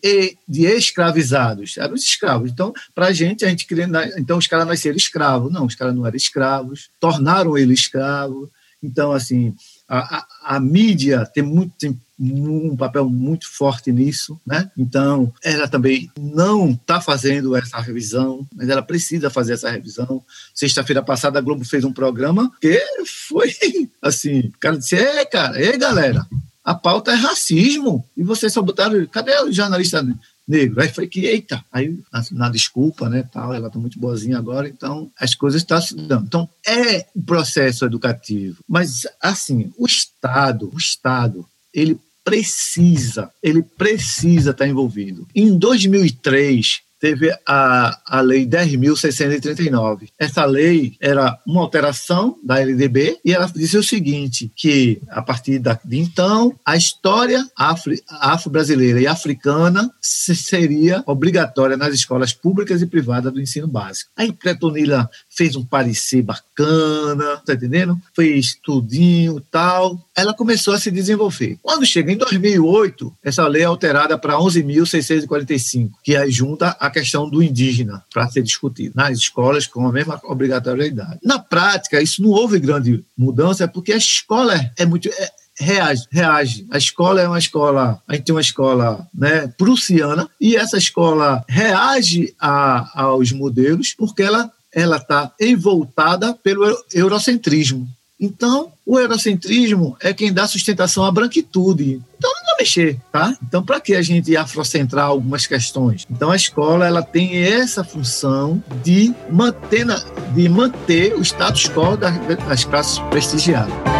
de 0.47 0.65
escravizados, 0.65 1.77
eram 1.77 1.95
os 1.95 2.03
escravos. 2.03 2.51
Então, 2.51 2.71
para 2.93 3.07
a 3.07 3.13
gente, 3.13 3.43
a 3.43 3.49
gente 3.49 3.65
queria. 3.65 3.87
Então, 4.17 4.37
os 4.37 4.45
caras 4.45 4.67
nasceram 4.67 4.95
escravos. 4.95 5.51
Não, 5.51 5.65
os 5.65 5.73
caras 5.73 5.95
não 5.95 6.05
eram 6.05 6.15
escravos, 6.15 6.89
tornaram 6.99 7.57
ele 7.57 7.73
escravo. 7.73 8.51
Então, 8.83 9.13
assim, 9.13 9.55
a, 9.87 10.17
a, 10.17 10.27
a 10.55 10.59
mídia 10.59 11.25
tem, 11.25 11.41
muito, 11.41 11.73
tem 11.79 11.97
um 12.19 12.75
papel 12.75 13.09
muito 13.09 13.49
forte 13.49 13.91
nisso, 13.91 14.39
né? 14.45 14.69
Então, 14.77 15.33
ela 15.41 15.67
também 15.67 16.11
não 16.19 16.71
está 16.71 17.01
fazendo 17.01 17.55
essa 17.55 17.79
revisão, 17.79 18.47
mas 18.53 18.69
ela 18.69 18.81
precisa 18.81 19.29
fazer 19.29 19.53
essa 19.53 19.71
revisão. 19.71 20.23
Sexta-feira 20.53 21.01
passada, 21.01 21.39
a 21.39 21.41
Globo 21.41 21.65
fez 21.65 21.83
um 21.83 21.93
programa 21.93 22.51
que 22.61 22.79
foi 23.27 23.55
assim: 24.01 24.39
o 24.39 24.59
cara 24.59 24.77
disse, 24.77 24.95
ei, 24.95 25.25
cara, 25.25 25.59
ei, 25.59 25.77
galera, 25.77 26.27
a 26.63 26.73
pauta 26.73 27.11
é 27.11 27.15
racismo. 27.15 28.07
E 28.15 28.23
vocês 28.23 28.53
só 28.53 28.61
botaram. 28.61 29.05
Cadê 29.07 29.37
o 29.41 29.51
jornalista 29.51 30.05
negro? 30.47 30.81
Aí 30.81 30.89
foi 30.89 31.07
que, 31.07 31.25
eita, 31.25 31.63
aí 31.71 31.97
na, 32.31 32.49
desculpa, 32.49 33.09
né, 33.09 33.23
tal, 33.31 33.53
ela 33.53 33.67
está 33.67 33.79
muito 33.79 33.99
boazinha 33.99 34.37
agora, 34.37 34.67
então 34.67 35.11
as 35.19 35.35
coisas 35.35 35.61
estão 35.61 35.81
se 35.81 35.95
dando. 35.95 36.25
Então 36.25 36.49
é 36.65 37.05
um 37.15 37.21
processo 37.21 37.85
educativo. 37.85 38.63
Mas, 38.67 39.05
assim, 39.21 39.71
o 39.77 39.85
Estado, 39.85 40.69
o 40.73 40.77
Estado, 40.77 41.45
ele 41.73 41.99
precisa, 42.23 43.29
ele 43.41 43.61
precisa 43.61 44.51
estar 44.51 44.67
envolvido. 44.67 45.27
Em 45.35 45.57
2003, 45.57 46.81
teve 47.03 47.37
a, 47.45 47.99
a 48.05 48.21
Lei 48.21 48.47
10.639. 48.47 50.07
Essa 50.17 50.45
lei 50.45 50.95
era 51.01 51.37
uma 51.45 51.59
alteração 51.59 52.39
da 52.41 52.61
LDB 52.61 53.19
e 53.25 53.33
ela 53.33 53.45
dizia 53.53 53.81
o 53.81 53.83
seguinte, 53.83 54.49
que 54.55 55.01
a 55.09 55.21
partir 55.21 55.59
de 55.59 55.99
então, 55.99 56.57
a 56.65 56.77
história 56.77 57.45
afro-brasileira 57.57 59.01
e 59.01 59.07
africana 59.07 59.91
seria 59.99 61.03
obrigatória 61.05 61.75
nas 61.75 61.93
escolas 61.93 62.31
públicas 62.31 62.81
e 62.81 62.85
privadas 62.85 63.33
do 63.33 63.41
ensino 63.41 63.67
básico. 63.67 64.09
Aí 64.15 64.31
Pretonila 64.31 65.09
fez 65.29 65.57
um 65.57 65.65
parecer 65.65 66.21
bacana, 66.21 67.35
tá 67.45 67.53
entendendo? 67.53 67.99
Fez 68.15 68.55
tudinho 68.63 69.41
tal. 69.51 69.99
Ela 70.15 70.33
começou 70.33 70.73
a 70.73 70.79
se 70.79 70.89
desenvolver. 70.89 71.57
Quando 71.61 71.85
chega 71.85 72.13
em 72.13 72.17
2008, 72.17 73.13
essa 73.21 73.45
lei 73.45 73.63
é 73.63 73.65
alterada 73.65 74.17
para 74.17 74.35
11.645, 74.35 75.91
que 76.01 76.15
aí 76.15 76.31
junta 76.31 76.69
a 76.79 76.92
questão 76.93 77.29
do 77.29 77.43
indígena 77.43 78.03
para 78.13 78.27
ser 78.29 78.43
discutido 78.43 78.93
nas 78.95 79.17
escolas 79.17 79.67
com 79.67 79.85
a 79.87 79.91
mesma 79.91 80.19
obrigatoriedade. 80.23 81.19
Na 81.23 81.39
prática, 81.39 82.01
isso 82.01 82.21
não 82.21 82.29
houve 82.29 82.59
grande 82.59 83.03
mudança, 83.17 83.67
porque 83.67 83.91
a 83.91 83.97
escola 83.97 84.53
é 84.77 84.85
muito. 84.85 85.09
É, 85.09 85.31
reage, 85.59 86.05
reage. 86.11 86.65
A 86.71 86.77
escola 86.77 87.21
é 87.21 87.27
uma 87.27 87.39
escola, 87.39 88.01
a 88.07 88.15
gente 88.15 88.25
tem 88.25 88.35
uma 88.35 88.41
escola 88.41 89.07
né, 89.13 89.47
prussiana, 89.57 90.29
e 90.39 90.55
essa 90.55 90.77
escola 90.77 91.43
reage 91.47 92.33
a, 92.39 93.01
aos 93.03 93.31
modelos 93.31 93.93
porque 93.93 94.23
ela 94.23 94.51
ela 94.73 94.97
está 94.97 95.31
envoltada 95.39 96.33
pelo 96.33 96.65
eurocentrismo. 96.93 97.87
Então, 98.23 98.71
o 98.85 98.97
eurocentrismo 98.97 99.97
é 99.99 100.13
quem 100.13 100.31
dá 100.31 100.47
sustentação 100.47 101.03
à 101.03 101.11
branquitude. 101.11 102.01
Então, 102.17 102.31
não 102.33 102.45
vai 102.45 102.55
mexer, 102.59 102.97
tá? 103.11 103.35
Então, 103.45 103.61
para 103.61 103.81
que 103.81 103.93
a 103.95 104.01
gente 104.01 104.37
afrocentrar 104.37 105.07
algumas 105.07 105.45
questões? 105.45 106.07
Então, 106.09 106.31
a 106.31 106.35
escola 106.37 106.87
ela 106.87 107.03
tem 107.03 107.35
essa 107.35 107.83
função 107.83 108.63
de 108.81 109.13
manter, 109.29 109.85
de 110.33 110.47
manter 110.47 111.13
o 111.15 111.21
status 111.21 111.67
quo 111.67 111.97
das 111.97 112.63
classes 112.63 112.97
prestigiadas. 113.09 113.92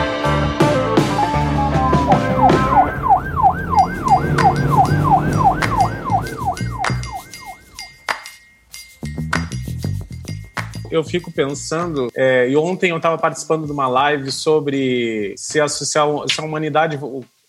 Eu 10.95 11.03
fico 11.03 11.31
pensando, 11.31 12.09
é, 12.15 12.47
e 12.49 12.55
ontem 12.55 12.91
eu 12.91 12.97
estava 12.97 13.17
participando 13.17 13.65
de 13.65 13.71
uma 13.71 13.87
live 13.87 14.31
sobre 14.31 15.33
se 15.37 15.59
a, 15.59 15.67
se 15.67 15.83
a, 15.97 16.05
se 16.27 16.39
a 16.39 16.43
humanidade 16.43 16.99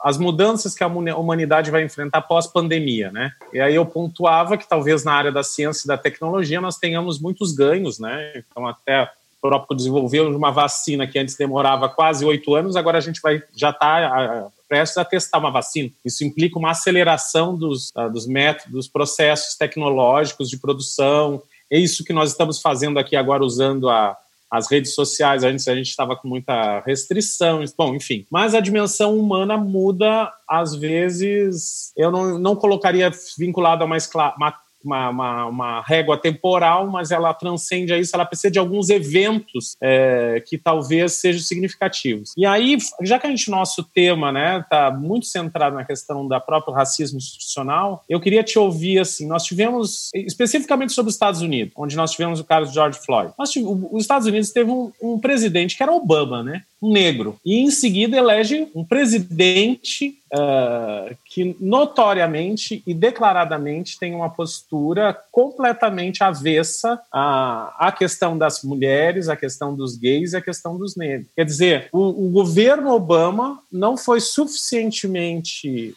as 0.01 0.19
mudanças 0.19 0.75
que 0.75 0.85
a 0.85 0.87
humanidade 0.87 1.71
vai 1.71 1.83
enfrentar 1.83 2.21
pós-pandemia, 2.21 3.11
né? 3.11 3.33
E 3.55 3.59
aí 3.59 3.75
eu 3.75 3.87
pontuava 3.87 4.59
que 4.59 4.69
talvez 4.69 5.03
na 5.03 5.15
área 5.15 5.33
da 5.33 5.43
ciência 5.43 5.87
e 5.87 5.89
da 5.89 5.97
tecnologia 5.97 6.61
nós 6.61 6.77
tenhamos 6.77 7.19
muitos 7.19 7.53
ganhos, 7.53 7.99
né? 7.99 8.33
Então 8.37 8.67
até 8.67 9.05
o 9.05 9.09
próprio 9.41 9.75
desenvolveu 9.75 10.29
uma 10.37 10.51
vacina 10.51 11.07
que 11.07 11.19
antes 11.19 11.37
demorava 11.37 11.89
quase 11.89 12.23
oito 12.23 12.55
anos, 12.55 12.77
agora 12.77 12.99
a 12.99 13.01
gente 13.01 13.21
vai 13.23 13.43
já 13.57 13.71
está 13.71 14.51
prestes 14.69 14.99
a 14.99 15.05
testar 15.05 15.39
uma 15.39 15.51
vacina. 15.51 15.91
Isso 16.05 16.25
implica 16.25 16.59
uma 16.59 16.73
aceleração 16.73 17.57
dos, 17.57 17.93
dos 18.13 18.27
métodos, 18.27 18.73
dos 18.73 18.89
processos 18.89 19.55
tecnológicos 19.55 20.51
de 20.51 20.59
produção, 20.59 21.43
é 21.71 21.79
isso 21.79 22.05
que 22.05 22.13
nós 22.13 22.31
estamos 22.31 22.61
fazendo 22.61 22.99
aqui 22.99 23.17
agora 23.17 23.45
usando 23.45 23.89
a, 23.89 24.17
as 24.51 24.71
redes 24.71 24.95
sociais. 24.95 25.43
Antes 25.43 25.67
a 25.67 25.75
gente 25.75 25.89
estava 25.89 26.17
com 26.17 26.29
muita 26.29 26.81
restrição, 26.81 27.63
bom, 27.77 27.95
enfim. 27.95 28.27
Mas 28.31 28.55
a 28.55 28.61
dimensão 28.61 29.19
humana 29.19 29.57
muda, 29.57 30.33
às 30.49 30.75
vezes. 30.75 31.93
Eu 31.97 32.11
não, 32.11 32.39
não 32.39 32.57
colocaria 32.57 33.11
vinculado 33.37 33.83
a 33.83 33.87
uma, 33.87 34.55
uma 34.85 35.09
uma, 35.09 35.47
uma, 35.47 35.81
régua 35.83 36.17
temporal, 36.17 36.89
mas 36.91 37.11
ela 37.11 37.33
transcende 37.35 37.93
a 37.93 37.99
isso, 37.99 38.15
ela 38.15 38.25
precisa 38.25 38.51
de 38.51 38.59
alguns 38.59 38.91
eventos 38.91 39.77
é, 39.83 40.43
que 40.47 40.59
talvez 40.59 41.13
sejam 41.15 41.41
significativos. 41.43 42.33
E 42.37 42.45
aí, 42.47 42.77
já 43.03 43.19
que 43.19 43.27
a 43.27 43.31
gente, 43.31 43.51
nosso 43.51 43.83
tema 43.83 44.29
está 44.29 44.33
né, 44.33 44.65
tá 44.69 44.91
muito 44.91 45.27
centrado 45.27 45.77
na 45.77 45.85
questão 45.85 46.27
da 46.27 46.41
próprio 46.41 46.75
racismo 46.75 47.19
institucional, 47.19 48.05
eu 48.09 48.21
queria 48.21 48.43
te 48.43 48.59
ouvir 48.59 48.99
assim, 48.99 49.27
nós 49.27 49.45
tivemos, 49.45 50.11
especificamente 50.15 50.93
sobre 50.93 51.09
os 51.09 51.15
Estados 51.15 51.41
Unidos, 51.41 51.73
onde 51.77 51.97
nós 51.97 52.13
tivemos 52.13 52.41
o 52.41 52.45
caso 52.45 52.69
de 52.69 52.75
George 52.75 52.99
Floyd. 53.05 53.33
Nós 53.39 53.51
tivemos, 53.51 53.89
os 53.91 54.03
Estados 54.03 54.27
Unidos 54.27 54.51
teve 54.51 54.71
um, 54.71 54.93
um 55.03 55.19
presidente 55.19 55.77
que 55.77 55.83
era 55.83 55.93
Obama, 55.93 56.43
né? 56.43 56.63
Negro. 56.93 57.37
E 57.45 57.61
em 57.61 57.71
seguida 57.71 58.17
elege 58.17 58.69
um 58.75 58.85
presidente 58.85 60.19
uh, 60.33 61.17
que 61.25 61.57
notoriamente 61.61 62.83
e 62.87 62.93
declaradamente 62.93 63.99
tem 63.99 64.15
uma 64.15 64.31
postura 64.31 65.17
completamente 65.31 66.23
avessa 66.23 67.01
à, 67.13 67.75
à 67.79 67.93
questão 67.93 68.37
das 68.37 68.63
mulheres, 68.63 69.29
à 69.29 69.37
questão 69.37 69.75
dos 69.75 69.97
gays 69.97 70.33
e 70.33 70.37
à 70.37 70.41
questão 70.41 70.77
dos 70.77 70.97
negros. 70.97 71.29
Quer 71.35 71.45
dizer, 71.45 71.89
o, 71.93 72.27
o 72.27 72.31
governo 72.31 72.93
Obama 72.93 73.61
não 73.71 73.97
foi 73.97 74.21
suficientemente 74.21 75.95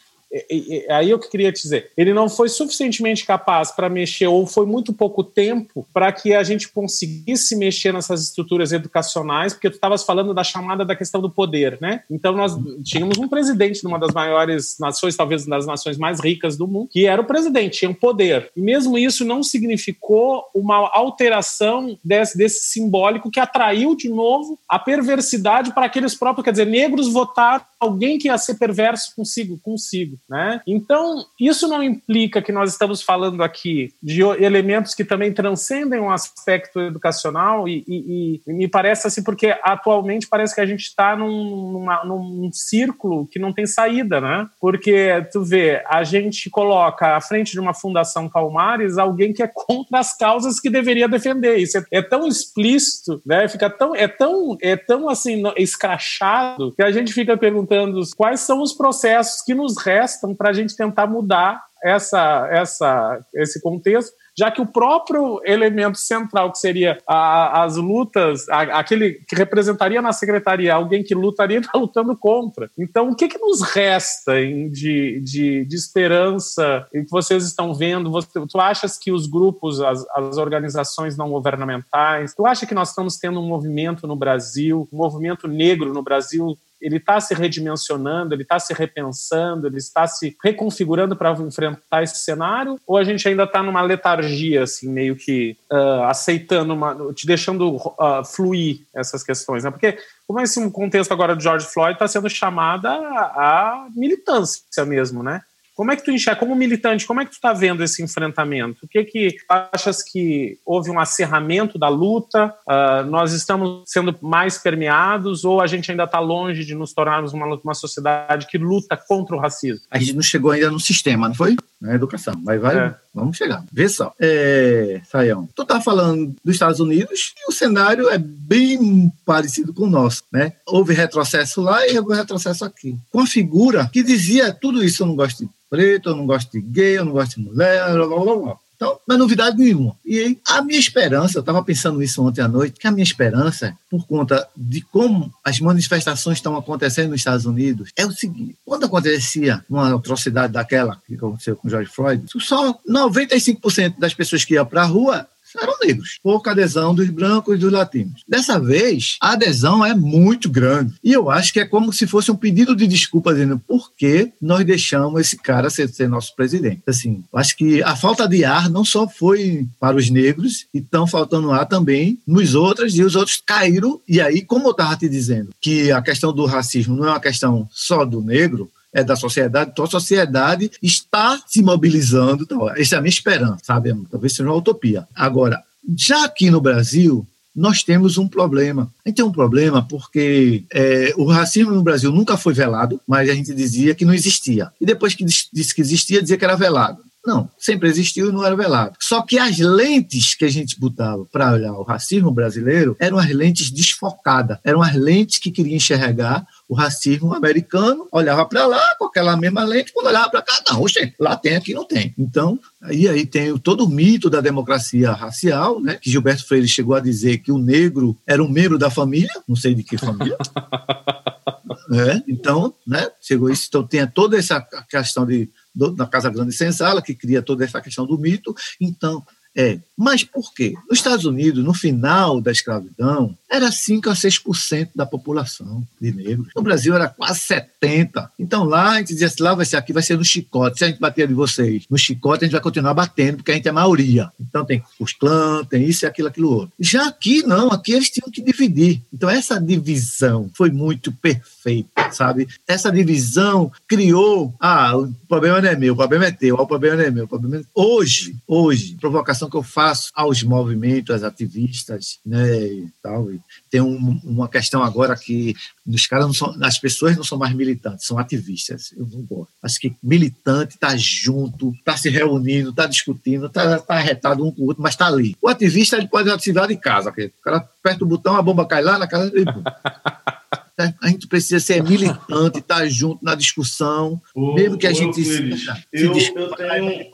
aí 0.90 1.10
eu 1.10 1.18
que 1.18 1.30
queria 1.30 1.52
te 1.52 1.62
dizer, 1.62 1.90
ele 1.96 2.12
não 2.12 2.28
foi 2.28 2.48
suficientemente 2.48 3.24
capaz 3.24 3.70
para 3.70 3.88
mexer, 3.88 4.26
ou 4.26 4.46
foi 4.46 4.66
muito 4.66 4.92
pouco 4.92 5.24
tempo 5.24 5.86
para 5.92 6.12
que 6.12 6.34
a 6.34 6.42
gente 6.42 6.68
conseguisse 6.68 7.56
mexer 7.56 7.92
nessas 7.92 8.22
estruturas 8.22 8.72
educacionais, 8.72 9.54
porque 9.54 9.70
tu 9.70 9.74
estavas 9.74 10.04
falando 10.04 10.34
da 10.34 10.44
chamada 10.44 10.84
da 10.84 10.94
questão 10.94 11.20
do 11.20 11.30
poder, 11.30 11.78
né? 11.80 12.02
Então 12.10 12.34
nós 12.34 12.56
tínhamos 12.84 13.18
um 13.18 13.28
presidente 13.28 13.80
de 13.80 13.86
uma 13.86 13.98
das 13.98 14.12
maiores 14.12 14.76
nações, 14.78 15.16
talvez 15.16 15.46
das 15.46 15.66
nações 15.66 15.96
mais 15.96 16.20
ricas 16.20 16.56
do 16.56 16.66
mundo, 16.66 16.88
que 16.90 17.06
era 17.06 17.20
o 17.20 17.24
presidente, 17.24 17.78
tinha 17.78 17.90
um 17.90 17.94
poder. 17.94 18.50
E 18.56 18.60
mesmo 18.60 18.98
isso 18.98 19.24
não 19.24 19.42
significou 19.42 20.44
uma 20.54 20.90
alteração 20.92 21.98
desse, 22.04 22.36
desse 22.36 22.66
simbólico 22.66 23.30
que 23.30 23.40
atraiu 23.40 23.94
de 23.94 24.08
novo 24.08 24.58
a 24.68 24.78
perversidade 24.78 25.72
para 25.72 25.86
aqueles 25.86 26.14
próprios, 26.14 26.44
quer 26.44 26.50
dizer, 26.50 26.66
negros 26.66 27.12
votar 27.12 27.68
alguém 27.80 28.18
que 28.18 28.28
ia 28.28 28.38
ser 28.38 28.56
perverso 28.56 29.14
consigo, 29.14 29.58
consigo. 29.62 30.18
Né? 30.28 30.60
Então, 30.66 31.24
isso 31.40 31.68
não 31.68 31.82
implica 31.82 32.42
que 32.42 32.52
nós 32.52 32.72
estamos 32.72 33.02
falando 33.02 33.42
aqui 33.42 33.94
de 34.02 34.22
elementos 34.22 34.94
que 34.94 35.04
também 35.04 35.32
transcendem 35.32 36.00
um 36.00 36.10
aspecto 36.10 36.80
educacional 36.80 37.68
e, 37.68 37.84
e, 37.86 38.40
e 38.46 38.52
me 38.52 38.68
parece 38.68 39.06
assim, 39.06 39.22
porque 39.22 39.56
atualmente 39.62 40.26
parece 40.28 40.54
que 40.54 40.60
a 40.60 40.66
gente 40.66 40.82
está 40.82 41.16
num, 41.16 41.86
num 42.04 42.50
círculo 42.52 43.26
que 43.26 43.38
não 43.38 43.52
tem 43.52 43.66
saída, 43.66 44.20
né? 44.20 44.48
Porque, 44.60 45.26
tu 45.32 45.42
vê, 45.42 45.82
a 45.88 46.02
gente 46.02 46.50
coloca 46.50 47.16
à 47.16 47.20
frente 47.20 47.52
de 47.52 47.60
uma 47.60 47.74
fundação 47.74 48.28
Palmares 48.28 48.98
alguém 48.98 49.32
que 49.32 49.42
é 49.42 49.50
contra 49.52 49.98
as 49.98 50.16
causas 50.16 50.60
que 50.60 50.70
deveria 50.70 51.08
defender. 51.08 51.56
Isso 51.56 51.78
é, 51.78 51.84
é 51.92 52.02
tão 52.02 52.26
explícito, 52.26 53.22
né? 53.24 53.48
Fica 53.48 53.70
tão, 53.70 53.94
é 53.94 54.08
tão, 54.08 54.56
é 54.60 54.76
tão 54.76 55.08
assim, 55.08 55.42
escrachado 55.56 56.72
que 56.74 56.82
a 56.82 56.90
gente 56.90 57.12
fica 57.12 57.36
perguntando 57.36 57.67
quais 58.16 58.40
são 58.40 58.62
os 58.62 58.72
processos 58.72 59.42
que 59.42 59.54
nos 59.54 59.76
restam 59.78 60.34
para 60.34 60.50
a 60.50 60.52
gente 60.52 60.76
tentar 60.76 61.06
mudar 61.06 61.68
essa, 61.82 62.48
essa, 62.50 63.20
esse 63.34 63.60
contexto, 63.60 64.12
já 64.36 64.50
que 64.50 64.60
o 64.60 64.66
próprio 64.66 65.40
elemento 65.44 65.98
central, 65.98 66.52
que 66.52 66.58
seria 66.58 66.98
a, 67.06 67.64
as 67.64 67.76
lutas, 67.76 68.48
a, 68.48 68.62
aquele 68.78 69.14
que 69.28 69.34
representaria 69.34 70.00
na 70.00 70.12
secretaria 70.12 70.74
alguém 70.74 71.02
que 71.02 71.14
lutaria, 71.14 71.58
está 71.58 71.72
lutando 71.78 72.16
contra. 72.16 72.70
Então, 72.78 73.10
o 73.10 73.16
que, 73.16 73.28
que 73.28 73.38
nos 73.38 73.62
resta 73.62 74.40
em, 74.40 74.70
de, 74.70 75.20
de, 75.20 75.64
de 75.64 75.76
esperança 75.76 76.86
em 76.94 77.04
que 77.04 77.10
vocês 77.10 77.44
estão 77.44 77.74
vendo? 77.74 78.10
Você, 78.10 78.28
tu 78.48 78.60
achas 78.60 78.96
que 78.96 79.10
os 79.10 79.26
grupos, 79.26 79.80
as, 79.80 80.04
as 80.10 80.36
organizações 80.36 81.16
não 81.16 81.30
governamentais, 81.30 82.34
tu 82.34 82.46
acha 82.46 82.66
que 82.66 82.74
nós 82.74 82.90
estamos 82.90 83.16
tendo 83.16 83.40
um 83.40 83.46
movimento 83.46 84.06
no 84.06 84.14
Brasil, 84.14 84.88
um 84.92 84.96
movimento 84.96 85.48
negro 85.48 85.92
no 85.92 86.02
Brasil 86.02 86.56
ele 86.80 86.96
está 86.96 87.20
se 87.20 87.34
redimensionando, 87.34 88.34
ele 88.34 88.42
está 88.42 88.58
se 88.58 88.72
repensando, 88.72 89.66
ele 89.66 89.78
está 89.78 90.06
se 90.06 90.36
reconfigurando 90.42 91.16
para 91.16 91.32
enfrentar 91.32 92.02
esse 92.02 92.18
cenário? 92.18 92.78
Ou 92.86 92.96
a 92.96 93.04
gente 93.04 93.26
ainda 93.28 93.44
está 93.44 93.62
numa 93.62 93.82
letargia, 93.82 94.62
assim, 94.62 94.88
meio 94.88 95.16
que 95.16 95.56
uh, 95.72 96.04
aceitando, 96.04 96.74
uma, 96.74 97.12
te 97.12 97.26
deixando 97.26 97.76
uh, 97.76 98.24
fluir 98.24 98.82
essas 98.94 99.22
questões? 99.22 99.64
Né? 99.64 99.70
Porque, 99.70 99.98
como 100.26 100.40
esse 100.40 100.70
contexto 100.70 101.12
agora 101.12 101.34
do 101.34 101.42
George 101.42 101.66
Floyd 101.66 101.94
está 101.94 102.06
sendo 102.06 102.28
chamada 102.28 102.90
a 102.90 103.86
militância 103.94 104.84
mesmo, 104.84 105.22
né? 105.22 105.42
Como 105.78 105.92
é 105.92 105.96
que 105.96 106.04
tu 106.04 106.10
enxerga, 106.10 106.40
como 106.40 106.56
militante, 106.56 107.06
como 107.06 107.20
é 107.20 107.24
que 107.24 107.30
tu 107.30 107.34
está 107.34 107.52
vendo 107.52 107.84
esse 107.84 108.02
enfrentamento? 108.02 108.84
O 108.84 108.88
que 108.88 109.04
que 109.04 109.36
achas 109.48 110.02
que 110.02 110.58
houve 110.66 110.90
um 110.90 110.98
acerramento 110.98 111.78
da 111.78 111.88
luta? 111.88 112.52
Uh, 112.68 113.08
nós 113.08 113.32
estamos 113.32 113.84
sendo 113.86 114.12
mais 114.20 114.58
permeados 114.58 115.44
ou 115.44 115.60
a 115.60 115.68
gente 115.68 115.88
ainda 115.88 116.02
está 116.02 116.18
longe 116.18 116.64
de 116.64 116.74
nos 116.74 116.92
tornarmos 116.92 117.32
uma, 117.32 117.46
uma 117.62 117.74
sociedade 117.74 118.48
que 118.48 118.58
luta 118.58 118.96
contra 118.96 119.36
o 119.36 119.38
racismo? 119.38 119.86
A 119.88 120.00
gente 120.00 120.14
não 120.14 120.22
chegou 120.22 120.50
ainda 120.50 120.68
no 120.68 120.80
sistema, 120.80 121.28
não 121.28 121.34
foi? 121.36 121.54
Na 121.80 121.94
educação, 121.94 122.34
mas 122.44 122.60
vai, 122.60 122.76
é. 122.76 122.94
vamos 123.14 123.36
chegar. 123.36 123.64
Vê 123.72 123.88
só, 123.88 124.12
é, 124.18 125.00
Saião, 125.08 125.48
tu 125.54 125.64
tá 125.64 125.80
falando 125.80 126.34
dos 126.44 126.54
Estados 126.56 126.80
Unidos 126.80 127.34
e 127.38 127.48
o 127.48 127.52
cenário 127.52 128.08
é 128.08 128.18
bem 128.18 129.12
parecido 129.24 129.72
com 129.72 129.84
o 129.84 129.90
nosso, 129.90 130.24
né? 130.32 130.54
Houve 130.66 130.92
retrocesso 130.92 131.60
lá 131.60 131.86
e 131.86 131.96
houve 131.96 132.16
retrocesso 132.16 132.64
aqui. 132.64 132.98
Com 133.12 133.20
a 133.20 133.26
figura 133.26 133.88
que 133.92 134.02
dizia 134.02 134.52
tudo 134.52 134.82
isso 134.82 135.04
eu 135.04 135.06
não 135.06 135.14
gosto 135.14 135.44
de 135.44 135.50
preto, 135.70 136.08
eu 136.08 136.16
não 136.16 136.26
gosto 136.26 136.50
de 136.50 136.60
gay, 136.60 136.98
eu 136.98 137.04
não 137.04 137.12
gosto 137.12 137.36
de 137.36 137.46
mulher, 137.48 137.92
blá, 137.92 138.06
blá, 138.06 138.24
blá, 138.24 138.36
blá. 138.36 138.56
Então, 138.78 138.96
não 139.08 139.16
é 139.16 139.18
novidade 139.18 139.58
nenhuma. 139.58 139.96
E 140.06 140.38
a 140.46 140.62
minha 140.62 140.78
esperança, 140.78 141.36
eu 141.36 141.40
estava 141.40 141.64
pensando 141.64 142.00
isso 142.00 142.24
ontem 142.24 142.40
à 142.42 142.46
noite, 142.46 142.78
que 142.78 142.86
a 142.86 142.92
minha 142.92 143.02
esperança, 143.02 143.76
por 143.90 144.06
conta 144.06 144.48
de 144.56 144.80
como 144.82 145.34
as 145.44 145.58
manifestações 145.58 146.38
estão 146.38 146.56
acontecendo 146.56 147.10
nos 147.10 147.20
Estados 147.20 147.44
Unidos, 147.44 147.90
é 147.96 148.06
o 148.06 148.12
seguinte: 148.12 148.56
quando 148.64 148.84
acontecia 148.84 149.64
uma 149.68 149.92
atrocidade 149.92 150.52
daquela 150.52 150.96
que 151.04 151.16
aconteceu 151.16 151.56
com 151.56 151.68
George 151.68 151.90
Floyd, 151.90 152.24
só 152.38 152.78
95% 152.88 153.98
das 153.98 154.14
pessoas 154.14 154.44
que 154.44 154.54
iam 154.54 154.64
para 154.64 154.82
a 154.82 154.86
rua 154.86 155.26
eram 155.56 155.74
negros. 155.82 156.18
Pouca 156.22 156.50
adesão 156.50 156.94
dos 156.94 157.08
brancos 157.10 157.54
e 157.54 157.58
dos 157.58 157.72
latinos. 157.72 158.22
Dessa 158.28 158.58
vez, 158.58 159.16
a 159.20 159.32
adesão 159.32 159.84
é 159.84 159.94
muito 159.94 160.50
grande. 160.50 160.94
E 161.02 161.12
eu 161.12 161.30
acho 161.30 161.52
que 161.52 161.60
é 161.60 161.64
como 161.64 161.92
se 161.92 162.06
fosse 162.06 162.30
um 162.30 162.36
pedido 162.36 162.74
de 162.74 162.86
desculpa, 162.86 163.32
dizendo 163.32 163.58
por 163.58 163.92
que 163.94 164.32
nós 164.40 164.64
deixamos 164.64 165.20
esse 165.20 165.36
cara 165.36 165.70
ser, 165.70 165.88
ser 165.88 166.08
nosso 166.08 166.34
presidente. 166.34 166.82
Assim, 166.86 167.22
acho 167.32 167.56
que 167.56 167.82
a 167.82 167.96
falta 167.96 168.26
de 168.28 168.44
ar 168.44 168.68
não 168.68 168.84
só 168.84 169.08
foi 169.08 169.66
para 169.78 169.96
os 169.96 170.10
negros, 170.10 170.66
e 170.74 170.78
estão 170.78 171.06
faltando 171.06 171.52
ar 171.52 171.66
também 171.66 172.18
nos 172.26 172.54
outros, 172.54 172.96
e 172.96 173.02
os 173.02 173.16
outros 173.16 173.42
caíram. 173.44 174.00
E 174.08 174.20
aí, 174.20 174.42
como 174.42 174.68
eu 174.68 174.72
estava 174.72 174.96
te 174.96 175.08
dizendo, 175.08 175.50
que 175.60 175.90
a 175.90 176.02
questão 176.02 176.32
do 176.32 176.46
racismo 176.46 176.96
não 176.96 177.06
é 177.06 177.10
uma 177.10 177.20
questão 177.20 177.68
só 177.70 178.04
do 178.04 178.20
negro, 178.20 178.70
é 178.92 179.04
da 179.04 179.16
sociedade, 179.16 179.70
então 179.72 179.84
a 179.84 179.90
sociedade 179.90 180.70
está 180.82 181.40
se 181.46 181.62
mobilizando. 181.62 182.44
Então, 182.44 182.68
essa 182.70 182.96
é 182.96 182.98
a 182.98 183.00
minha 183.00 183.10
esperança, 183.10 183.58
sabe? 183.62 183.94
Talvez 184.10 184.34
seja 184.34 184.48
uma 184.48 184.56
utopia. 184.56 185.06
Agora, 185.14 185.62
já 185.96 186.24
aqui 186.24 186.50
no 186.50 186.60
Brasil, 186.60 187.26
nós 187.54 187.82
temos 187.82 188.18
um 188.18 188.28
problema. 188.28 188.90
A 189.04 189.08
gente 189.08 189.16
tem 189.16 189.24
um 189.24 189.32
problema 189.32 189.82
porque 189.82 190.64
é, 190.72 191.12
o 191.16 191.24
racismo 191.24 191.72
no 191.72 191.82
Brasil 191.82 192.12
nunca 192.12 192.36
foi 192.36 192.54
velado, 192.54 193.00
mas 193.06 193.28
a 193.28 193.34
gente 193.34 193.52
dizia 193.52 193.94
que 193.94 194.04
não 194.04 194.14
existia. 194.14 194.70
E 194.80 194.86
depois 194.86 195.14
que 195.14 195.24
disse 195.24 195.74
que 195.74 195.80
existia, 195.80 196.22
dizia 196.22 196.36
que 196.36 196.44
era 196.44 196.56
velado. 196.56 197.02
Não, 197.28 197.46
sempre 197.58 197.90
existiu 197.90 198.30
e 198.30 198.32
não 198.32 198.42
era 198.42 198.56
velado. 198.56 198.96
Só 198.98 199.20
que 199.20 199.38
as 199.38 199.58
lentes 199.58 200.34
que 200.34 200.46
a 200.46 200.48
gente 200.48 200.80
botava 200.80 201.26
para 201.26 201.52
olhar 201.52 201.74
o 201.74 201.82
racismo 201.82 202.30
brasileiro 202.30 202.96
eram 202.98 203.18
as 203.18 203.28
lentes 203.28 203.70
desfocadas, 203.70 204.56
eram 204.64 204.80
as 204.80 204.94
lentes 204.94 205.38
que 205.38 205.50
queriam 205.50 205.76
enxergar 205.76 206.46
o 206.66 206.74
racismo 206.74 207.34
americano, 207.34 208.08
olhava 208.10 208.46
para 208.46 208.64
lá 208.64 208.94
com 208.98 209.04
aquela 209.04 209.36
mesma 209.36 209.62
lente, 209.62 209.92
quando 209.92 210.06
olhava 210.06 210.30
para 210.30 210.40
cá, 210.40 210.62
não, 210.70 210.80
oxe, 210.80 211.12
lá 211.20 211.36
tem, 211.36 211.56
aqui 211.56 211.74
não 211.74 211.84
tem. 211.84 212.14
Então, 212.18 212.58
aí, 212.80 213.06
aí 213.06 213.26
tem 213.26 213.58
todo 213.58 213.84
o 213.84 213.90
mito 213.90 214.30
da 214.30 214.40
democracia 214.40 215.12
racial, 215.12 215.82
né, 215.82 215.98
que 216.00 216.10
Gilberto 216.10 216.46
Freire 216.46 216.66
chegou 216.66 216.94
a 216.94 217.00
dizer 217.00 217.38
que 217.38 217.52
o 217.52 217.58
negro 217.58 218.16
era 218.26 218.42
um 218.42 218.48
membro 218.48 218.78
da 218.78 218.88
família, 218.88 219.32
não 219.46 219.54
sei 219.54 219.74
de 219.74 219.82
que 219.82 219.98
família. 219.98 220.38
é, 221.92 222.22
então, 222.26 222.72
né, 222.86 223.06
chegou 223.20 223.50
isso, 223.50 223.66
então 223.68 223.86
tem 223.86 224.06
toda 224.06 224.38
essa 224.38 224.66
questão 224.88 225.26
de 225.26 225.50
do, 225.74 225.90
da 225.90 226.06
Casa 226.06 226.30
Grande 226.30 226.52
Senzala, 226.52 227.02
que 227.02 227.14
cria 227.14 227.42
toda 227.42 227.64
essa 227.64 227.80
questão 227.80 228.06
do 228.06 228.18
mito. 228.18 228.54
Então, 228.80 229.24
é. 229.56 229.80
Mas 229.96 230.22
por 230.22 230.52
quê? 230.54 230.74
Nos 230.88 230.98
Estados 230.98 231.24
Unidos, 231.24 231.64
no 231.64 231.74
final 231.74 232.40
da 232.40 232.52
escravidão, 232.52 233.36
era 233.50 233.72
5 233.72 234.10
a 234.10 234.12
6% 234.12 234.90
da 234.94 235.06
população 235.06 235.86
de 236.00 236.12
negros. 236.12 236.48
No 236.54 236.62
Brasil 236.62 236.94
era 236.94 237.08
quase 237.08 237.40
70%. 237.80 238.28
Então 238.38 238.64
lá 238.64 238.92
a 238.92 238.98
gente 238.98 239.08
dizia 239.08 239.26
assim, 239.26 239.42
lá 239.42 239.54
vai 239.54 239.64
ser 239.64 239.76
aqui, 239.76 239.92
vai 239.92 240.02
ser 240.02 240.16
no 240.16 240.24
chicote. 240.24 240.78
Se 240.78 240.84
a 240.84 240.88
gente 240.88 241.00
bater 241.00 241.26
de 241.26 241.34
vocês 241.34 241.84
no 241.88 241.96
chicote, 241.96 242.44
a 242.44 242.46
gente 242.46 242.52
vai 242.52 242.60
continuar 242.60 242.94
batendo, 242.94 243.38
porque 243.38 243.50
a 243.50 243.54
gente 243.54 243.68
é 243.68 243.72
maioria. 243.72 244.30
Então 244.38 244.64
tem 244.64 244.82
os 245.00 245.12
clãs, 245.12 245.66
tem 245.66 245.84
isso 245.84 246.04
e 246.04 246.06
aquilo, 246.06 246.28
aquilo 246.28 246.50
outro. 246.50 246.72
Já 246.78 247.08
aqui 247.08 247.42
não, 247.42 247.68
aqui 247.70 247.92
eles 247.92 248.10
tinham 248.10 248.30
que 248.30 248.42
dividir. 248.42 249.02
Então 249.12 249.30
essa 249.30 249.58
divisão 249.58 250.50
foi 250.54 250.70
muito 250.70 251.10
perfeita, 251.12 252.10
sabe? 252.12 252.48
Essa 252.66 252.92
divisão 252.92 253.72
criou, 253.86 254.54
ah, 254.60 254.96
o 254.96 255.12
problema 255.26 255.60
não 255.60 255.68
é 255.68 255.76
meu, 255.76 255.94
o 255.94 255.96
problema 255.96 256.26
é 256.26 256.30
teu, 256.30 256.56
o 256.56 256.66
problema 256.66 256.96
não 256.96 257.04
é 257.04 257.10
meu. 257.10 257.24
O 257.24 257.28
problema 257.28 257.56
é... 257.56 257.62
Hoje, 257.74 258.36
hoje, 258.46 258.96
provocação 259.00 259.48
que 259.48 259.56
eu 259.56 259.62
faço 259.62 260.10
aos 260.14 260.42
movimentos, 260.42 261.14
aos 261.14 261.22
ativistas, 261.22 262.18
né, 262.24 262.66
e 262.66 262.88
tal. 263.02 263.28
E 263.66 263.70
tem 263.70 263.80
um, 263.80 264.20
uma 264.24 264.48
questão 264.48 264.82
agora 264.82 265.16
que 265.16 265.54
os 265.86 266.06
caras 266.06 266.26
não 266.26 266.34
são, 266.34 266.56
as 266.62 266.78
pessoas 266.78 267.16
não 267.16 267.24
são 267.24 267.38
mais 267.38 267.54
militantes, 267.54 268.06
são 268.06 268.18
ativistas. 268.18 268.92
Eu 268.96 269.06
não 269.06 269.22
gosto. 269.22 269.52
Acho 269.62 269.80
que 269.80 269.96
militante 270.02 270.74
está 270.74 270.96
junto, 270.96 271.72
está 271.72 271.96
se 271.96 272.08
reunindo, 272.08 272.70
está 272.70 272.86
discutindo, 272.86 273.46
está 273.46 273.78
tá 273.78 273.94
arretado 273.94 274.46
um 274.46 274.50
com 274.50 274.62
o 274.62 274.66
outro, 274.66 274.82
mas 274.82 274.94
está 274.94 275.06
ali. 275.06 275.36
O 275.40 275.48
ativista 275.48 275.96
ele 275.96 276.08
pode 276.08 276.30
ativar 276.30 276.68
de 276.68 276.76
casa, 276.76 277.10
o 277.10 277.42
cara 277.42 277.56
aperta 277.58 278.04
o 278.04 278.08
botão, 278.08 278.36
a 278.36 278.42
bomba 278.42 278.66
cai 278.66 278.82
lá 278.82 278.98
na 278.98 279.06
casa 279.06 279.30
dele. 279.30 279.46
Né? 280.78 280.94
A 281.02 281.08
gente 281.08 281.26
precisa 281.26 281.58
ser 281.58 281.82
militante, 281.82 282.60
estar 282.60 282.76
tá 282.76 282.88
junto 282.88 283.24
na 283.24 283.34
discussão, 283.34 284.20
mesmo 284.36 284.78
que 284.78 284.86
a 284.86 284.92
gente 284.92 285.24
se, 285.24 285.56
se 285.58 285.66
eu, 285.92 286.14
eu 286.14 286.54
tenho... 286.54 287.08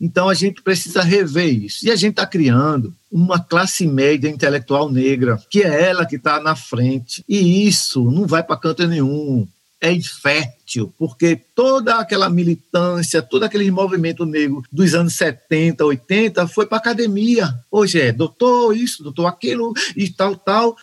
Então 0.00 0.28
a 0.28 0.34
gente 0.34 0.62
precisa 0.62 1.02
rever 1.02 1.52
isso. 1.64 1.86
E 1.86 1.90
a 1.90 1.96
gente 1.96 2.12
está 2.12 2.26
criando 2.26 2.94
uma 3.12 3.38
classe 3.38 3.86
média 3.86 4.28
intelectual 4.28 4.90
negra, 4.90 5.38
que 5.50 5.62
é 5.62 5.88
ela 5.88 6.06
que 6.06 6.16
está 6.16 6.40
na 6.40 6.56
frente. 6.56 7.22
E 7.28 7.66
isso 7.66 8.10
não 8.10 8.26
vai 8.26 8.42
para 8.42 8.56
canto 8.56 8.86
nenhum 8.86 9.46
é 9.80 9.92
infértil, 9.92 10.92
porque 10.98 11.40
toda 11.54 11.96
aquela 11.96 12.28
militância, 12.28 13.22
todo 13.22 13.44
aquele 13.44 13.70
movimento 13.70 14.24
negro 14.26 14.62
dos 14.72 14.94
anos 14.94 15.14
70, 15.14 15.84
80 15.84 16.48
foi 16.48 16.66
para 16.66 16.78
academia. 16.78 17.54
Hoje 17.70 18.00
é 18.00 18.12
doutor 18.12 18.76
isso, 18.76 19.02
doutor 19.02 19.26
aquilo 19.26 19.72
e 19.96 20.08
tal, 20.08 20.36
tal. 20.36 20.76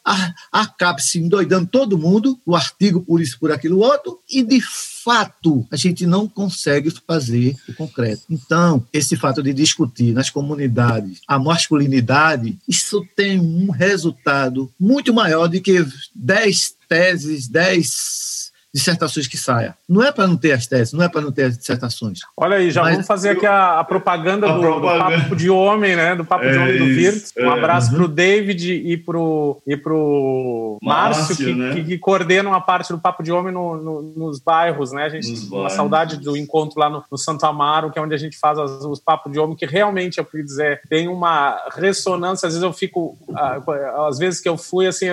Acaba 0.52 1.00
se 1.00 1.20
endoidando 1.20 1.68
todo 1.68 1.98
mundo, 1.98 2.40
o 2.46 2.56
artigo 2.56 3.02
por 3.02 3.22
isso, 3.22 3.38
por 3.40 3.52
aquilo 3.52 3.80
outro, 3.80 4.20
e 4.30 4.42
de 4.42 4.62
fato 4.62 5.68
a 5.70 5.76
gente 5.76 6.06
não 6.06 6.28
consegue 6.28 6.92
fazer 7.06 7.56
o 7.68 7.74
concreto. 7.74 8.24
Então, 8.30 8.86
esse 8.92 9.16
fato 9.16 9.44
de 9.44 9.54
discutir 9.54 10.14
nas 10.14 10.30
comunidades 10.30 11.22
a 11.28 11.38
masculinidade, 11.38 12.58
isso 12.68 13.06
tem 13.16 13.40
um 13.40 13.70
resultado 13.72 14.72
muito 14.80 15.14
maior 15.14 15.48
do 15.48 15.60
que 15.62 15.86
10 16.16 16.76
teses, 16.88 17.48
10 17.48 18.46
dissertações 18.76 19.26
que 19.26 19.38
saia. 19.38 19.74
Não 19.88 20.04
é 20.04 20.12
para 20.12 20.28
não 20.28 20.36
ter 20.36 20.52
as 20.52 20.68
teses, 20.68 20.92
não 20.92 21.02
é 21.02 21.08
para 21.08 21.22
não 21.22 21.32
ter 21.32 21.44
as 21.44 21.58
dissertações. 21.58 22.20
Olha 22.36 22.58
aí, 22.58 22.70
já 22.70 22.82
Mas, 22.82 22.92
vamos 22.92 23.08
fazer 23.08 23.30
aqui 23.30 23.46
a, 23.46 23.80
a 23.80 23.84
propaganda, 23.86 24.50
a 24.50 24.52
do, 24.52 24.60
propaganda. 24.60 25.16
do, 25.16 25.24
Papo 25.24 25.36
de 25.38 25.50
Homem, 25.50 25.96
né? 25.96 26.14
Do 26.14 26.26
Papo 26.26 26.44
é 26.44 26.52
de 26.52 26.58
Homem 26.58 26.78
do 26.78 26.86
Virtus. 26.86 27.34
Um 27.38 27.46
é. 27.46 27.54
abraço 27.54 27.92
uhum. 27.92 27.98
pro 27.98 28.08
David 28.10 28.74
e 28.74 28.98
pro, 28.98 29.62
e 29.66 29.78
pro 29.78 30.78
Márcio, 30.84 31.22
Márcio 31.24 31.38
que, 31.38 31.54
né? 31.54 31.74
que, 31.74 31.84
que, 31.86 31.98
coordenam 31.98 32.54
a 32.54 32.60
parte 32.60 32.92
do 32.92 33.00
Papo 33.00 33.24
de 33.24 33.32
Homem 33.32 33.54
no, 33.54 33.78
no, 33.78 34.02
nos 34.02 34.40
bairros, 34.40 34.92
né? 34.92 35.06
A 35.06 35.10
gente 35.10 35.30
nos 35.30 35.40
tem 35.40 35.50
bairros. 35.50 35.64
uma 35.64 35.70
saudade 35.70 36.18
do 36.18 36.36
encontro 36.36 36.78
lá 36.78 36.90
no, 36.90 37.02
no, 37.10 37.18
Santo 37.18 37.46
Amaro, 37.46 37.90
que 37.92 37.98
é 37.98 38.02
onde 38.02 38.14
a 38.14 38.18
gente 38.18 38.38
faz 38.38 38.60
as, 38.60 38.84
os 38.84 39.00
Papos 39.00 39.32
de 39.32 39.40
Homem, 39.40 39.56
que 39.56 39.66
realmente, 39.66 40.18
eu 40.18 40.26
queria 40.26 40.46
dizer, 40.46 40.82
tem 40.90 41.08
uma 41.08 41.58
ressonância. 41.74 42.48
Às 42.48 42.56
vezes 42.56 42.64
eu 42.64 42.74
fico, 42.74 43.18
ah, 43.34 43.62
às 44.10 44.18
vezes 44.18 44.42
que 44.42 44.50
eu 44.50 44.58
fui, 44.58 44.86
assim, 44.86 45.06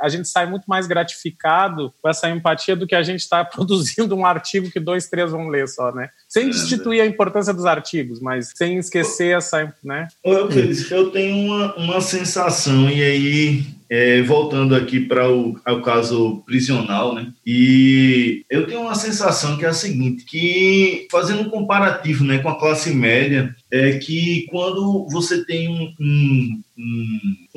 a 0.00 0.08
gente 0.08 0.28
sai 0.28 0.46
muito 0.46 0.66
mais 0.68 0.86
gratificado 0.86 1.92
com 2.00 2.08
essa 2.08 2.30
empatia 2.30 2.76
do 2.76 2.86
que 2.86 2.94
a 2.99 2.99
gente 3.02 3.20
está 3.20 3.44
produzindo 3.46 4.14
um 4.14 4.26
artigo 4.26 4.70
que 4.70 4.80
dois, 4.80 5.08
três 5.08 5.30
vão 5.30 5.48
ler 5.48 5.68
só, 5.68 5.92
né? 5.92 6.10
Sem 6.28 6.46
é, 6.46 6.50
destituir 6.50 7.00
a 7.00 7.06
importância 7.06 7.52
dos 7.52 7.66
artigos, 7.66 8.20
mas 8.20 8.52
sem 8.54 8.78
esquecer 8.78 9.36
essa, 9.36 9.72
né? 9.82 10.08
Eu, 10.24 10.48
eu 10.90 11.10
tenho 11.10 11.36
uma, 11.36 11.76
uma 11.76 12.00
sensação, 12.00 12.88
e 12.88 13.02
aí 13.02 13.80
é, 13.90 14.22
voltando 14.22 14.76
aqui 14.76 15.00
para 15.00 15.28
o, 15.28 15.56
o, 15.66 15.82
caso 15.82 16.44
prisional, 16.46 17.12
né? 17.12 17.32
E 17.44 18.44
eu 18.48 18.64
tenho 18.64 18.82
uma 18.82 18.94
sensação 18.94 19.56
que 19.56 19.64
é 19.64 19.68
a 19.68 19.72
seguinte, 19.72 20.24
que 20.24 21.08
fazendo 21.10 21.42
um 21.42 21.50
comparativo, 21.50 22.22
né, 22.22 22.38
com 22.38 22.48
a 22.48 22.58
classe 22.58 22.94
média, 22.94 23.52
é 23.68 23.98
que 23.98 24.46
quando 24.48 25.08
você 25.10 25.44
tem 25.44 25.68
um, 25.68 25.92
um, 25.98 26.62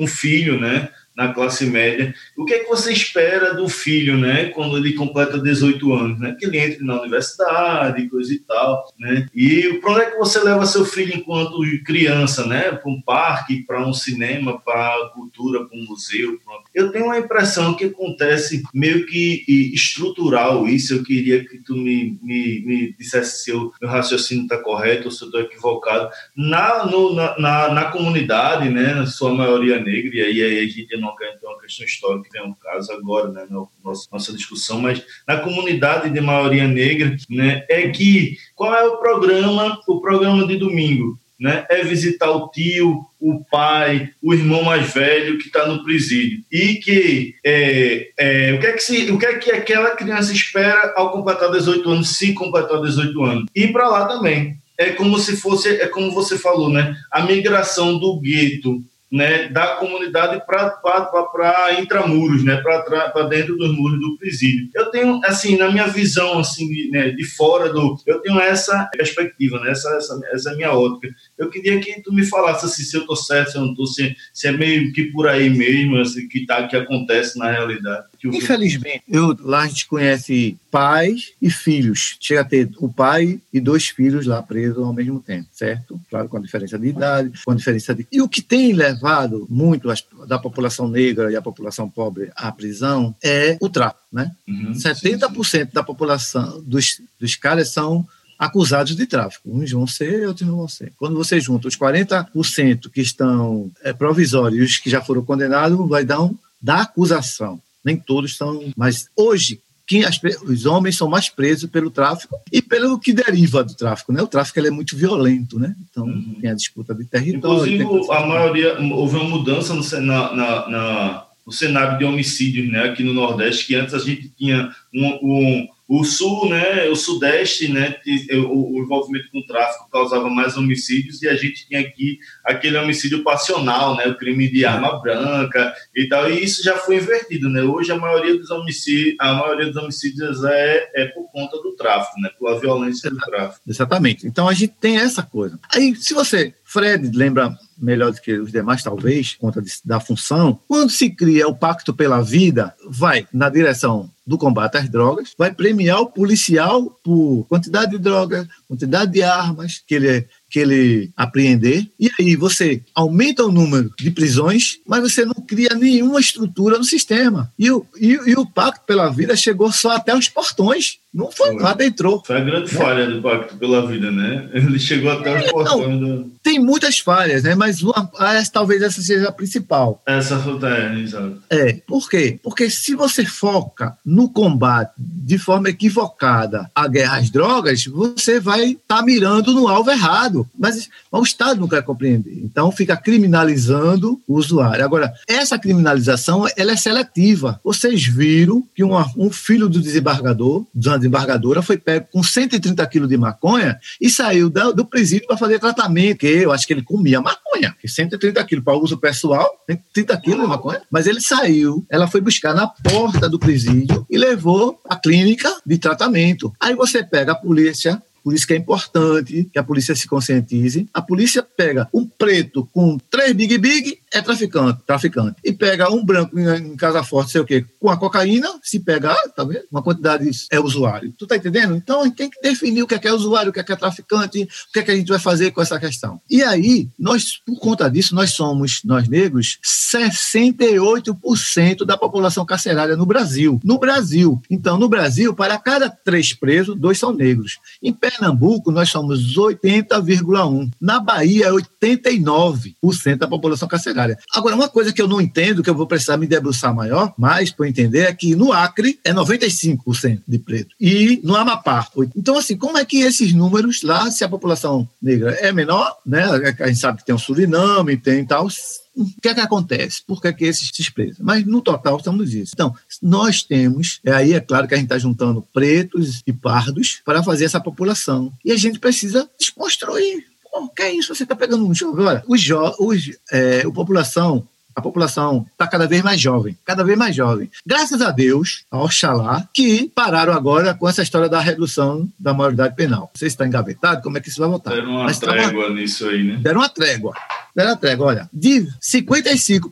um 0.00 0.06
filho, 0.08 0.60
né? 0.60 0.90
Na 1.16 1.32
classe 1.32 1.66
média. 1.66 2.14
O 2.36 2.44
que 2.44 2.54
é 2.54 2.58
que 2.60 2.68
você 2.68 2.92
espera 2.92 3.54
do 3.54 3.68
filho, 3.68 4.18
né, 4.18 4.46
quando 4.46 4.76
ele 4.76 4.94
completa 4.94 5.38
18 5.38 5.92
anos, 5.92 6.20
né? 6.20 6.36
Que 6.38 6.46
ele 6.46 6.58
entre 6.58 6.84
na 6.84 7.00
universidade, 7.00 8.08
coisa 8.08 8.32
e 8.32 8.38
tal, 8.40 8.92
né? 8.98 9.28
E 9.34 9.78
para 9.80 9.92
onde 9.92 10.00
é 10.00 10.10
que 10.10 10.18
você 10.18 10.40
leva 10.40 10.66
seu 10.66 10.84
filho 10.84 11.14
enquanto 11.14 11.60
criança, 11.84 12.46
né? 12.46 12.72
Para 12.72 12.90
um 12.90 13.00
parque, 13.00 13.62
para 13.62 13.86
um 13.86 13.92
cinema, 13.92 14.60
para 14.60 15.10
cultura, 15.14 15.64
para 15.64 15.78
um 15.78 15.84
museu? 15.84 16.38
Pra... 16.44 16.54
Eu 16.74 16.90
tenho 16.90 17.06
uma 17.06 17.18
impressão 17.18 17.74
que 17.74 17.84
acontece 17.84 18.62
meio 18.74 19.06
que 19.06 19.44
estrutural 19.72 20.66
isso. 20.66 20.94
Eu 20.94 21.04
queria 21.04 21.44
que 21.44 21.58
tu 21.58 21.76
me, 21.76 22.18
me, 22.20 22.60
me 22.66 22.92
dissesse 22.98 23.44
se 23.44 23.52
o 23.52 23.72
meu 23.80 23.88
raciocínio 23.88 24.42
está 24.44 24.58
correto 24.58 25.04
ou 25.04 25.10
se 25.10 25.22
eu 25.22 25.26
estou 25.26 25.40
equivocado. 25.40 26.10
Na, 26.36 26.84
no, 26.86 27.14
na, 27.14 27.38
na, 27.38 27.72
na, 27.72 27.84
comunidade, 27.90 28.68
né, 28.68 28.94
na 28.94 29.06
sua 29.06 29.32
maioria 29.32 29.78
negra, 29.78 30.16
e 30.16 30.20
aí 30.42 30.58
a 30.58 30.66
gente 30.66 30.96
não 30.96 31.14
quer 31.14 31.34
então 31.36 31.50
uma 31.50 31.60
questão 31.60 31.86
histórica, 31.86 32.28
que 32.30 32.38
é 32.38 32.42
um 32.42 32.54
caso 32.54 32.92
agora, 32.92 33.30
né, 33.30 33.46
na 33.48 33.64
nossa, 33.84 34.08
nossa 34.10 34.32
discussão, 34.32 34.80
mas 34.80 35.04
na 35.28 35.38
comunidade 35.38 36.10
de 36.10 36.20
maioria 36.20 36.66
negra, 36.66 37.16
né, 37.30 37.64
é 37.68 37.88
que 37.88 38.36
qual 38.54 38.74
é 38.74 38.84
o 38.84 38.98
programa, 38.98 39.80
o 39.86 40.00
programa 40.00 40.46
de 40.46 40.56
domingo? 40.56 41.18
Né, 41.38 41.66
é 41.68 41.82
visitar 41.82 42.30
o 42.30 42.48
tio, 42.48 43.00
o 43.20 43.44
pai, 43.50 44.10
o 44.22 44.32
irmão 44.32 44.62
mais 44.62 44.94
velho 44.94 45.36
que 45.36 45.48
está 45.48 45.66
no 45.66 45.82
presídio. 45.82 46.44
E 46.50 46.76
que, 46.76 47.34
é, 47.44 48.08
é, 48.16 48.52
o, 48.52 48.60
que 48.60 48.66
é 48.66 48.72
que 48.72 48.82
se, 48.82 49.10
o 49.10 49.18
que 49.18 49.26
é 49.26 49.38
que 49.38 49.50
aquela 49.50 49.96
criança 49.96 50.32
espera 50.32 50.94
ao 50.94 51.10
completar 51.10 51.50
18 51.50 51.90
anos, 51.90 52.16
se 52.16 52.34
completar 52.34 52.80
18 52.80 53.24
anos? 53.24 53.44
Ir 53.54 53.72
para 53.72 53.88
lá 53.88 54.06
também. 54.06 54.56
É 54.78 54.90
como 54.90 55.18
se 55.18 55.36
fosse, 55.36 55.68
é 55.68 55.88
como 55.88 56.12
você 56.12 56.38
falou, 56.38 56.68
né? 56.68 56.96
A 57.10 57.24
migração 57.24 57.98
do 57.98 58.20
gueto 58.20 58.80
né, 59.10 59.48
da 59.48 59.76
comunidade 59.76 60.42
para 60.44 61.72
intramuros, 61.78 62.44
né, 62.44 62.56
para 62.56 63.22
dentro 63.28 63.56
dos 63.56 63.72
muros 63.76 64.00
do 64.00 64.16
presídio. 64.18 64.68
Eu 64.74 64.90
tenho, 64.90 65.20
assim, 65.24 65.56
na 65.56 65.70
minha 65.70 65.86
visão, 65.86 66.38
assim, 66.38 66.90
né, 66.90 67.10
de 67.10 67.24
fora 67.24 67.72
do, 67.72 67.96
eu 68.06 68.20
tenho 68.20 68.40
essa 68.40 68.88
perspectiva, 68.92 69.60
né, 69.60 69.70
essa, 69.70 69.88
essa, 69.96 70.20
essa 70.32 70.54
minha 70.56 70.72
ótica. 70.72 71.08
Eu 71.36 71.50
queria 71.50 71.80
que 71.80 72.00
tu 72.00 72.12
me 72.12 72.24
falasse 72.24 72.64
assim, 72.64 72.82
se 72.82 72.96
eu 72.96 73.00
estou 73.00 73.16
certo, 73.16 73.50
se 73.52 73.56
eu 73.58 73.62
não 73.62 73.70
estou, 73.70 73.86
se, 73.86 74.16
se 74.32 74.46
é 74.46 74.52
meio 74.52 74.92
que 74.92 75.04
por 75.04 75.26
aí 75.26 75.50
mesmo, 75.50 75.96
assim, 75.98 76.28
que 76.28 76.46
tá, 76.46 76.66
que 76.68 76.76
acontece 76.76 77.38
na 77.38 77.50
realidade. 77.50 78.06
Infelizmente, 78.24 79.02
eu, 79.08 79.36
lá 79.40 79.62
a 79.62 79.66
gente 79.66 79.86
conhece 79.86 80.56
pais 80.70 81.32
e 81.42 81.50
filhos. 81.50 82.16
Chega 82.20 82.40
a 82.40 82.44
ter 82.44 82.70
o 82.78 82.88
pai 82.88 83.40
e 83.52 83.60
dois 83.60 83.88
filhos 83.88 84.26
lá 84.26 84.42
presos 84.42 84.78
ao 84.78 84.92
mesmo 84.92 85.20
tempo, 85.20 85.48
certo? 85.52 86.00
Claro, 86.08 86.28
com 86.28 86.36
a 86.36 86.40
diferença 86.40 86.78
de 86.78 86.86
idade, 86.86 87.32
com 87.44 87.50
a 87.50 87.54
diferença 87.54 87.94
de. 87.94 88.06
E 88.10 88.22
o 88.22 88.28
que 88.28 88.40
tem 88.40 88.72
levado 88.72 89.46
muito 89.50 89.90
as, 89.90 90.04
da 90.26 90.38
população 90.38 90.88
negra 90.88 91.30
e 91.30 91.36
a 91.36 91.42
população 91.42 91.88
pobre 91.88 92.30
à 92.34 92.50
prisão 92.50 93.14
é 93.22 93.56
o 93.60 93.68
tráfico, 93.68 94.02
né? 94.12 94.30
Uhum, 94.48 94.72
70% 94.72 94.94
sim, 94.94 95.44
sim. 95.44 95.66
da 95.72 95.82
população, 95.82 96.62
dos, 96.62 97.00
dos 97.18 97.36
caras 97.36 97.72
são 97.72 98.06
acusados 98.38 98.96
de 98.96 99.06
tráfico. 99.06 99.50
Uns 99.50 99.70
vão 99.70 99.86
ser, 99.86 100.26
outros 100.26 100.46
não 100.46 100.56
vão 100.56 100.68
ser. 100.68 100.92
Quando 100.96 101.16
você 101.16 101.40
junta 101.40 101.68
os 101.68 101.76
40% 101.76 102.90
que 102.90 103.00
estão 103.00 103.70
é, 103.82 103.92
provisórios 103.92 104.60
e 104.60 104.64
os 104.64 104.78
que 104.78 104.90
já 104.90 105.00
foram 105.00 105.24
condenados, 105.24 105.88
vai 105.88 106.04
dar 106.04 106.20
um 106.22 106.34
da 106.60 106.82
acusação 106.82 107.60
nem 107.84 107.96
todos 107.96 108.36
são, 108.36 108.72
mas 108.76 109.08
hoje 109.14 109.60
quem 109.86 110.02
as, 110.02 110.18
os 110.44 110.64
homens 110.64 110.96
são 110.96 111.10
mais 111.10 111.28
presos 111.28 111.68
pelo 111.68 111.90
tráfico 111.90 112.34
e 112.50 112.62
pelo 112.62 112.98
que 112.98 113.12
deriva 113.12 113.62
do 113.62 113.74
tráfico, 113.74 114.14
né? 114.14 114.22
O 114.22 114.26
tráfico 114.26 114.58
é 114.58 114.70
muito 114.70 114.96
violento, 114.96 115.58
né? 115.58 115.76
Então 115.90 116.06
uhum. 116.06 116.38
tem 116.40 116.50
a 116.50 116.54
disputa 116.54 116.94
de 116.94 117.04
território. 117.04 117.82
Inclusive 117.82 118.10
a 118.10 118.26
maioria 118.26 118.80
houve 118.80 119.16
uma 119.16 119.28
mudança 119.28 119.74
no, 119.74 119.82
na, 120.00 120.34
na, 120.34 120.68
na, 120.70 121.26
no 121.46 121.52
cenário 121.52 121.98
de 121.98 122.04
homicídios, 122.06 122.72
né? 122.72 122.84
Aqui 122.84 123.04
no 123.04 123.12
Nordeste 123.12 123.66
que 123.66 123.74
antes 123.74 123.92
a 123.92 123.98
gente 123.98 124.30
tinha 124.38 124.74
um, 124.94 125.18
um 125.22 125.68
o 125.86 126.02
sul, 126.02 126.48
né, 126.48 126.88
o 126.88 126.96
sudeste, 126.96 127.68
né, 127.68 127.96
o, 128.32 128.82
envolvimento 128.82 129.30
com 129.30 129.38
o 129.38 129.46
tráfico 129.46 129.88
causava 129.90 130.30
mais 130.30 130.56
homicídios 130.56 131.22
e 131.22 131.28
a 131.28 131.36
gente 131.36 131.66
tinha 131.66 131.80
aqui 131.80 132.18
aquele 132.44 132.78
homicídio 132.78 133.22
passional, 133.22 133.96
né, 133.96 134.06
o 134.06 134.16
crime 134.16 134.50
de 134.50 134.64
arma 134.64 135.00
branca 135.00 135.74
e 135.94 136.08
tal, 136.08 136.30
e 136.30 136.42
isso 136.42 136.62
já 136.62 136.76
foi 136.78 136.96
invertido, 136.96 137.50
né? 137.50 137.62
Hoje 137.62 137.92
a 137.92 137.96
maioria 137.96 138.36
dos 138.36 138.50
homicídios, 138.50 139.16
a 139.20 139.34
maioria 139.34 139.66
dos 139.66 139.76
homicídios 139.76 140.42
é, 140.44 140.90
é 140.94 141.06
por 141.06 141.30
conta 141.30 141.56
do 141.58 141.76
tráfico, 141.76 142.18
né, 142.20 142.30
pela 142.38 142.58
violência 142.58 143.10
do 143.10 143.18
tráfico. 143.18 143.60
Exatamente. 143.66 144.26
Então 144.26 144.48
a 144.48 144.54
gente 144.54 144.74
tem 144.80 144.96
essa 144.96 145.22
coisa. 145.22 145.58
Aí, 145.74 145.94
se 145.96 146.14
você, 146.14 146.54
Fred, 146.74 147.16
lembra 147.16 147.56
melhor 147.78 148.10
do 148.10 148.20
que 148.20 148.36
os 148.36 148.50
demais, 148.50 148.82
talvez, 148.82 149.34
conta 149.34 149.62
de, 149.62 149.70
da 149.84 150.00
função, 150.00 150.58
quando 150.66 150.90
se 150.90 151.08
cria 151.08 151.46
o 151.46 151.54
Pacto 151.54 151.94
pela 151.94 152.20
Vida, 152.20 152.74
vai 152.88 153.28
na 153.32 153.48
direção 153.48 154.10
do 154.26 154.36
combate 154.36 154.78
às 154.78 154.88
drogas, 154.88 155.34
vai 155.38 155.54
premiar 155.54 156.00
o 156.00 156.10
policial 156.10 156.90
por 157.04 157.46
quantidade 157.48 157.92
de 157.92 157.98
drogas, 157.98 158.48
quantidade 158.66 159.12
de 159.12 159.22
armas 159.22 159.84
que 159.86 159.94
ele, 159.94 160.26
que 160.54 160.60
ele 160.60 161.10
apreender, 161.16 161.84
e 161.98 162.08
aí 162.16 162.36
você 162.36 162.80
aumenta 162.94 163.44
o 163.44 163.50
número 163.50 163.92
de 163.98 164.08
prisões, 164.08 164.78
mas 164.86 165.02
você 165.02 165.24
não 165.24 165.34
cria 165.34 165.74
nenhuma 165.74 166.20
estrutura 166.20 166.78
no 166.78 166.84
sistema. 166.84 167.52
E 167.58 167.72
o, 167.72 167.84
e, 168.00 168.12
e 168.24 168.34
o 168.36 168.46
Pacto 168.46 168.86
pela 168.86 169.10
Vida 169.10 169.34
chegou 169.34 169.72
só 169.72 169.90
até 169.90 170.16
os 170.16 170.28
portões. 170.28 170.98
Não 171.12 171.30
foi, 171.30 171.54
nada, 171.54 171.84
entrou. 171.84 172.22
Foi 172.24 172.36
a 172.36 172.40
grande 172.40 172.72
né? 172.72 172.80
falha 172.80 173.06
do 173.08 173.22
Pacto 173.22 173.56
pela 173.56 173.86
Vida, 173.86 174.10
né? 174.10 174.48
Ele 174.52 174.78
chegou 174.78 175.10
até 175.12 175.32
é, 175.32 175.44
os 175.44 175.50
portões. 175.50 175.88
Não, 175.88 175.98
do... 175.98 176.32
Tem 176.42 176.58
muitas 176.58 176.98
falhas, 176.98 177.42
né? 177.44 177.54
Mas 177.54 177.82
uma, 177.82 178.10
essa, 178.20 178.52
talvez 178.52 178.82
essa 178.82 179.00
seja 179.00 179.28
a 179.28 179.32
principal. 179.32 180.02
Essa 180.06 180.38
foi 180.38 180.58
é, 180.68 180.98
exato. 181.00 181.42
É, 181.50 181.72
por 181.86 182.08
quê? 182.08 182.38
Porque 182.42 182.68
se 182.68 182.94
você 182.94 183.24
foca 183.24 183.96
no 184.04 184.28
combate 184.28 184.92
de 184.98 185.38
forma 185.38 185.68
equivocada 185.68 186.68
a 186.74 186.88
guerra 186.88 187.18
às 187.18 187.30
drogas, 187.30 187.86
você 187.86 188.40
vai 188.40 188.72
estar 188.72 188.96
tá 188.96 189.02
mirando 189.02 189.52
no 189.52 189.68
alvo 189.68 189.90
errado. 189.90 190.43
Mas, 190.58 190.88
o 191.10 191.22
Estado 191.22 191.60
não 191.60 191.68
quer 191.68 191.82
compreender. 191.82 192.38
Então, 192.42 192.70
fica 192.70 192.96
criminalizando 192.96 194.20
o 194.26 194.36
usuário. 194.36 194.84
Agora, 194.84 195.12
essa 195.26 195.58
criminalização 195.58 196.46
ela 196.56 196.72
é 196.72 196.76
seletiva. 196.76 197.60
Vocês 197.62 198.04
viram 198.06 198.62
que 198.74 198.82
uma, 198.82 199.10
um 199.16 199.30
filho 199.30 199.68
do 199.68 199.80
desembargador, 199.80 200.64
da 200.74 200.96
desembargadora, 200.96 201.62
foi 201.62 201.76
pego 201.76 202.06
com 202.12 202.22
130 202.22 202.86
quilos 202.86 203.08
de 203.08 203.16
maconha 203.16 203.78
e 204.00 204.10
saiu 204.10 204.50
do, 204.50 204.72
do 204.72 204.84
presídio 204.84 205.26
para 205.26 205.36
fazer 205.36 205.58
tratamento. 205.58 206.18
Que 206.18 206.26
eu 206.26 206.52
acho 206.52 206.66
que 206.66 206.72
ele 206.72 206.82
comia 206.82 207.20
maconha. 207.20 207.74
Que 207.80 207.88
130 207.88 208.44
quilos 208.44 208.64
para 208.64 208.76
uso 208.76 208.98
pessoal, 208.98 209.48
130 209.68 210.20
quilos 210.20 210.42
de 210.42 210.46
maconha. 210.46 210.82
Mas 210.90 211.06
ele 211.06 211.20
saiu, 211.20 211.84
ela 211.90 212.06
foi 212.06 212.20
buscar 212.20 212.54
na 212.54 212.66
porta 212.66 213.28
do 213.28 213.38
presídio 213.38 214.06
e 214.10 214.18
levou 214.18 214.80
a 214.88 214.96
clínica 214.96 215.54
de 215.64 215.78
tratamento. 215.78 216.52
Aí 216.60 216.74
você 216.74 217.02
pega 217.02 217.32
a 217.32 217.36
polícia, 217.36 218.02
por 218.24 218.32
isso 218.32 218.46
que 218.46 218.54
é 218.54 218.56
importante 218.56 219.46
que 219.52 219.58
a 219.58 219.62
polícia 219.62 219.94
se 219.94 220.08
conscientize. 220.08 220.88
A 220.94 221.02
polícia 221.02 221.42
pega 221.42 221.86
um 221.92 222.06
preto 222.06 222.66
com 222.72 222.96
três 223.10 223.34
Big 223.34 223.58
Big, 223.58 223.98
é 224.14 224.22
traficante, 224.22 224.80
traficante. 224.86 225.36
E 225.44 225.52
pega 225.52 225.90
um 225.90 226.02
branco 226.04 226.38
em, 226.38 226.72
em 226.72 226.76
Casa 226.76 227.02
Forte, 227.02 227.32
sei 227.32 227.40
o 227.40 227.44
quê, 227.44 227.66
com 227.80 227.90
a 227.90 227.96
cocaína, 227.96 228.48
se 228.62 228.78
pegar, 228.78 229.16
tá 229.34 229.42
vendo? 229.42 229.64
Uma 229.70 229.82
quantidade 229.82 230.30
é 230.50 230.60
usuário. 230.60 231.12
Tu 231.18 231.26
tá 231.26 231.36
entendendo? 231.36 231.74
Então 231.74 232.02
a 232.02 232.04
gente 232.04 232.14
tem 232.14 232.30
que 232.30 232.40
definir 232.40 232.84
o 232.84 232.86
que 232.86 232.94
é, 232.94 232.98
que 232.98 233.08
é 233.08 233.12
usuário, 233.12 233.50
o 233.50 233.52
que 233.52 233.58
é, 233.58 233.64
que 233.64 233.72
é 233.72 233.76
traficante, 233.76 234.42
o 234.42 234.48
que 234.72 234.78
é 234.78 234.82
que 234.84 234.90
a 234.92 234.96
gente 234.96 235.08
vai 235.08 235.18
fazer 235.18 235.50
com 235.50 235.60
essa 235.60 235.80
questão. 235.80 236.20
E 236.30 236.44
aí, 236.44 236.88
nós, 236.96 237.40
por 237.44 237.58
conta 237.58 237.90
disso, 237.90 238.14
nós 238.14 238.30
somos, 238.30 238.82
nós 238.84 239.08
negros, 239.08 239.58
68% 239.64 241.84
da 241.84 241.96
população 241.96 242.46
carcerária 242.46 242.96
no 242.96 243.04
Brasil. 243.04 243.60
No 243.64 243.78
Brasil. 243.78 244.40
Então, 244.48 244.78
no 244.78 244.88
Brasil, 244.88 245.34
para 245.34 245.58
cada 245.58 245.90
três 245.90 246.32
presos, 246.32 246.76
dois 246.76 246.98
são 246.98 247.12
negros. 247.12 247.58
Em 247.82 247.92
Pernambuco, 247.92 248.70
nós 248.70 248.90
somos 248.90 249.36
80,1%. 249.36 250.70
Na 250.80 251.00
Bahia, 251.00 251.50
89% 251.50 253.16
da 253.16 253.26
população 253.26 253.66
carcerária. 253.66 254.03
Agora, 254.34 254.54
uma 254.54 254.68
coisa 254.68 254.92
que 254.92 255.00
eu 255.00 255.08
não 255.08 255.20
entendo, 255.20 255.62
que 255.62 255.70
eu 255.70 255.74
vou 255.74 255.86
precisar 255.86 256.16
me 256.16 256.26
debruçar 256.26 256.74
maior, 256.74 257.12
mais 257.16 257.50
para 257.50 257.68
entender, 257.68 258.00
é 258.00 258.12
que 258.12 258.34
no 258.34 258.52
Acre 258.52 258.98
é 259.04 259.12
95% 259.12 260.22
de 260.26 260.38
preto. 260.38 260.74
E 260.80 261.20
no 261.22 261.34
Amapá. 261.34 261.88
Então, 262.16 262.36
assim, 262.38 262.56
como 262.56 262.78
é 262.78 262.84
que 262.84 263.00
esses 263.00 263.32
números 263.32 263.82
lá, 263.82 264.10
se 264.10 264.24
a 264.24 264.28
população 264.28 264.88
negra 265.00 265.32
é 265.32 265.52
menor, 265.52 265.96
né? 266.04 266.24
A 266.60 266.66
gente 266.66 266.78
sabe 266.78 266.98
que 266.98 267.06
tem 267.06 267.14
o 267.14 267.18
Suriname, 267.18 267.96
tem 267.96 268.24
tal, 268.24 268.48
o 268.96 269.20
que 269.20 269.28
é 269.28 269.34
que 269.34 269.40
acontece? 269.40 270.02
Por 270.06 270.20
que, 270.20 270.28
é 270.28 270.32
que 270.32 270.44
esses 270.44 270.70
se? 270.70 271.18
Mas 271.18 271.44
no 271.44 271.60
total 271.60 271.96
estamos 271.96 272.32
isso. 272.32 272.52
Então, 272.54 272.74
nós 273.02 273.42
temos, 273.42 274.00
é 274.04 274.12
aí 274.12 274.32
é 274.32 274.40
claro 274.40 274.68
que 274.68 274.74
a 274.74 274.76
gente 274.76 274.86
está 274.86 274.98
juntando 274.98 275.42
pretos 275.52 276.22
e 276.26 276.32
pardos 276.32 277.00
para 277.04 277.22
fazer 277.22 277.44
essa 277.44 277.60
população. 277.60 278.32
E 278.44 278.52
a 278.52 278.56
gente 278.56 278.78
precisa 278.78 279.28
desconstruir. 279.38 280.33
O 280.54 280.68
que 280.68 280.82
é 280.82 280.92
isso? 280.92 281.14
Você 281.14 281.24
está 281.24 281.34
pegando 281.34 281.66
um 281.66 281.74
jovem. 281.74 282.06
Olha, 282.06 282.24
os, 282.26 282.40
jo 282.40 282.74
os, 282.78 283.10
é, 283.32 283.62
a 283.66 283.70
população 283.70 284.46
a 284.74 284.82
população 284.82 285.46
está 285.52 285.68
cada 285.68 285.86
vez 285.86 286.02
mais 286.02 286.20
jovem, 286.20 286.58
cada 286.64 286.82
vez 286.82 286.98
mais 286.98 287.14
jovem. 287.14 287.48
Graças 287.64 288.02
a 288.02 288.10
Deus, 288.10 288.64
a 288.70 288.82
Oxalá, 288.82 289.48
que 289.54 289.88
pararam 289.94 290.32
agora 290.32 290.74
com 290.74 290.88
essa 290.88 291.02
história 291.02 291.28
da 291.28 291.38
redução 291.38 292.08
da 292.18 292.34
maioridade 292.34 292.74
penal. 292.74 293.02
Não 293.02 293.10
sei 293.14 293.30
se 293.30 293.34
está 293.34 293.46
engavetado, 293.46 294.02
como 294.02 294.18
é 294.18 294.20
que 294.20 294.28
isso 294.28 294.40
vai 294.40 294.48
voltar. 294.48 294.70
Deram 294.70 294.90
uma 294.90 295.04
Mas 295.04 295.20
trégua 295.20 295.66
uma... 295.66 295.74
nisso 295.74 296.08
aí, 296.08 296.24
né? 296.24 296.38
Deram 296.42 296.60
uma 296.60 296.68
trégua. 296.68 297.14
Uma 297.56 297.76
trégua. 297.76 298.06
Olha, 298.06 298.30
de 298.32 298.66
55%, 298.82 299.70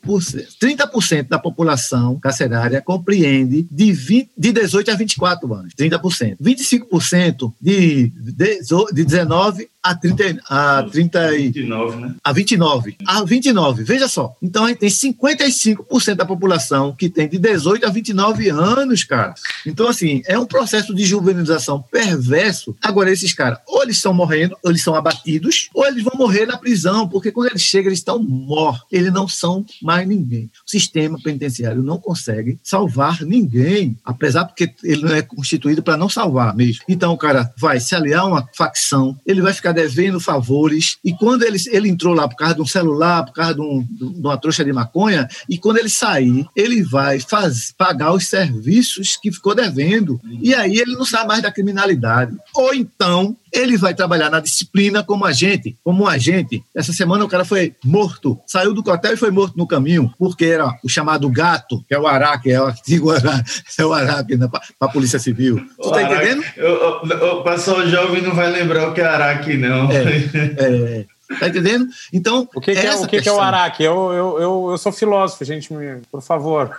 30% 0.61 1.28
da 1.28 1.39
população 1.39 2.18
carcerária 2.18 2.80
compreende 2.80 3.66
de, 3.70 3.93
20, 3.93 4.30
de 4.37 4.53
18 4.53 4.91
a 4.91 4.95
24 4.95 5.55
anos, 5.55 5.74
30%. 5.74 6.37
25% 6.41 7.53
de, 7.61 8.09
de, 8.09 8.61
de 8.93 9.05
19 9.05 9.68
a 9.83 9.97
30, 9.97 10.41
a 10.49 10.83
30 10.85 11.30
29, 11.33 11.97
né? 11.97 12.14
A 12.22 12.33
29. 12.33 12.97
A 13.05 13.24
29, 13.24 13.83
veja 13.83 14.07
só. 14.07 14.37
Então 14.41 14.64
a 14.64 14.68
gente 14.68 14.78
tem 14.78 14.89
55% 14.89 16.14
da 16.14 16.24
população 16.24 16.95
que 16.95 17.09
tem 17.09 17.28
de 17.28 17.37
18 17.37 17.85
a 17.85 17.91
29 17.91 18.49
anos, 18.49 19.03
cara. 19.03 19.35
Então, 19.66 19.89
assim, 19.89 20.22
é 20.26 20.39
um 20.39 20.47
processo 20.47 20.95
de 20.95 21.05
juvenilização 21.05 21.83
perverso. 21.83 22.76
Agora, 22.80 23.11
esses 23.11 23.35
caras, 23.35 23.59
ou 23.66 23.83
eles 23.83 23.97
estão 23.97 24.14
morrendo, 24.14 24.57
ou 24.62 24.70
eles 24.70 24.83
são 24.83 24.95
abatidos, 24.95 25.68
ou 25.74 25.85
eles 25.85 26.05
vão 26.05 26.14
morrer 26.16 26.47
na 26.47 26.57
prisão, 26.57 27.09
porque 27.09 27.33
quando 27.33 27.51
eles 27.51 27.62
chegam, 27.73 27.89
eles 27.89 27.99
estão 27.99 28.23
mortos. 28.23 28.87
Eles 28.91 29.12
não 29.12 29.27
são 29.27 29.64
mais 29.83 30.07
ninguém. 30.07 30.51
O 30.66 30.70
sistema 30.70 31.18
penitenciário 31.23 31.83
não 31.83 31.99
consegue 31.99 32.59
salvar 32.62 33.23
ninguém, 33.23 33.97
apesar 34.05 34.45
porque 34.45 34.73
ele 34.85 35.03
não 35.03 35.14
é 35.14 35.23
constituído 35.23 35.83
para 35.83 35.97
não 35.97 36.09
salvar 36.09 36.55
mesmo. 36.55 36.85
Então, 36.89 37.12
o 37.12 37.18
cara 37.18 37.53
vai 37.59 37.81
se 37.81 37.95
aliar 37.95 38.23
a 38.23 38.27
uma 38.27 38.49
facção, 38.55 39.18
ele 39.27 39.41
vai 39.41 39.53
ficar 39.53 39.73
devendo 39.73 40.20
favores. 40.20 40.99
E 41.05 41.12
quando 41.14 41.43
ele, 41.43 41.59
ele 41.70 41.89
entrou 41.89 42.14
lá 42.14 42.29
por 42.29 42.37
causa 42.37 42.55
de 42.55 42.61
um 42.61 42.66
celular, 42.66 43.25
por 43.25 43.33
causa 43.33 43.55
de, 43.55 43.61
um, 43.61 43.83
de 43.83 44.05
uma 44.20 44.37
trouxa 44.37 44.64
de 44.64 44.73
maconha, 44.73 45.29
e 45.49 45.59
quando 45.59 45.79
ele 45.79 45.89
sair, 45.89 46.47
ele 46.55 46.83
vai 46.83 47.18
faz, 47.20 47.73
pagar 47.77 48.12
os 48.12 48.27
serviços 48.27 49.16
que 49.20 49.33
ficou 49.33 49.55
devendo. 49.55 50.20
E 50.43 50.55
aí 50.55 50.77
ele 50.77 50.93
não 50.93 51.05
sai 51.05 51.27
mais 51.27 51.43
da 51.43 51.53
criminalidade. 51.53 52.37
Ou 52.55 52.75
então 52.75 53.37
ele 53.53 53.77
vai 53.77 53.95
trabalhar 53.95 54.31
na 54.31 54.41
disciplina 54.41 55.03
como 55.03 55.25
agente, 55.25 55.77
como 55.85 56.05
um 56.05 56.09
agente. 56.09 56.63
Essa 56.75 56.93
semana 56.93 57.25
o 57.25 57.29
cara 57.29 57.45
foi 57.45 57.75
morto, 57.85 58.39
saiu 58.47 58.73
do 58.73 58.83
quartel 58.83 59.13
e 59.13 59.17
foi 59.17 59.31
morto 59.31 59.57
no 59.57 59.67
caminho, 59.67 60.13
porque 60.19 60.47
era 60.47 60.75
o 60.83 60.89
chamado 60.89 61.29
gato, 61.29 61.85
que 61.87 61.95
é 61.95 61.99
o 61.99 62.07
Araque, 62.07 62.51
é 62.51 62.61
o 62.61 62.67
antigo 62.69 63.11
Araque, 63.11 63.51
é 63.79 63.85
o 63.85 63.93
Araque 63.93 64.39
para 64.39 64.61
a 64.81 64.89
Polícia 64.89 65.19
Civil. 65.19 65.65
Tu 65.81 65.91
tá 65.91 66.03
entendendo? 66.03 66.43
O, 66.59 67.41
o, 67.41 67.43
pessoal 67.43 67.87
jovem 67.87 68.23
não 68.23 68.35
vai 68.35 68.51
lembrar 68.51 68.89
o 68.89 68.95
que 68.95 69.01
é 69.01 69.07
Araque, 69.07 69.57
não. 69.57 69.91
É, 69.91 70.03
é, 70.59 71.07
Tá 71.39 71.49
entendendo? 71.49 71.87
Então. 72.12 72.49
O 72.55 72.61
que, 72.61 72.72
que 72.72 72.87
é, 72.87 72.95
o 72.95 73.07
que, 73.07 73.20
que, 73.20 73.28
é 73.28 73.33
o 73.33 73.41
Araque? 73.41 73.83
Eu, 73.83 74.12
eu, 74.12 74.41
eu, 74.41 74.68
eu, 74.72 74.78
sou 74.78 74.93
filósofo, 74.93 75.45
gente, 75.45 75.68
por 76.11 76.22
favor. 76.22 76.74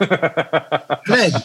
Fred. 1.06 1.36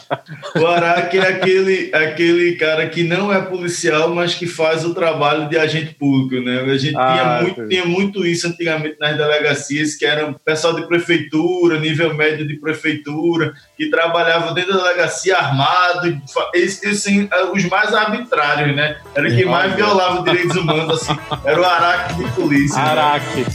O 0.55 0.65
Araque 0.65 1.17
é 1.17 1.27
aquele, 1.27 1.93
aquele 1.93 2.55
cara 2.55 2.87
que 2.89 3.03
não 3.03 3.31
é 3.31 3.41
policial, 3.41 4.13
mas 4.13 4.35
que 4.35 4.47
faz 4.47 4.85
o 4.85 4.93
trabalho 4.93 5.49
de 5.49 5.57
agente 5.57 5.93
público, 5.95 6.43
né? 6.43 6.61
A 6.61 6.77
gente 6.77 6.97
ah, 6.97 7.13
tinha, 7.13 7.41
muito, 7.41 7.67
tinha 7.67 7.85
muito 7.85 8.25
isso 8.25 8.47
antigamente 8.47 8.97
nas 8.99 9.17
delegacias, 9.17 9.95
que 9.95 10.05
eram 10.05 10.33
pessoal 10.33 10.75
de 10.75 10.87
prefeitura, 10.87 11.79
nível 11.79 12.13
médio 12.13 12.47
de 12.47 12.55
prefeitura, 12.59 13.53
que 13.79 13.89
trabalhava 13.89 14.53
dentro 14.53 14.73
da 14.73 14.83
delegacia 14.83 15.37
armado, 15.37 16.21
esses, 16.53 16.83
esses, 16.83 17.29
os 17.53 17.63
mais 17.69 17.93
arbitrários, 17.93 18.75
né? 18.75 18.97
Era 19.15 19.29
quem 19.29 19.45
mais 19.45 19.73
violava 19.73 20.19
os 20.19 20.25
direitos 20.25 20.57
humanos, 20.57 21.01
assim. 21.01 21.17
Era 21.45 21.61
o 21.61 21.63
Araque 21.63 22.15
de 22.15 22.31
polícia. 22.31 22.75
Né? 22.77 22.89
Araque. 22.89 23.45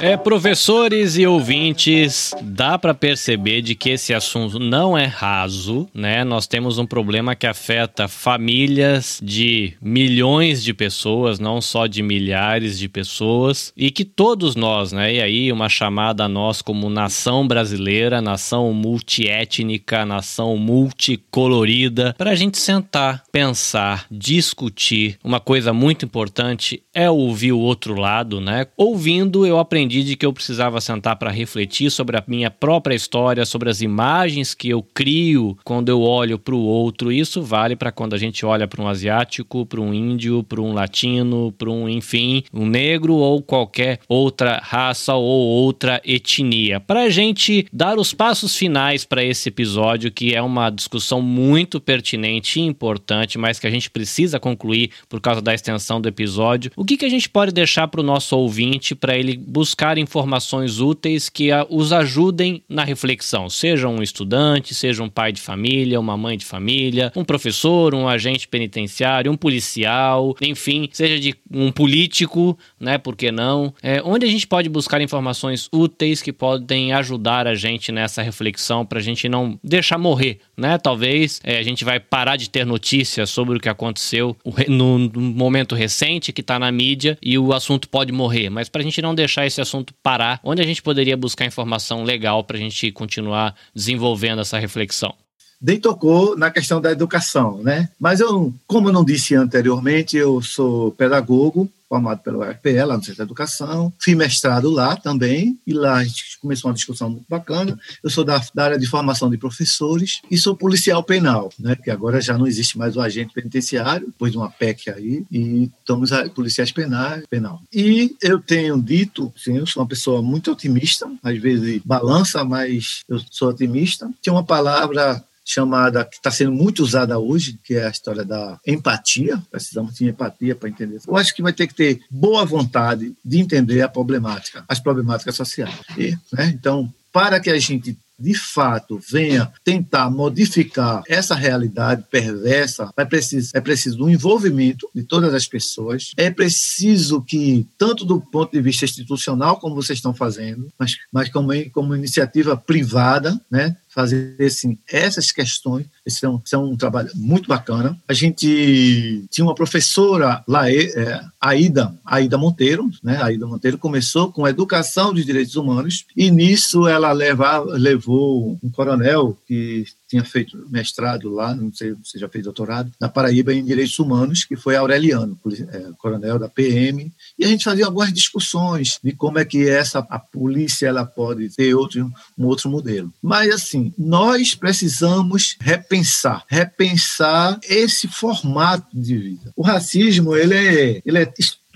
É, 0.00 0.16
professores 0.16 1.18
e 1.18 1.26
ouvintes, 1.26 2.32
dá 2.40 2.78
para 2.78 2.94
perceber 2.94 3.62
de 3.62 3.74
que 3.74 3.90
esse 3.90 4.14
assunto 4.14 4.60
não 4.60 4.96
é 4.96 5.06
raso, 5.06 5.88
né? 5.92 6.22
Nós 6.22 6.46
temos 6.46 6.78
um 6.78 6.86
problema 6.86 7.34
que 7.34 7.48
afeta 7.48 8.06
famílias 8.06 9.18
de 9.20 9.74
milhões 9.82 10.62
de 10.62 10.72
pessoas, 10.72 11.40
não 11.40 11.60
só 11.60 11.88
de 11.88 12.00
milhares 12.00 12.78
de 12.78 12.88
pessoas, 12.88 13.72
e 13.76 13.90
que 13.90 14.04
todos 14.04 14.54
nós, 14.54 14.92
né? 14.92 15.14
E 15.14 15.20
aí 15.20 15.50
uma 15.50 15.68
chamada 15.68 16.24
a 16.24 16.28
nós 16.28 16.62
como 16.62 16.88
nação 16.88 17.46
brasileira, 17.46 18.22
nação 18.22 18.72
multiétnica, 18.72 20.06
nação 20.06 20.56
multicolorida, 20.56 22.14
para 22.16 22.30
a 22.30 22.36
gente 22.36 22.56
sentar, 22.58 23.24
pensar, 23.32 24.06
discutir. 24.08 25.18
Uma 25.24 25.40
coisa 25.40 25.72
muito 25.72 26.04
importante 26.04 26.84
é 26.98 27.08
ouvir 27.08 27.52
o 27.52 27.60
outro 27.60 27.94
lado, 27.94 28.40
né? 28.40 28.66
Ouvindo 28.76 29.46
eu 29.46 29.60
aprendi 29.60 30.02
de 30.02 30.16
que 30.16 30.26
eu 30.26 30.32
precisava 30.32 30.80
sentar 30.80 31.14
para 31.14 31.30
refletir 31.30 31.92
sobre 31.92 32.16
a 32.16 32.24
minha 32.26 32.50
própria 32.50 32.92
história, 32.96 33.46
sobre 33.46 33.70
as 33.70 33.80
imagens 33.80 34.52
que 34.52 34.68
eu 34.68 34.82
crio 34.82 35.56
quando 35.62 35.90
eu 35.90 36.02
olho 36.02 36.40
para 36.40 36.56
o 36.56 36.60
outro. 36.60 37.12
Isso 37.12 37.40
vale 37.40 37.76
para 37.76 37.92
quando 37.92 38.14
a 38.14 38.18
gente 38.18 38.44
olha 38.44 38.66
para 38.66 38.82
um 38.82 38.88
asiático, 38.88 39.64
para 39.64 39.80
um 39.80 39.94
índio, 39.94 40.42
para 40.42 40.60
um 40.60 40.72
latino, 40.72 41.52
para 41.52 41.70
um, 41.70 41.88
enfim, 41.88 42.42
um 42.52 42.66
negro 42.66 43.14
ou 43.14 43.40
qualquer 43.40 44.00
outra 44.08 44.60
raça 44.60 45.14
ou 45.14 45.22
outra 45.22 46.02
etnia. 46.04 46.80
Para 46.80 47.02
a 47.02 47.10
gente 47.10 47.64
dar 47.72 47.96
os 47.96 48.12
passos 48.12 48.56
finais 48.56 49.04
para 49.04 49.22
esse 49.22 49.50
episódio, 49.50 50.10
que 50.10 50.34
é 50.34 50.42
uma 50.42 50.68
discussão 50.68 51.22
muito 51.22 51.80
pertinente 51.80 52.58
e 52.58 52.64
importante, 52.64 53.38
mas 53.38 53.60
que 53.60 53.68
a 53.68 53.70
gente 53.70 53.88
precisa 53.88 54.40
concluir 54.40 54.90
por 55.08 55.20
causa 55.20 55.40
da 55.40 55.54
extensão 55.54 56.00
do 56.00 56.08
episódio, 56.08 56.72
o 56.74 56.87
que, 56.88 56.96
que 56.96 57.04
a 57.04 57.10
gente 57.10 57.28
pode 57.28 57.52
deixar 57.52 57.86
para 57.86 58.00
o 58.00 58.04
nosso 58.04 58.34
ouvinte 58.34 58.94
para 58.94 59.14
ele 59.14 59.36
buscar 59.36 59.98
informações 59.98 60.80
úteis 60.80 61.28
que 61.28 61.50
os 61.68 61.92
ajudem 61.92 62.62
na 62.66 62.82
reflexão, 62.82 63.50
seja 63.50 63.86
um 63.88 64.02
estudante, 64.02 64.74
seja 64.74 65.02
um 65.02 65.08
pai 65.08 65.30
de 65.30 65.40
família, 65.40 66.00
uma 66.00 66.16
mãe 66.16 66.38
de 66.38 66.46
família, 66.46 67.12
um 67.14 67.24
professor, 67.24 67.94
um 67.94 68.08
agente 68.08 68.48
penitenciário, 68.48 69.30
um 69.30 69.36
policial, 69.36 70.34
enfim, 70.40 70.88
seja 70.90 71.20
de 71.20 71.34
um 71.52 71.70
político, 71.70 72.58
né? 72.80 72.96
Por 72.96 73.14
que 73.14 73.30
não? 73.30 73.74
É, 73.82 74.00
onde 74.02 74.24
a 74.24 74.30
gente 74.30 74.46
pode 74.46 74.70
buscar 74.70 75.02
informações 75.02 75.68
úteis 75.70 76.22
que 76.22 76.32
podem 76.32 76.94
ajudar 76.94 77.46
a 77.46 77.54
gente 77.54 77.92
nessa 77.92 78.22
reflexão 78.22 78.86
para 78.86 78.98
a 78.98 79.02
gente 79.02 79.28
não 79.28 79.60
deixar 79.62 79.98
morrer, 79.98 80.38
né? 80.56 80.78
Talvez 80.78 81.38
é, 81.44 81.58
a 81.58 81.62
gente 81.62 81.84
vai 81.84 82.00
parar 82.00 82.36
de 82.36 82.48
ter 82.48 82.64
notícias 82.64 83.28
sobre 83.28 83.58
o 83.58 83.60
que 83.60 83.68
aconteceu 83.68 84.34
no, 84.66 84.98
no 84.98 85.20
momento 85.20 85.74
recente 85.74 86.32
que 86.32 86.40
está 86.40 86.58
na 86.58 86.77
mídia 86.78 87.18
e 87.20 87.36
o 87.36 87.52
assunto 87.52 87.88
pode 87.88 88.12
morrer, 88.12 88.48
mas 88.48 88.68
para 88.68 88.80
a 88.80 88.84
gente 88.84 89.02
não 89.02 89.14
deixar 89.14 89.46
esse 89.46 89.60
assunto 89.60 89.92
parar, 90.00 90.38
onde 90.44 90.62
a 90.62 90.64
gente 90.64 90.80
poderia 90.80 91.16
buscar 91.16 91.44
informação 91.44 92.04
legal 92.04 92.44
para 92.44 92.56
a 92.56 92.60
gente 92.60 92.92
continuar 92.92 93.54
desenvolvendo 93.74 94.40
essa 94.40 94.58
reflexão? 94.58 95.12
nem 95.60 95.80
tocou 95.80 96.36
na 96.36 96.52
questão 96.52 96.80
da 96.80 96.92
educação, 96.92 97.60
né? 97.60 97.88
Mas 97.98 98.20
eu, 98.20 98.54
como 98.64 98.88
eu 98.88 98.92
não 98.92 99.04
disse 99.04 99.34
anteriormente, 99.34 100.16
eu 100.16 100.40
sou 100.40 100.92
pedagogo, 100.92 101.68
formado 101.88 102.22
pelo 102.22 102.42
UFPE, 102.42 102.84
lá 102.84 102.96
no 102.96 103.02
Centro 103.02 103.16
de 103.16 103.22
Educação. 103.22 103.92
Fui 103.98 104.14
mestrado 104.14 104.70
lá 104.70 104.96
também, 104.96 105.58
e 105.66 105.72
lá 105.72 105.96
a 105.96 106.04
gente 106.04 106.38
começou 106.40 106.68
uma 106.68 106.74
discussão 106.74 107.10
muito 107.10 107.26
bacana. 107.28 107.78
Eu 108.02 108.10
sou 108.10 108.24
da, 108.24 108.40
da 108.54 108.64
área 108.64 108.78
de 108.78 108.86
formação 108.86 109.30
de 109.30 109.38
professores 109.38 110.20
e 110.30 110.36
sou 110.36 110.56
policial 110.56 111.02
penal, 111.02 111.50
né? 111.58 111.74
que 111.76 111.90
agora 111.90 112.20
já 112.20 112.36
não 112.36 112.46
existe 112.46 112.76
mais 112.76 112.96
o 112.96 113.00
agente 113.00 113.32
penitenciário, 113.32 114.06
depois 114.06 114.32
de 114.32 114.38
uma 114.38 114.50
PEC 114.50 114.90
aí, 114.90 115.24
e 115.30 115.70
estamos 115.80 116.10
policiais 116.34 116.70
penais, 116.70 117.24
penal. 117.26 117.60
E 117.72 118.16
eu 118.22 118.38
tenho 118.38 118.80
dito, 118.80 119.32
sim, 119.36 119.56
eu 119.56 119.66
sou 119.66 119.82
uma 119.82 119.88
pessoa 119.88 120.20
muito 120.20 120.52
otimista, 120.52 121.10
às 121.22 121.38
vezes 121.38 121.80
balança, 121.84 122.44
mas 122.44 123.02
eu 123.08 123.20
sou 123.30 123.48
otimista. 123.48 124.10
Tinha 124.20 124.32
uma 124.32 124.44
palavra 124.44 125.24
chamada 125.48 126.04
que 126.04 126.16
está 126.16 126.30
sendo 126.30 126.52
muito 126.52 126.82
usada 126.82 127.18
hoje, 127.18 127.58
que 127.64 127.74
é 127.74 127.86
a 127.86 127.90
história 127.90 128.22
da 128.22 128.60
empatia. 128.66 129.42
Precisamos 129.50 129.94
de 129.94 130.06
empatia 130.06 130.54
para 130.54 130.68
entender. 130.68 131.00
Eu 131.06 131.16
acho 131.16 131.34
que 131.34 131.42
vai 131.42 131.54
ter 131.54 131.66
que 131.66 131.74
ter 131.74 132.00
boa 132.10 132.44
vontade 132.44 133.14
de 133.24 133.38
entender 133.38 133.80
a 133.80 133.88
problemática, 133.88 134.62
as 134.68 134.78
problemáticas 134.78 135.34
sociais. 135.34 135.74
E, 135.96 136.10
né, 136.32 136.52
então, 136.54 136.92
para 137.10 137.40
que 137.40 137.48
a 137.48 137.58
gente 137.58 137.96
de 138.18 138.34
fato 138.34 139.00
venha 139.08 139.50
tentar 139.64 140.10
modificar 140.10 141.02
essa 141.08 141.34
realidade 141.36 142.04
perversa, 142.10 142.90
vai 142.96 143.06
precisar, 143.06 143.56
é 143.56 143.60
preciso 143.60 143.98
do 143.98 144.10
envolvimento 144.10 144.88
de 144.92 145.04
todas 145.04 145.32
as 145.32 145.46
pessoas, 145.46 146.12
é 146.16 146.28
preciso 146.28 147.22
que, 147.22 147.66
tanto 147.78 148.04
do 148.04 148.20
ponto 148.20 148.50
de 148.50 148.60
vista 148.60 148.84
institucional, 148.84 149.60
como 149.60 149.76
vocês 149.76 149.98
estão 149.98 150.12
fazendo, 150.12 150.68
mas, 150.76 150.96
mas 151.12 151.28
como, 151.28 151.48
como 151.70 151.94
iniciativa 151.94 152.56
privada, 152.56 153.40
né, 153.48 153.76
fazer 153.88 154.36
assim, 154.40 154.78
essas 154.90 155.32
questões. 155.32 155.86
Esse 156.04 156.24
é, 156.24 156.28
um, 156.28 156.40
esse 156.44 156.54
é 156.54 156.58
um 156.58 156.76
trabalho 156.76 157.10
muito 157.14 157.48
bacana. 157.48 157.98
A 158.06 158.12
gente 158.12 159.24
tinha 159.30 159.44
uma 159.44 159.54
professora 159.54 160.42
lá, 160.46 160.70
é, 160.70 161.20
Aida, 161.40 161.94
Aida 162.04 162.38
Monteiro, 162.38 162.88
né? 163.02 163.20
Aida 163.22 163.46
Monteiro 163.46 163.78
começou 163.78 164.30
com 164.30 164.46
educação 164.46 165.12
de 165.12 165.24
direitos 165.24 165.56
humanos 165.56 166.06
e 166.16 166.30
nisso 166.30 166.86
ela 166.86 167.12
leva, 167.12 167.60
levou 167.60 168.58
um 168.62 168.70
coronel 168.70 169.36
que 169.46 169.84
tinha 170.08 170.24
feito 170.24 170.66
mestrado 170.70 171.30
lá, 171.30 171.54
não 171.54 171.72
sei 171.72 171.94
se 172.02 172.18
já 172.18 172.28
fez 172.28 172.44
doutorado, 172.44 172.90
na 173.00 173.08
Paraíba 173.08 173.52
em 173.52 173.64
Direitos 173.64 173.98
Humanos, 173.98 174.44
que 174.44 174.56
foi 174.56 174.74
Aureliano, 174.76 175.38
é, 175.70 175.90
coronel 175.98 176.38
da 176.38 176.48
PM, 176.48 177.12
e 177.38 177.44
a 177.44 177.48
gente 177.48 177.64
fazia 177.64 177.86
algumas 177.86 178.12
discussões 178.12 178.98
de 179.02 179.12
como 179.12 179.38
é 179.38 179.44
que 179.44 179.68
essa 179.68 179.98
a 180.08 180.18
polícia 180.18 180.86
ela 180.86 181.04
pode 181.04 181.54
ter 181.54 181.74
outro, 181.74 182.10
um 182.36 182.46
outro 182.46 182.70
modelo. 182.70 183.12
Mas 183.22 183.52
assim, 183.52 183.92
nós 183.98 184.54
precisamos 184.54 185.56
repensar, 185.60 186.44
repensar 186.48 187.58
esse 187.68 188.08
formato 188.08 188.86
de 188.98 189.16
vida. 189.16 189.52
O 189.54 189.62
racismo 189.62 190.34
ele 190.34 190.54
é, 190.54 191.02
ele 191.04 191.18
é 191.18 191.26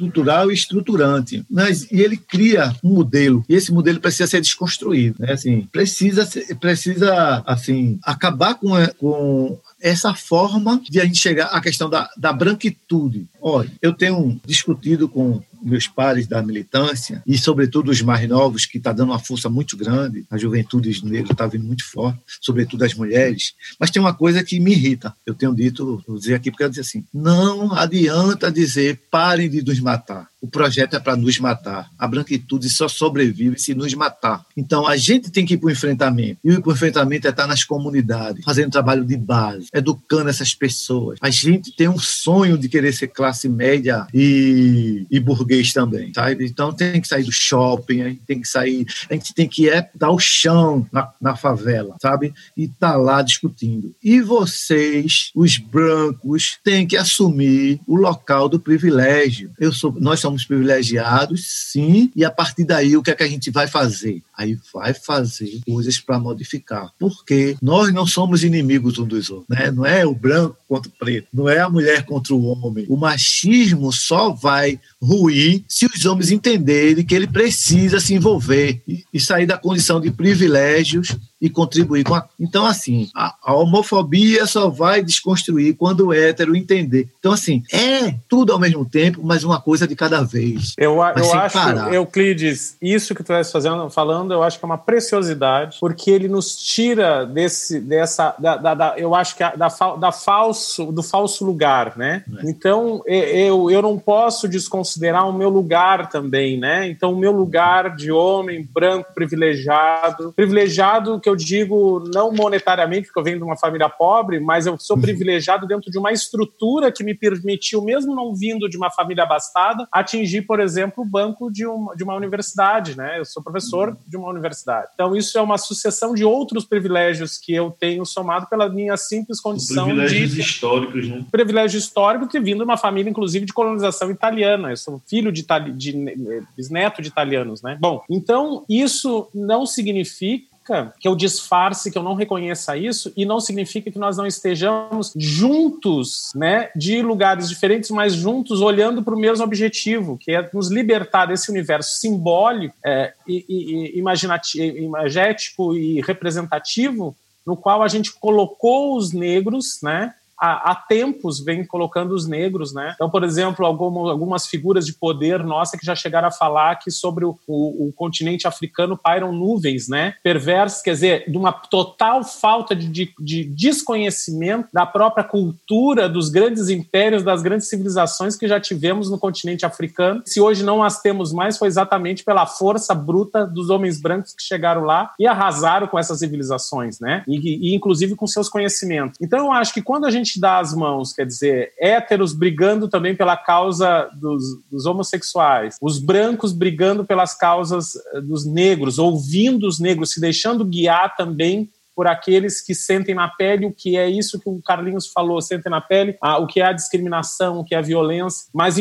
estrutural 0.03 0.51
e 0.51 0.55
estruturante, 0.55 1.45
mas 1.51 1.91
e 1.91 2.01
ele 2.01 2.17
cria 2.17 2.75
um 2.83 2.95
modelo 2.95 3.45
e 3.49 3.55
esse 3.55 3.73
modelo 3.73 4.01
precisa 4.01 4.27
ser 4.27 4.41
desconstruído, 4.41 5.17
né? 5.19 5.33
Assim, 5.33 5.69
precisa 5.71 6.29
precisa 6.61 7.43
assim 7.47 7.99
acabar 8.03 8.55
com, 8.55 8.71
com 8.99 9.59
essa 9.81 10.15
forma 10.15 10.81
de 10.89 11.01
a 11.01 11.05
gente 11.05 11.19
chegar 11.19 11.47
à 11.47 11.61
questão 11.61 11.89
da, 11.89 12.09
da 12.17 12.33
branquitude. 12.33 13.27
Olha, 13.45 13.71
eu 13.83 13.93
tenho 13.93 14.41
discutido 14.47 15.09
com 15.09 15.43
meus 15.63 15.87
pares 15.89 16.27
da 16.27 16.43
militância 16.43 17.23
e, 17.27 17.39
sobretudo, 17.39 17.91
os 17.91 18.01
mais 18.03 18.29
novos, 18.29 18.67
que 18.67 18.79
está 18.79 18.93
dando 18.93 19.11
uma 19.11 19.19
força 19.19 19.49
muito 19.49 19.77
grande, 19.77 20.25
a 20.31 20.37
juventude 20.37 21.05
negra 21.05 21.33
está 21.33 21.47
vindo 21.47 21.65
muito 21.65 21.85
forte, 21.85 22.21
sobretudo 22.41 22.85
as 22.85 22.95
mulheres. 22.95 23.55
Mas 23.79 23.91
tem 23.91 24.01
uma 24.01 24.15
coisa 24.15 24.43
que 24.43 24.61
me 24.61 24.73
irrita. 24.73 25.15
Eu 25.27 25.35
tenho 25.35 25.55
dito, 25.55 26.03
vou 26.07 26.19
dizer 26.19 26.35
aqui 26.35 26.51
porque 26.51 26.65
eu 26.65 26.69
dizer 26.69 26.83
assim: 26.83 27.05
não 27.13 27.73
adianta 27.73 28.51
dizer 28.51 29.01
parem 29.11 29.49
de 29.49 29.63
nos 29.63 29.81
matar. 29.81 30.29
O 30.41 30.49
projeto 30.49 30.97
é 30.97 30.99
para 30.99 31.15
nos 31.15 31.39
matar. 31.39 31.89
A 31.97 32.09
branquitude 32.09 32.69
só 32.69 32.89
sobrevive 32.89 33.61
se 33.61 33.75
nos 33.75 33.95
matar. 33.95 34.45
Então 34.57 34.89
a 34.89 34.97
gente 34.97 35.31
tem 35.31 35.47
que 35.47 35.55
ir 35.55 35.57
para 35.57 35.69
o 35.69 35.71
enfrentamento. 35.71 36.41
E 36.43 36.51
o 36.51 36.73
enfrentamento 36.73 37.29
é 37.29 37.31
estar 37.31 37.47
nas 37.47 37.63
comunidades, 37.63 38.45
fazendo 38.45 38.73
trabalho 38.73 39.05
de 39.05 39.17
base, 39.17 39.69
educando 39.73 40.29
essas 40.31 40.53
pessoas. 40.53 41.17
A 41.23 41.31
gente 41.31 41.71
tem 41.77 41.89
um 41.89 41.99
sonho 41.99 42.59
de 42.59 42.69
querer 42.69 42.93
ser 42.93 43.07
classe 43.07 43.32
média 43.49 44.07
e, 44.13 45.07
e 45.11 45.21
burguês 45.21 45.73
também, 45.73 46.13
sabe? 46.15 46.45
Então 46.45 46.73
tem 46.73 47.01
que 47.01 47.09
sair 47.09 47.25
do 47.25 47.33
shopping, 47.33 48.03
a 48.03 48.09
gente 48.09 48.23
tem 48.27 48.41
que 48.41 48.49
sair, 48.49 48.87
a 49.11 49.15
gente 49.15 49.35
tem 49.35 49.49
que 49.49 49.69
é, 49.69 49.89
dar 49.95 50.11
o 50.11 50.19
chão 50.19 50.87
na, 50.93 51.11
na 51.21 51.37
favela, 51.37 51.97
sabe? 52.01 52.33
E 52.57 52.69
tá 52.69 52.97
lá 52.97 53.23
discutindo. 53.23 53.95
E 54.03 54.21
vocês, 54.21 55.31
os 55.35 55.59
brancos, 55.59 56.59
têm 56.63 56.87
que 56.87 56.97
assumir 56.97 57.81
o 57.87 57.97
local 57.97 58.49
do 58.49 58.61
privilégio. 58.61 59.51
Eu 59.59 59.73
sou, 59.73 59.95
nós 59.99 60.21
somos 60.21 60.45
privilegiados, 60.45 61.45
sim, 61.47 62.11
e 62.15 62.25
a 62.25 62.31
partir 62.31 62.65
daí 62.65 62.97
o 62.97 63.03
que 63.03 63.11
é 63.11 63.15
que 63.15 63.23
a 63.23 63.29
gente 63.29 63.51
vai 63.51 63.67
fazer? 63.67 64.23
Aí 64.43 64.59
vai 64.75 64.93
fazer 64.93 65.61
coisas 65.65 66.01
para 66.01 66.19
modificar. 66.19 66.91
Porque 66.99 67.57
nós 67.63 67.93
não 67.95 68.05
somos 68.05 68.43
inimigos 68.43 68.99
um 68.99 69.07
dos 69.07 69.31
outros, 69.31 69.49
né? 69.49 69.71
Não 69.71 69.87
é 69.87 70.05
o 70.05 70.15
branco 70.15 70.57
contra 70.69 70.91
o 70.91 70.93
preto, 70.93 71.29
não 71.33 71.49
é 71.49 71.61
a 71.61 71.71
mulher 71.71 72.05
contra 72.05 72.35
o 72.35 72.45
homem. 72.45 72.85
O 72.89 72.97
machismo 72.97 73.93
só 73.93 74.31
vai 74.31 74.81
ruir 75.01 75.65
se 75.69 75.87
os 75.87 76.05
homens 76.05 76.31
entenderem 76.33 77.05
que 77.05 77.15
ele 77.15 77.27
precisa 77.27 78.01
se 78.01 78.15
envolver 78.15 78.83
e 79.13 79.21
sair 79.21 79.47
da 79.47 79.57
condição 79.57 80.01
de 80.01 80.11
privilégios 80.11 81.17
e 81.43 81.51
contribuir 81.51 82.05
com 82.05 82.15
a... 82.15 82.25
Então, 82.39 82.65
assim, 82.65 83.11
a, 83.17 83.35
a, 83.43 83.55
homofobia 83.57 84.47
só 84.47 84.69
vai 84.69 85.03
desconstruir 85.03 85.75
quando 85.75 86.07
o 86.07 86.13
hétero 86.13 86.55
entender. 86.55 87.09
Então, 87.19 87.33
assim, 87.33 87.65
é 87.73 88.15
tudo 88.29 88.53
ao 88.53 88.61
mesmo 88.61 88.85
tempo, 88.85 89.21
mas 89.25 89.43
uma 89.43 89.61
coisa 89.61 89.89
de 89.89 89.97
cada 89.97 90.23
vez. 90.23 90.73
Eu, 90.79 90.95
eu 90.95 91.03
acho, 91.03 91.59
parar. 91.59 91.93
Euclides, 91.93 92.77
isso 92.81 93.13
que 93.13 93.25
tu 93.25 93.33
estás 93.33 93.51
fazendo, 93.51 93.91
falando, 93.91 94.33
eu 94.33 94.41
acho 94.41 94.57
que 94.57 94.65
é 94.65 94.67
uma 94.67 94.79
preciosidade, 94.79 95.79
porque 95.81 96.13
ele 96.13 96.29
nos 96.29 96.55
tira 96.55 97.27
desse, 97.27 97.81
dessa, 97.81 98.37
da, 98.39 98.57
da, 98.57 98.75
da 98.75 98.95
eu 98.97 99.13
acho 99.13 99.35
que 99.35 99.43
a, 99.43 99.57
da, 99.57 99.69
da 99.99 100.13
falso, 100.13 100.93
do 100.93 101.03
falso 101.03 101.45
lugar, 101.45 101.97
né? 101.97 102.23
É. 102.39 102.49
Então, 102.49 103.03
eu, 103.05 103.69
eu 103.69 103.83
não 103.83 103.99
posso 103.99 104.47
desconsiderar 104.47 105.29
o 105.29 105.33
meu 105.33 105.49
lugar 105.49 106.09
também, 106.09 106.57
né? 106.57 106.89
Então, 106.89 107.13
o 107.13 107.19
meu 107.19 107.33
lugar 107.33 107.97
de 107.97 108.13
homem 108.13 108.69
branco 108.73 109.13
privilegiado, 109.13 110.33
privilegiado 110.37 111.19
que 111.19 111.32
eu 111.32 111.32
digo 111.37 112.05
não 112.13 112.33
monetariamente, 112.33 113.07
porque 113.07 113.21
eu 113.21 113.25
venho 113.25 113.39
de 113.39 113.45
uma 113.45 113.57
família 113.57 113.89
pobre, 113.89 114.41
mas 114.41 114.67
eu 114.67 114.79
sou 114.79 114.97
uhum. 114.97 115.03
privilegiado 115.03 115.67
dentro 115.67 115.91
de 115.91 115.99
uma 115.99 116.13
estrutura 116.13 116.91
que 116.93 117.05
me 117.05 117.15
permitiu, 117.15 117.83
mesmo 117.83 118.15
não 118.15 118.35
vindo 118.35 118.69
de 118.69 118.77
uma 118.77 118.91
família 118.91 119.25
abastada, 119.25 119.87
atingir, 119.93 120.43
por 120.43 120.61
exemplo, 120.61 121.03
o 121.03 121.07
banco 121.07 121.51
de 121.51 121.67
uma, 121.67 121.95
de 121.95 122.05
uma 122.05 122.15
universidade, 122.15 122.97
né? 122.97 123.19
Eu 123.19 123.25
sou 123.25 123.43
professor 123.43 123.91
uhum. 123.91 123.97
de 124.07 124.17
uma 124.17 124.29
universidade. 124.29 124.89
Então, 124.95 125.15
isso 125.17 125.37
é 125.39 125.43
uma 125.43 125.59
sucessão 125.59 126.15
de 126.15 126.25
outros 126.25 126.65
privilégios 126.65 127.39
que 127.39 127.55
eu 127.55 127.75
tenho 127.79 128.05
somado 128.05 128.47
pela 128.47 128.69
minha 128.69 128.97
simples 128.97 129.41
condição 129.41 129.85
privilégios 129.87 130.31
de... 130.33 130.41
históricos, 130.41 131.09
né? 131.09 131.25
Privilégio 131.31 131.79
histórico 131.79 132.29
de 132.29 132.41
vindo 132.41 132.59
de 132.59 132.65
uma 132.65 132.77
família, 132.77 133.11
inclusive, 133.11 133.47
de 133.47 133.53
colonização 133.53 134.11
italiana. 134.11 134.71
Eu 134.71 134.77
sou 134.77 135.03
filho 135.07 135.33
de, 135.33 135.47
de 135.75 136.47
bisneto 136.57 137.03
de 137.03 137.09
italianos, 137.09 137.63
né? 137.63 137.77
Bom, 137.81 138.03
então, 138.09 138.65
isso 138.69 139.29
não 139.35 139.67
significa 139.67 140.52
significa 140.63 140.95
que 140.99 141.09
eu 141.09 141.17
disfarce, 141.17 141.91
que 141.91 141.99
eu 141.99 142.03
não 142.03 142.15
reconheça 142.15 142.77
isso, 142.77 143.13
e 143.17 143.27
não 143.27 143.41
significa 143.41 143.91
que 143.91 143.99
nós 143.99 144.17
não 144.17 144.27
estejamos 144.27 145.13
juntos, 145.17 146.31
né, 146.35 146.71
de 146.75 147.03
lugares 147.03 147.49
diferentes, 147.49 147.91
mas 147.91 148.15
juntos 148.15 148.61
olhando 148.61 149.03
para 149.03 149.15
o 149.15 149.19
mesmo 149.19 149.45
objetivo, 149.45 150.17
que 150.17 150.33
é 150.33 150.49
nos 150.53 150.71
libertar 150.71 151.27
desse 151.27 151.51
universo 151.51 151.99
simbólico, 151.99 152.75
é, 152.85 153.13
e, 153.27 153.45
e, 153.49 153.99
imagético 153.99 155.75
e 155.77 156.01
representativo 156.01 157.17
no 157.45 157.57
qual 157.57 157.83
a 157.83 157.89
gente 157.89 158.13
colocou 158.13 158.97
os 158.97 159.13
negros, 159.13 159.81
né, 159.83 160.15
há, 160.43 160.73
há, 160.73 160.75
tempos 160.75 161.39
vem 161.39 161.65
colocando 161.65 162.13
os 162.13 162.27
negros, 162.27 162.75
né? 162.75 162.93
Então, 162.97 163.09
por 163.09 163.23
exemplo, 163.23 163.65
algumas, 163.65 164.11
algumas 164.11 164.47
figuras 164.47 164.85
de 164.85 164.93
poder 164.93 165.45
nossa 165.45 165.79
que 165.79 165.87
já 165.87 165.95
chegaram 165.95 166.27
a 166.27 166.33
falar 166.33 166.77
que 166.77 166.91
sobre 166.91 167.25
o, 167.25 167.39
o, 167.47 167.89
o 167.89 167.93
continente 167.93 168.49
africano 168.49 168.99
pairam 169.01 169.33
nuvens, 169.33 169.89
né? 169.89 170.15
Perversas, 170.23 170.83
quer 170.83 170.95
dizer, 170.95 171.31
de 171.31 171.39
uma 171.39 171.53
total 171.53 172.25
falta 172.25 172.75
de, 172.75 172.89
de, 172.89 173.15
de 173.21 173.45
desconhecimento 173.45 174.69
da 174.73 174.85
própria 174.85 175.23
cultura 175.23 176.09
dos 176.09 176.29
grandes 176.29 176.69
impérios, 176.69 177.23
das 177.23 177.41
grandes 177.41 177.69
civilizações 177.69 178.35
que 178.35 178.49
já 178.49 178.59
tivemos 178.59 179.09
no 179.09 179.19
continente 179.19 179.65
africano. 179.65 180.23
Se 180.25 180.41
hoje 180.41 180.65
não 180.65 180.83
as 180.83 181.01
temos 181.01 181.33
mais, 181.33 181.57
foi 181.57 181.69
exatamente 181.69 182.25
pela 182.25 182.47
força 182.47 182.95
bruta 182.95 183.47
dos 183.47 183.71
homens 183.71 184.01
brancos 184.01 184.35
que 184.35 184.43
chegaram 184.43 184.83
lá 184.83 185.13
e 185.21 185.27
arrasaram 185.27 185.87
com 185.87 185.99
essas 185.99 186.19
civilizações, 186.19 186.99
né? 186.99 187.23
E, 187.29 187.71
e 187.71 187.75
inclusive 187.77 188.17
com 188.17 188.27
seus 188.27 188.49
conhecimentos. 188.49 189.17
Então, 189.21 189.39
eu 189.39 189.53
acho 189.53 189.73
que 189.73 189.83
quando 189.83 190.05
a 190.05 190.11
gente 190.11 190.32
gente 190.33 190.41
dá 190.41 190.59
as 190.59 190.75
mãos, 190.75 191.13
quer 191.13 191.27
dizer, 191.27 191.73
héteros 191.79 192.33
brigando 192.33 192.89
também 192.89 193.15
pela 193.15 193.37
causa 193.37 194.09
dos, 194.21 194.43
dos 194.71 194.87
homossexuais, 194.87 195.77
os 195.81 195.99
brancos 195.99 196.53
brigando 196.53 197.05
pelas 197.05 197.35
causas 197.35 197.95
eh, 198.15 198.21
dos 198.21 198.47
negros, 198.47 198.99
ouvindo 198.99 199.67
os 199.67 199.79
negros, 199.79 200.13
se 200.13 200.21
deixando 200.21 200.65
guiar 200.65 201.15
também 201.17 201.71
por 202.03 202.09
aqueles 202.09 202.61
que 202.61 202.75
sentem 202.75 203.15
na 203.15 203.29
pele 203.29 203.65
o 203.65 203.73
que 203.73 203.97
é 203.97 204.11
isso 204.11 204.41
que 204.41 204.49
o 204.49 204.61
Carlinhos 204.61 205.07
falou, 205.07 205.41
sentem 205.41 205.71
na 205.71 205.81
pele 205.81 206.19
a, 206.21 206.37
o 206.37 206.49
que 206.49 206.61
é 206.61 206.65
a 206.65 206.73
discriminação, 206.73 207.61
o 207.61 207.65
que 207.65 207.77
é 207.77 207.79
a 207.79 207.81
violência. 207.81 208.49
Mas 208.53 208.75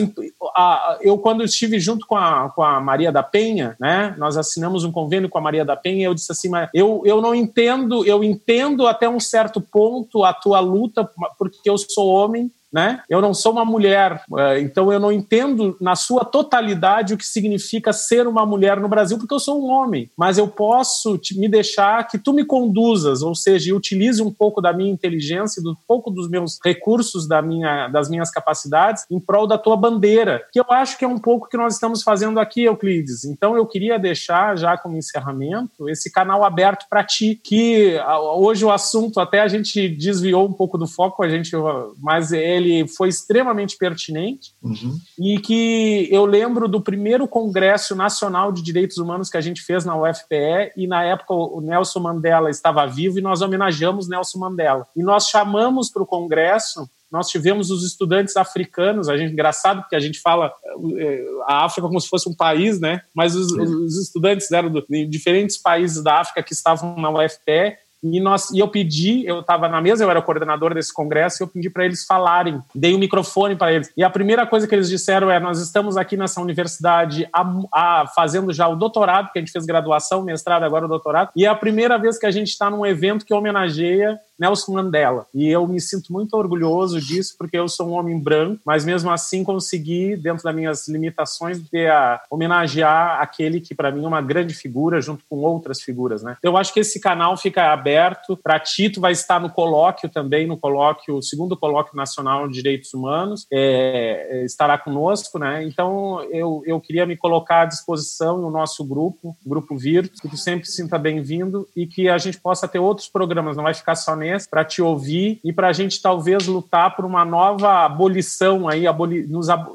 a, 0.58 0.98
eu, 1.02 1.20
quando 1.20 1.44
estive 1.44 1.80
junto 1.80 2.08
com 2.08 2.18
a, 2.18 2.50
com 2.50 2.64
a 2.64 2.80
Maria 2.80 3.12
da 3.12 3.22
Penha, 3.22 3.76
né, 3.80 4.16
nós 4.18 4.38
assinamos 4.38 4.84
um 4.84 4.92
convênio 4.92 5.30
com 5.30 5.38
a 5.38 5.42
Maria 5.42 5.64
da 5.64 5.76
Penha, 5.76 6.08
eu 6.08 6.16
disse 6.16 6.32
assim, 6.32 6.50
mas 6.50 6.68
eu, 6.74 7.04
eu 7.06 7.22
não 7.22 7.36
entendo, 7.36 8.04
eu 8.08 8.24
entendo 8.24 8.88
até 8.88 9.08
um 9.08 9.20
certo 9.20 9.62
ponto 9.62 10.24
a 10.24 10.34
tua 10.34 10.60
luta, 10.60 11.08
porque 11.38 11.70
eu 11.70 11.78
sou 11.78 12.08
homem, 12.08 12.52
né? 12.72 13.02
Eu 13.10 13.22
não 13.22 13.34
sou 13.34 13.52
uma 13.52 13.66
mulher, 13.66 14.24
é, 14.38 14.60
então 14.60 14.92
eu 14.92 15.00
não 15.00 15.12
entendo 15.12 15.76
na 15.82 15.96
sua 15.96 16.24
totalidade 16.24 17.14
o 17.14 17.18
que 17.18 17.26
significa 17.26 17.92
ser 17.92 18.28
uma 18.28 18.46
mulher 18.46 18.80
no 18.80 18.88
Brasil, 18.88 19.18
porque 19.18 19.34
eu 19.34 19.40
sou 19.40 19.62
um 19.62 19.70
homem. 19.70 20.10
Mas 20.18 20.38
eu 20.38 20.48
posso 20.48 21.18
te, 21.18 21.38
me 21.38 21.50
deixar 21.50 22.08
que 22.08 22.18
tu 22.18 22.34
me 22.34 22.46
conduzas, 22.46 23.22
ou 23.22 23.36
seja, 23.36 23.76
utilize 23.76 24.22
um 24.22 24.32
pouco 24.32 24.62
da 24.62 24.72
minha 24.72 24.92
inteligência, 24.92 25.62
um 25.62 25.76
pouco 25.88 26.10
dos 26.10 26.30
meus 26.30 26.60
recursos, 26.64 27.28
da 27.28 27.42
minha, 27.42 27.88
das 27.90 28.10
minhas 28.10 28.32
capacidades, 28.32 29.06
em 29.12 29.20
prol 29.20 29.46
da 29.46 29.58
tua 29.58 29.76
bandeira, 29.76 30.44
que 30.52 30.60
eu 30.60 30.66
acho 30.70 30.98
que 30.98 31.06
é 31.06 31.08
um 31.08 31.20
pouco 31.20 31.50
que 31.50 31.58
nós 31.58 31.74
estamos 31.74 32.04
fazendo 32.04 32.40
aqui, 32.40 32.64
Euclides. 32.64 33.26
Então 33.26 33.56
eu 33.56 33.66
queria 33.66 34.00
deixar, 34.00 34.58
já 34.58 34.78
como 34.78 34.98
encerramento, 34.98 35.90
esse 35.90 36.12
canal 36.12 36.44
aberto 36.44 36.86
para 36.90 37.04
ti, 37.04 37.40
que 37.44 37.98
hoje 38.38 38.64
o 38.64 38.72
assunto 38.72 39.20
até 39.20 39.42
a 39.42 39.48
gente 39.48 39.90
desviou 39.90 40.48
um 40.48 40.54
pouco 40.54 40.78
do 40.78 40.88
foco, 40.88 41.24
a 41.24 41.30
gente, 41.30 41.52
mas 42.00 42.32
ele 42.32 42.61
ele 42.62 42.88
foi 42.88 43.10
extremamente 43.10 43.78
pertinente 43.78 44.54
uhum. 44.62 44.98
e 45.20 45.40
que 45.40 46.08
eu 46.12 46.26
lembro 46.26 46.68
do 46.68 46.82
primeiro 46.82 47.28
Congresso 47.28 47.96
Nacional 47.96 48.52
de 48.52 48.62
Direitos 48.62 48.98
Humanos 48.98 49.30
que 49.30 49.38
a 49.38 49.42
gente 49.42 49.62
fez 49.62 49.84
na 49.84 49.96
UFPE 49.96 50.72
e 50.78 50.88
na 50.88 51.04
época 51.04 51.34
o 51.34 51.60
Nelson 51.62 52.00
Mandela 52.00 52.50
estava 52.50 52.86
vivo 52.86 53.20
e 53.20 53.22
nós 53.22 53.42
homenageamos 53.42 54.08
Nelson 54.08 54.40
Mandela. 54.40 54.88
E 54.96 55.04
nós 55.04 55.28
chamamos 55.28 55.90
para 55.90 56.04
o 56.04 56.08
Congresso 56.08 56.90
nós 57.12 57.28
tivemos 57.28 57.70
os 57.70 57.84
estudantes 57.84 58.38
africanos, 58.38 59.10
a 59.10 59.18
gente 59.18 59.34
engraçado 59.34 59.82
porque 59.82 59.98
a 59.98 60.00
gente 60.00 60.22
fala 60.22 60.52
eh, 60.98 61.26
a 61.46 61.66
África 61.66 61.86
como 61.86 62.00
se 62.00 62.08
fosse 62.08 62.30
um 62.30 62.34
país, 62.34 62.80
né? 62.80 63.02
Mas 63.14 63.36
os, 63.36 63.52
os 63.52 63.98
estudantes 64.02 64.50
eram 64.50 64.72
de 64.72 65.06
diferentes 65.08 65.58
países 65.58 66.02
da 66.02 66.22
África 66.22 66.42
que 66.42 66.54
estavam 66.54 66.96
na 66.96 67.10
UFPE 67.10 67.76
e, 68.04 68.20
nós, 68.20 68.50
e 68.52 68.60
eu 68.60 68.68
pedi, 68.68 69.26
eu 69.26 69.42
estava 69.42 69.70
na 69.70 69.80
mesa, 69.80 70.04
eu 70.04 70.10
era 70.10 70.22
coordenador 70.22 70.74
desse 70.74 70.94
congresso, 70.94 71.42
e 71.42 71.44
eu 71.44 71.48
pedi 71.48 71.70
para 71.70 71.86
eles 71.86 72.06
falarem, 72.06 72.62
dei 72.74 72.94
o 72.94 72.98
um 72.98 73.00
microfone 73.00 73.56
para 73.56 73.72
eles. 73.74 73.92
E 73.96 74.04
a 74.04 74.10
primeira 74.10 74.46
coisa 74.46 74.68
que 74.68 74.74
eles 74.74 74.90
disseram 74.90 75.30
é: 75.30 75.40
nós 75.40 75.60
estamos 75.60 75.98
aqui 75.98 76.18
nessa 76.18 76.42
universidade 76.42 77.28
a, 77.34 77.60
a, 77.74 78.08
fazendo 78.08 78.52
já 78.52 78.68
o 78.68 78.76
doutorado, 78.76 79.32
que 79.32 79.40
a 79.40 79.42
gente 79.42 79.52
fez 79.52 79.66
graduação, 79.66 80.24
mestrado, 80.24 80.64
agora 80.64 80.86
o 80.86 80.90
doutorado, 80.90 81.30
e 81.36 81.46
é 81.46 81.50
a 81.50 81.56
primeira 81.56 81.98
vez 81.98 82.18
que 82.18 82.26
a 82.26 82.32
gente 82.32 82.50
está 82.50 82.70
num 82.70 82.86
evento 82.86 83.26
que 83.26 83.34
homenageia 83.34 84.20
Nelson 84.42 84.74
Mandela. 84.74 85.28
E 85.34 85.48
eu 85.48 85.68
me 85.68 85.80
sinto 85.80 86.12
muito 86.12 86.36
orgulhoso 86.36 87.00
disso, 87.00 87.36
porque 87.38 87.58
eu 87.58 87.68
sou 87.70 87.90
um 87.90 87.94
homem 87.94 88.20
branco, 88.20 88.60
mas 88.66 88.84
mesmo 88.84 89.12
assim 89.12 89.44
consegui, 89.44 90.16
dentro 90.16 90.44
das 90.44 90.56
minhas 90.56 90.88
limitações, 90.88 91.62
ter 91.70 91.92
a 91.92 92.20
homenagear 92.30 93.22
aquele 93.22 93.62
que 93.62 93.76
para 93.76 93.92
mim 93.92 94.04
é 94.04 94.08
uma 94.08 94.22
grande 94.22 94.56
figura, 94.56 95.00
junto 95.00 95.24
com 95.30 95.38
outras 95.38 95.82
figuras, 95.82 96.24
né? 96.24 96.38
Eu 96.42 96.58
acho 96.58 96.74
que 96.74 96.80
esse 96.80 97.00
canal 97.00 97.38
fica 97.38 97.72
aberto 97.72 98.36
para 98.36 98.60
Tito, 98.60 99.00
vai 99.00 99.12
estar 99.12 99.40
no 99.40 99.50
colóquio 99.50 100.10
também, 100.10 100.48
no 100.48 100.58
colóquio, 100.58 101.22
segundo 101.22 101.56
colóquio 101.56 101.96
nacional 101.96 102.48
de 102.48 102.56
direitos 102.56 102.94
humanos, 102.96 103.46
é, 103.52 104.28
é, 104.32 104.46
estará 104.46 104.76
conosco, 104.78 105.38
né? 105.38 105.64
Então 105.64 106.24
eu, 106.32 106.64
eu 106.66 106.82
queria 106.82 107.06
me 107.06 107.16
colocar 107.16 107.62
à 107.62 107.66
disposição 107.66 108.40
no 108.40 108.50
nosso 108.50 108.84
grupo, 108.84 109.38
grupo 109.46 109.78
Virtus, 109.78 110.20
que 110.20 110.28
tu 110.28 110.38
sempre 110.38 110.66
se 110.66 110.74
sinta 110.74 110.98
bem-vindo 110.98 111.68
e 111.76 111.86
que 111.86 112.10
a 112.10 112.18
gente 112.18 112.40
possa 112.40 112.68
ter 112.68 112.80
outros 112.80 113.08
programas, 113.08 113.56
não 113.56 113.64
vai 113.64 113.74
ficar 113.74 113.96
só 113.96 114.16
nesse 114.16 114.31
para 114.50 114.66
te 114.66 114.82
ouvir 114.82 115.40
e 115.44 115.52
para 115.54 115.70
a 115.70 115.74
gente 115.74 116.02
talvez 116.02 116.48
lutar 116.48 116.96
por 116.96 117.06
uma 117.06 117.24
nova 117.24 117.86
abolição 117.86 118.68
aí, 118.68 118.88
aboli 118.88 119.28
nos, 119.28 119.50
a, 119.50 119.66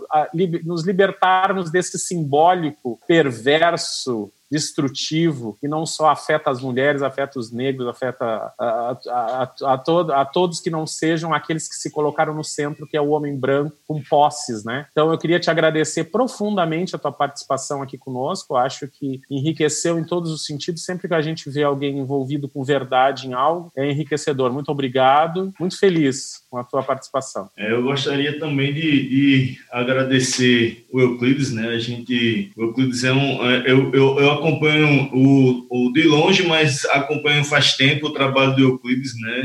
nos 0.65 0.85
libertarmos 0.85 1.71
desse 1.71 1.99
simbólico 1.99 2.99
perverso 3.07 4.31
destrutivo 4.51 5.57
que 5.61 5.69
não 5.69 5.85
só 5.85 6.11
afeta 6.11 6.51
as 6.51 6.61
mulheres, 6.61 7.03
afeta 7.03 7.39
os 7.39 7.53
negros, 7.53 7.89
afeta 7.89 8.53
a, 8.59 8.65
a, 8.65 8.99
a, 9.09 9.73
a, 9.75 9.79
todo, 9.79 10.13
a 10.13 10.25
todos 10.25 10.61
que 10.61 10.71
não 10.71 10.87
sejam 10.87 11.35
aqueles 11.35 11.69
que 11.69 11.75
se 11.75 11.91
colocaram 11.91 12.35
no 12.35 12.45
centro, 12.45 12.87
que 12.87 12.97
é 12.97 13.01
o 13.01 13.11
homem 13.11 13.37
branco 13.37 13.77
com 13.87 14.03
posses, 14.03 14.65
né? 14.65 14.87
Então 14.93 15.11
eu 15.11 15.19
queria 15.19 15.41
te 15.41 15.51
agradecer 15.51 16.05
profundamente 16.05 16.95
a 16.95 16.99
tua 16.99 17.13
participação 17.13 17.83
aqui 17.83 17.99
conosco. 17.99 18.55
Eu 18.55 18.59
acho 18.59 18.89
que 18.89 19.21
enriqueceu 19.31 19.99
em 19.99 20.05
todos 20.05 20.31
os 20.31 20.45
sentidos. 20.45 20.85
Sempre 20.85 21.09
que 21.09 21.15
a 21.15 21.23
gente 21.23 21.51
vê 21.51 21.63
alguém 21.63 21.99
envolvido 21.99 22.49
com 22.49 22.63
verdade 22.65 23.27
em 23.27 23.33
algo, 23.33 23.71
é 23.77 23.91
enriquecedor. 23.91 24.53
Muito 24.53 24.71
obrigado, 24.71 25.53
muito 25.59 25.79
feliz 25.79 26.45
com 26.51 26.59
a 26.59 26.65
tua 26.65 26.83
participação. 26.83 27.51
É, 27.57 27.73
eu 27.73 27.83
gostaria 27.83 28.39
também 28.39 28.73
de, 28.73 29.09
de, 29.09 29.59
agradecer 29.71 30.87
o 30.93 31.01
Euclides, 31.01 31.53
né? 31.53 31.69
A 31.69 31.79
gente, 31.79 32.53
o 32.57 32.63
Euclides 32.65 33.05
é 33.05 33.13
um, 33.13 33.51
é, 33.51 33.71
eu, 33.71 33.93
eu, 33.93 34.21
eu 34.21 34.36
acompanho 34.37 35.11
o, 35.13 35.67
o 35.71 35.93
de 35.93 36.03
longe, 36.05 36.47
mas 36.47 36.85
acompanho 36.87 37.45
faz 37.45 37.77
tempo 37.77 38.07
o 38.07 38.13
trabalho 38.13 38.55
do 38.55 38.63
Euclides, 38.63 39.19
né? 39.21 39.45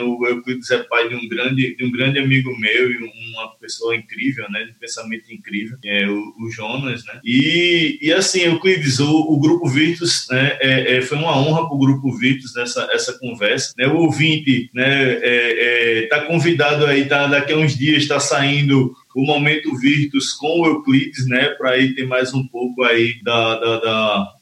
o 0.00 0.26
Euclides 0.26 0.70
é 0.70 0.78
pai 0.84 1.08
de 1.08 1.14
um 1.14 1.28
grande, 1.28 1.76
de 1.76 1.84
um 1.84 1.90
grande 1.90 2.18
amigo 2.18 2.56
meu 2.58 2.90
e 2.90 2.96
uma 2.96 3.54
pessoa 3.58 3.94
incrível, 3.94 4.50
né? 4.50 4.64
De 4.64 4.72
pensamento 4.72 5.32
incrível, 5.32 5.76
é 5.84 6.06
o, 6.06 6.34
o 6.40 6.50
Jonas, 6.50 7.04
né? 7.04 7.20
E, 7.22 7.98
e 8.00 8.12
assim, 8.12 8.40
Euclides, 8.40 8.98
o, 9.00 9.10
o 9.10 9.38
Grupo 9.38 9.68
Virtus, 9.68 10.26
né? 10.30 10.56
É, 10.60 10.96
é, 10.96 11.02
foi 11.02 11.18
uma 11.18 11.36
honra 11.36 11.66
para 11.66 11.76
o 11.76 11.78
Grupo 11.78 12.10
Virtus 12.16 12.54
nessa 12.54 12.88
essa 12.90 13.18
conversa, 13.18 13.74
né? 13.76 13.86
O 13.86 13.96
ouvinte, 13.96 14.70
né? 14.72 15.12
É, 15.22 16.00
é, 16.02 16.06
tá 16.06 16.22
convidado 16.22 16.86
aí, 16.86 17.04
tá, 17.04 17.26
daqui 17.26 17.52
a 17.52 17.58
uns 17.58 17.76
dias 17.76 18.02
está 18.02 18.18
saindo 18.18 18.94
o 19.16 19.24
Momento 19.24 19.74
Virtus 19.74 20.34
com 20.34 20.60
o 20.60 20.66
Euclides, 20.66 21.26
né, 21.26 21.48
para 21.56 21.70
aí 21.70 21.94
ter 21.94 22.06
mais 22.06 22.34
um 22.34 22.46
pouco 22.46 22.84
aí 22.84 23.18
da, 23.22 23.58
da, 23.58 23.80
da, 23.80 24.32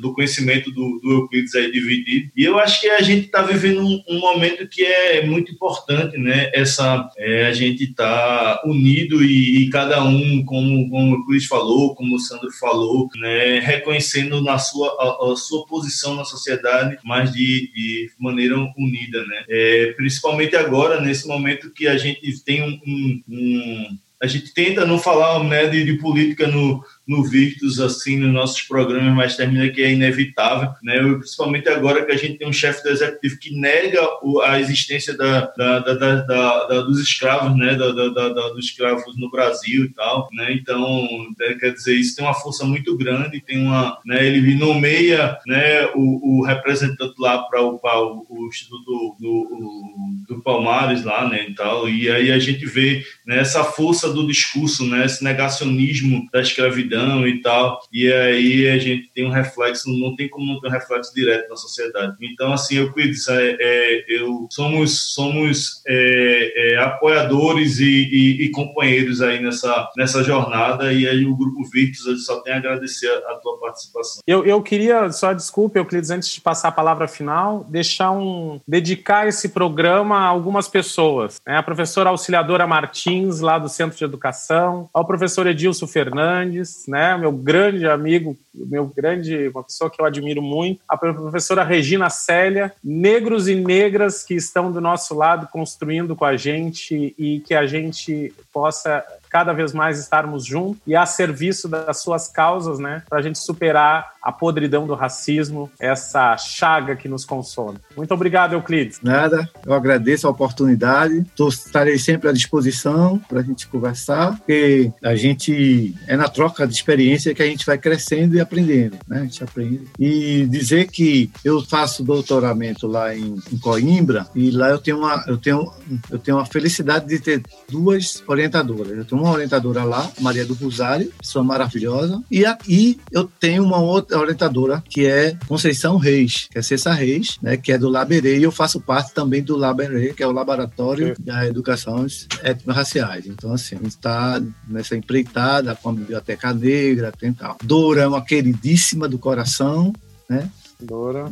do 0.00 0.12
conhecimento 0.12 0.70
do, 0.70 1.00
do, 1.02 1.12
Euclides 1.12 1.54
aí 1.54 1.70
dividido. 1.70 2.30
E 2.36 2.44
eu 2.44 2.58
acho 2.58 2.80
que 2.80 2.88
a 2.88 3.02
gente 3.02 3.26
está 3.26 3.42
vivendo 3.42 3.80
um, 3.80 4.02
um, 4.08 4.20
momento 4.20 4.68
que 4.68 4.84
é 4.84 5.26
muito 5.26 5.52
importante, 5.52 6.16
né, 6.16 6.50
essa, 6.54 7.10
é, 7.18 7.46
a 7.46 7.52
gente 7.52 7.84
está 7.84 8.62
unido 8.64 9.24
e, 9.24 9.64
e, 9.64 9.70
cada 9.70 10.02
um, 10.04 10.44
como, 10.44 10.88
como 10.88 11.12
o 11.12 11.18
Euclides 11.18 11.46
falou, 11.46 11.94
como 11.94 12.16
o 12.16 12.20
Sandro 12.20 12.50
falou, 12.52 13.08
né, 13.16 13.58
reconhecendo 13.58 14.40
na 14.42 14.58
sua, 14.58 14.88
a, 15.00 15.32
a 15.32 15.36
sua 15.36 15.66
posição 15.66 16.14
na 16.14 16.24
sociedade, 16.24 16.98
mas 17.04 17.32
de, 17.32 17.70
de 17.72 18.10
maneira 18.18 18.56
unida, 18.76 19.24
né, 19.26 19.44
é, 19.48 19.92
principalmente 19.96 20.54
agora, 20.54 21.00
nesse 21.00 21.26
momento 21.26 21.72
que 21.72 21.88
a 21.88 21.96
gente 21.96 22.44
tem 22.44 22.62
um, 22.62 22.78
um, 22.86 23.22
um 23.28 23.98
a 24.20 24.26
gente 24.26 24.52
tenta 24.52 24.84
não 24.84 24.98
falar 24.98 25.42
né, 25.44 25.66
de, 25.68 25.84
de 25.84 25.94
política 25.94 26.48
no, 26.48 26.84
no 27.08 27.24
Virtus, 27.24 27.80
assim, 27.80 28.18
nos 28.18 28.32
nossos 28.32 28.60
programas, 28.62 29.14
mas 29.14 29.36
termina 29.36 29.68
que 29.70 29.82
é 29.82 29.92
inevitável, 29.92 30.70
né? 30.82 31.00
principalmente 31.14 31.68
agora 31.68 32.04
que 32.04 32.12
a 32.12 32.16
gente 32.16 32.38
tem 32.38 32.46
um 32.46 32.52
chefe 32.52 32.82
do 32.82 32.90
executivo 32.90 33.38
que 33.38 33.54
nega 33.54 34.06
a 34.44 34.60
existência 34.60 35.16
da, 35.16 35.46
da, 35.56 35.78
da, 35.80 36.22
da 36.66 36.80
dos 36.82 37.00
escravos, 37.00 37.56
né? 37.56 37.74
Dos 37.74 38.64
escravos 38.64 39.16
no 39.16 39.30
Brasil 39.30 39.84
e 39.84 39.88
tal, 39.90 40.28
né? 40.32 40.52
Então, 40.52 41.08
é, 41.40 41.54
quer 41.54 41.72
dizer, 41.72 41.94
isso 41.94 42.16
tem 42.16 42.24
uma 42.24 42.34
força 42.34 42.64
muito 42.64 42.96
grande, 42.96 43.40
tem 43.40 43.58
uma, 43.58 43.98
né? 44.04 44.26
Ele 44.26 44.54
nomeia, 44.54 45.38
né? 45.46 45.86
O, 45.94 46.40
o 46.40 46.44
representante 46.44 47.14
lá 47.18 47.38
para 47.38 47.62
o, 47.62 47.80
o, 48.28 48.48
Instituto 48.48 49.16
do, 49.18 50.26
do, 50.28 50.42
Palmares 50.42 51.04
lá, 51.04 51.28
né? 51.28 51.46
E 51.48 51.54
tal, 51.54 51.88
e 51.88 52.10
aí 52.10 52.32
a 52.32 52.38
gente 52.38 52.64
vê 52.66 53.04
né, 53.26 53.38
essa 53.38 53.64
força 53.64 54.12
do 54.12 54.26
discurso, 54.26 54.86
né? 54.86 55.04
Esse 55.04 55.22
negacionismo 55.22 56.26
da 56.32 56.40
escravidão 56.40 56.97
e 57.26 57.40
tal. 57.40 57.80
E 57.92 58.12
aí 58.12 58.68
a 58.68 58.78
gente 58.78 59.10
tem 59.14 59.26
um 59.26 59.30
reflexo, 59.30 59.90
não 59.90 60.14
tem 60.16 60.28
como 60.28 60.52
não 60.52 60.60
ter 60.60 60.68
um 60.68 60.72
reflexo 60.72 61.14
direto 61.14 61.48
na 61.48 61.56
sociedade. 61.56 62.16
Então, 62.20 62.52
assim, 62.52 62.76
eu 62.76 62.92
é, 63.30 63.56
é, 63.60 64.04
eu 64.08 64.46
somos, 64.50 65.14
somos 65.14 65.82
é, 65.86 66.74
é, 66.74 66.78
apoiadores 66.78 67.78
e, 67.78 67.84
e, 67.84 68.44
e, 68.44 68.50
companheiros 68.50 69.22
aí 69.22 69.40
nessa, 69.40 69.90
nessa 69.96 70.22
jornada. 70.22 70.92
E 70.92 71.06
aí 71.08 71.24
o 71.24 71.36
Grupo 71.36 71.64
Virtus 71.70 72.26
só 72.26 72.40
tem 72.40 72.52
a 72.52 72.56
agradecer 72.56 73.08
a, 73.08 73.32
a 73.32 73.34
tua 73.36 73.58
participação. 73.58 74.22
Eu, 74.26 74.44
eu 74.44 74.60
queria, 74.62 75.10
só 75.12 75.32
desculpe, 75.32 75.78
Euclides, 75.78 76.10
antes 76.10 76.30
de 76.30 76.40
passar 76.40 76.68
a 76.68 76.72
palavra 76.72 77.06
final, 77.06 77.64
deixar 77.68 78.10
um. 78.10 78.60
dedicar 78.66 79.26
esse 79.28 79.50
programa 79.50 80.16
a 80.18 80.26
algumas 80.26 80.68
pessoas. 80.68 81.40
Né? 81.46 81.56
A 81.56 81.62
professora 81.62 82.10
auxiliadora 82.10 82.66
Martins, 82.66 83.40
lá 83.40 83.58
do 83.58 83.68
Centro 83.68 83.96
de 83.96 84.04
Educação, 84.04 84.88
ao 84.92 85.06
professor 85.06 85.46
Edilson 85.46 85.86
Fernandes, 85.86 86.84
né? 86.88 87.16
Meu 87.16 87.30
grande 87.30 87.86
amigo, 87.86 88.36
meu 88.54 88.86
grande, 88.86 89.48
uma 89.48 89.62
pessoa 89.62 89.90
que 89.90 90.00
eu 90.00 90.06
admiro 90.06 90.42
muito, 90.42 90.80
a 90.88 90.96
professora 90.96 91.62
Regina 91.62 92.08
Célia, 92.08 92.72
negros 92.82 93.46
e 93.46 93.54
negras 93.54 94.24
que 94.24 94.34
estão 94.34 94.72
do 94.72 94.80
nosso 94.80 95.14
lado 95.14 95.46
construindo 95.48 96.16
com 96.16 96.24
a 96.24 96.36
gente 96.36 97.14
e 97.18 97.40
que 97.40 97.54
a 97.54 97.66
gente 97.66 98.32
possa 98.52 99.04
cada 99.28 99.52
vez 99.52 99.72
mais 99.72 99.98
estarmos 99.98 100.44
juntos 100.44 100.80
e 100.86 100.94
a 100.94 101.06
serviço 101.06 101.68
das 101.68 102.02
suas 102.02 102.28
causas, 102.28 102.78
né, 102.78 103.02
para 103.08 103.18
a 103.18 103.22
gente 103.22 103.38
superar 103.38 104.12
a 104.22 104.32
podridão 104.32 104.86
do 104.86 104.94
racismo, 104.94 105.70
essa 105.78 106.36
chaga 106.36 106.96
que 106.96 107.08
nos 107.08 107.24
consome. 107.24 107.78
Muito 107.96 108.12
obrigado, 108.12 108.52
Euclides. 108.52 109.00
Nada, 109.02 109.48
eu 109.64 109.72
agradeço 109.72 110.26
a 110.26 110.30
oportunidade, 110.30 111.24
Tô, 111.34 111.48
estarei 111.48 111.98
sempre 111.98 112.28
à 112.28 112.32
disposição 112.32 113.18
para 113.28 113.40
a 113.40 113.42
gente 113.42 113.66
conversar, 113.66 114.36
porque 114.36 114.92
a 115.02 115.14
gente 115.14 115.94
é 116.06 116.16
na 116.16 116.28
troca 116.28 116.66
de 116.66 116.74
experiência 116.74 117.34
que 117.34 117.42
a 117.42 117.46
gente 117.46 117.64
vai 117.64 117.78
crescendo 117.78 118.34
e 118.34 118.40
aprendendo, 118.40 118.98
né? 119.06 119.20
A 119.20 119.22
gente 119.24 119.42
aprende. 119.42 119.84
E 119.98 120.46
dizer 120.46 120.88
que 120.88 121.30
eu 121.44 121.60
faço 121.64 122.04
doutoramento 122.04 122.86
lá 122.86 123.14
em, 123.14 123.36
em 123.52 123.58
Coimbra 123.58 124.26
e 124.34 124.50
lá 124.50 124.68
eu 124.68 124.78
tenho 124.78 124.98
uma 124.98 125.24
eu 125.26 125.36
tenho 125.36 125.70
eu 126.10 126.18
tenho 126.18 126.38
a 126.38 126.46
felicidade 126.46 127.06
de 127.06 127.18
ter 127.18 127.42
duas 127.70 128.22
orientadoras. 128.26 128.96
Eu 128.96 129.04
tenho 129.04 129.17
uma 129.20 129.32
orientadora 129.32 129.84
lá, 129.84 130.10
Maria 130.20 130.44
do 130.44 130.54
Rosário, 130.54 131.12
pessoa 131.18 131.44
maravilhosa, 131.44 132.22
e 132.30 132.44
aqui 132.44 133.00
eu 133.10 133.24
tenho 133.24 133.64
uma 133.64 133.78
outra 133.78 134.18
orientadora 134.18 134.82
que 134.88 135.06
é 135.06 135.36
Conceição 135.46 135.96
Reis, 135.96 136.48
que 136.50 136.58
é 136.58 136.62
Cessa 136.62 136.92
Reis, 136.92 137.38
né, 137.42 137.56
que 137.56 137.72
é 137.72 137.78
do 137.78 137.88
Laberê, 137.88 138.38
e 138.38 138.42
eu 138.42 138.52
faço 138.52 138.80
parte 138.80 139.12
também 139.12 139.42
do 139.42 139.56
Laberê, 139.56 140.12
que 140.12 140.22
é 140.22 140.26
o 140.26 140.32
Laboratório 140.32 141.08
é. 141.08 141.14
da 141.18 141.46
Educações 141.46 142.26
Étnico-Raciais. 142.42 143.26
Então, 143.26 143.52
assim, 143.52 143.76
a 143.76 143.78
gente 143.78 143.90
está 143.90 144.42
nessa 144.66 144.96
empreitada 144.96 145.74
com 145.74 145.90
a 145.90 145.92
Biblioteca 145.92 146.52
Negra, 146.52 147.12
tem 147.12 147.32
tal. 147.32 147.56
Dora 147.62 148.02
é 148.02 148.06
uma 148.06 148.24
queridíssima 148.24 149.08
do 149.08 149.18
coração, 149.18 149.92
né? 150.28 150.50
Dora. 150.80 151.30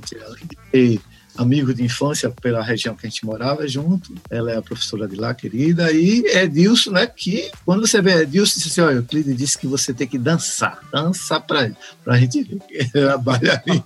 E 0.74 1.00
amigo 1.36 1.74
de 1.74 1.82
infância 1.82 2.30
pela 2.30 2.62
região 2.62 2.94
que 2.94 3.06
a 3.06 3.10
gente 3.10 3.24
morava 3.24 3.66
junto. 3.68 4.14
Ela 4.30 4.52
é 4.52 4.56
a 4.56 4.62
professora 4.62 5.06
de 5.06 5.16
lá, 5.16 5.34
querida. 5.34 5.92
E 5.92 6.24
Edilson, 6.36 6.92
né? 6.92 7.06
Que 7.06 7.50
quando 7.64 7.86
você 7.86 8.00
vê 8.00 8.22
Edilson, 8.22 8.54
disse 8.56 8.68
assim: 8.68 8.80
olha, 8.80 9.00
o 9.00 9.04
Clide 9.04 9.34
disse 9.34 9.58
que 9.58 9.66
você 9.66 9.92
tem 9.92 10.06
que 10.06 10.18
dançar. 10.18 10.80
Dançar 10.92 11.40
para 11.40 11.70
a 12.06 12.18
gente 12.18 12.42
ver 12.42 12.58
ele 12.68 12.90
é 12.94 13.18
bailarina. 13.18 13.84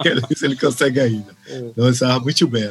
Quero 0.00 0.26
ver 0.26 0.36
se 0.36 0.44
ele 0.44 0.56
consegue 0.56 1.00
ainda. 1.00 1.41
Então, 1.52 1.88
estava 1.88 2.20
muito 2.20 2.46
bem. 2.46 2.70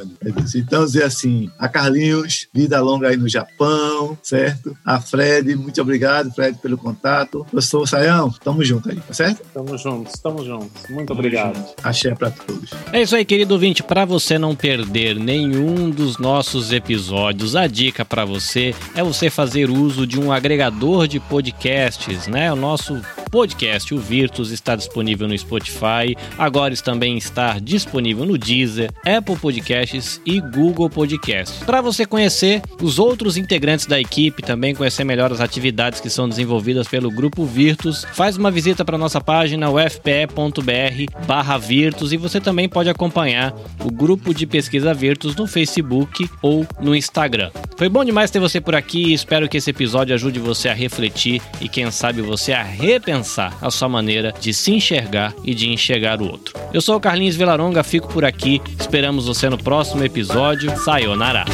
Então, 0.55 0.86
dizer 0.86 1.03
assim: 1.03 1.49
a 1.59 1.67
Carlinhos, 1.67 2.47
vida 2.53 2.79
longa 2.82 3.09
aí 3.09 3.17
no 3.17 3.29
Japão, 3.29 4.17
certo? 4.21 4.75
A 4.86 4.99
Fred, 4.99 5.55
muito 5.55 5.82
obrigado, 5.82 6.32
Fred, 6.32 6.57
pelo 6.57 6.77
contato. 6.77 7.45
Professor 7.49 7.88
Saião, 7.88 8.32
tamo 8.43 8.63
junto 8.63 8.89
aí, 8.89 8.97
tá 8.97 9.13
certo? 9.13 9.41
Tamo 9.53 9.77
juntos, 9.77 10.13
tamo 10.21 10.43
juntos. 10.43 10.89
Muito 10.89 11.13
obrigado. 11.13 11.61
Axé 11.84 12.15
para 12.15 12.32
todos. 12.32 12.71
É 12.91 13.01
isso 13.01 13.15
aí, 13.15 13.25
querido 13.25 13.53
ouvinte 13.53 13.84
para 13.84 14.05
você 14.05 14.38
não 14.38 14.55
perder 14.55 15.15
nenhum 15.15 15.89
dos 15.89 16.17
nossos 16.17 16.71
episódios, 16.71 17.55
a 17.55 17.67
dica 17.67 18.05
para 18.05 18.25
você 18.25 18.73
é 18.95 19.03
você 19.03 19.29
fazer 19.29 19.69
uso 19.69 20.07
de 20.07 20.19
um 20.19 20.32
agregador 20.32 21.07
de 21.07 21.19
podcasts, 21.19 22.27
né? 22.27 22.51
O 22.51 22.55
nosso 22.55 23.01
podcast, 23.32 23.95
o 23.95 23.97
Virtus, 23.97 24.51
está 24.51 24.75
disponível 24.75 25.25
no 25.25 25.38
Spotify, 25.38 26.17
agora 26.38 26.75
também 26.84 27.17
está 27.17 27.57
disponível 27.59 28.25
no 28.25 28.38
Deezer, 28.38 28.91
Apple 29.05 29.38
Podcasts 29.38 30.19
e 30.25 30.41
Google 30.41 30.89
Podcasts. 30.89 31.63
Para 31.63 31.79
você 31.79 32.05
conhecer 32.05 32.61
os 32.82 32.99
outros 32.99 33.38
integrantes 33.38 33.86
da 33.86 33.97
equipe, 33.99 34.43
também 34.43 34.75
conhecer 34.75 35.05
melhor 35.05 35.32
as 35.32 35.39
atividades 35.39 36.01
que 36.01 36.09
são 36.09 36.27
desenvolvidas 36.27 36.86
pelo 36.88 37.09
Grupo 37.09 37.45
Virtus, 37.45 38.05
faz 38.13 38.36
uma 38.36 38.51
visita 38.51 38.84
para 38.84 38.97
nossa 38.97 39.21
página 39.21 39.69
ufpe.br/virtus 39.69 42.11
e 42.11 42.17
você 42.17 42.41
também 42.41 42.67
pode 42.67 42.89
acompanhar 42.89 43.55
o 43.84 43.89
grupo 43.89 44.34
de 44.34 44.45
pesquisa 44.45 44.93
Virtus 44.93 45.34
no 45.36 45.47
Facebook 45.47 46.29
ou 46.41 46.67
no 46.82 46.93
Instagram. 46.93 47.51
Foi 47.77 47.88
bom 47.88 48.03
demais 48.03 48.29
ter 48.29 48.39
você 48.39 48.59
por 48.59 48.75
aqui, 48.75 49.13
espero 49.13 49.47
que 49.47 49.55
esse 49.57 49.69
episódio 49.69 50.13
ajude 50.13 50.39
você 50.39 50.67
a 50.67 50.73
refletir 50.73 51.41
e 51.61 51.69
quem 51.69 51.89
sabe 51.91 52.21
você 52.21 52.51
a 52.51 52.61
repensar 52.61 53.20
a 53.61 53.72
sua 53.72 53.88
maneira 53.88 54.34
de 54.39 54.53
se 54.53 54.72
enxergar 54.72 55.34
e 55.43 55.53
de 55.53 55.69
enxergar 55.69 56.22
o 56.22 56.30
outro. 56.30 56.53
Eu 56.74 56.82
sou 56.82 56.95
o 56.95 56.99
Carlinhos 56.99 57.36
Vilaronga, 57.36 57.84
fico 57.84 58.07
por 58.07 58.26
aqui. 58.26 58.61
Esperamos 58.80 59.28
você 59.28 59.49
no 59.49 59.57
próximo 59.57 60.03
episódio. 60.03 60.76
Sayonara! 60.78 61.45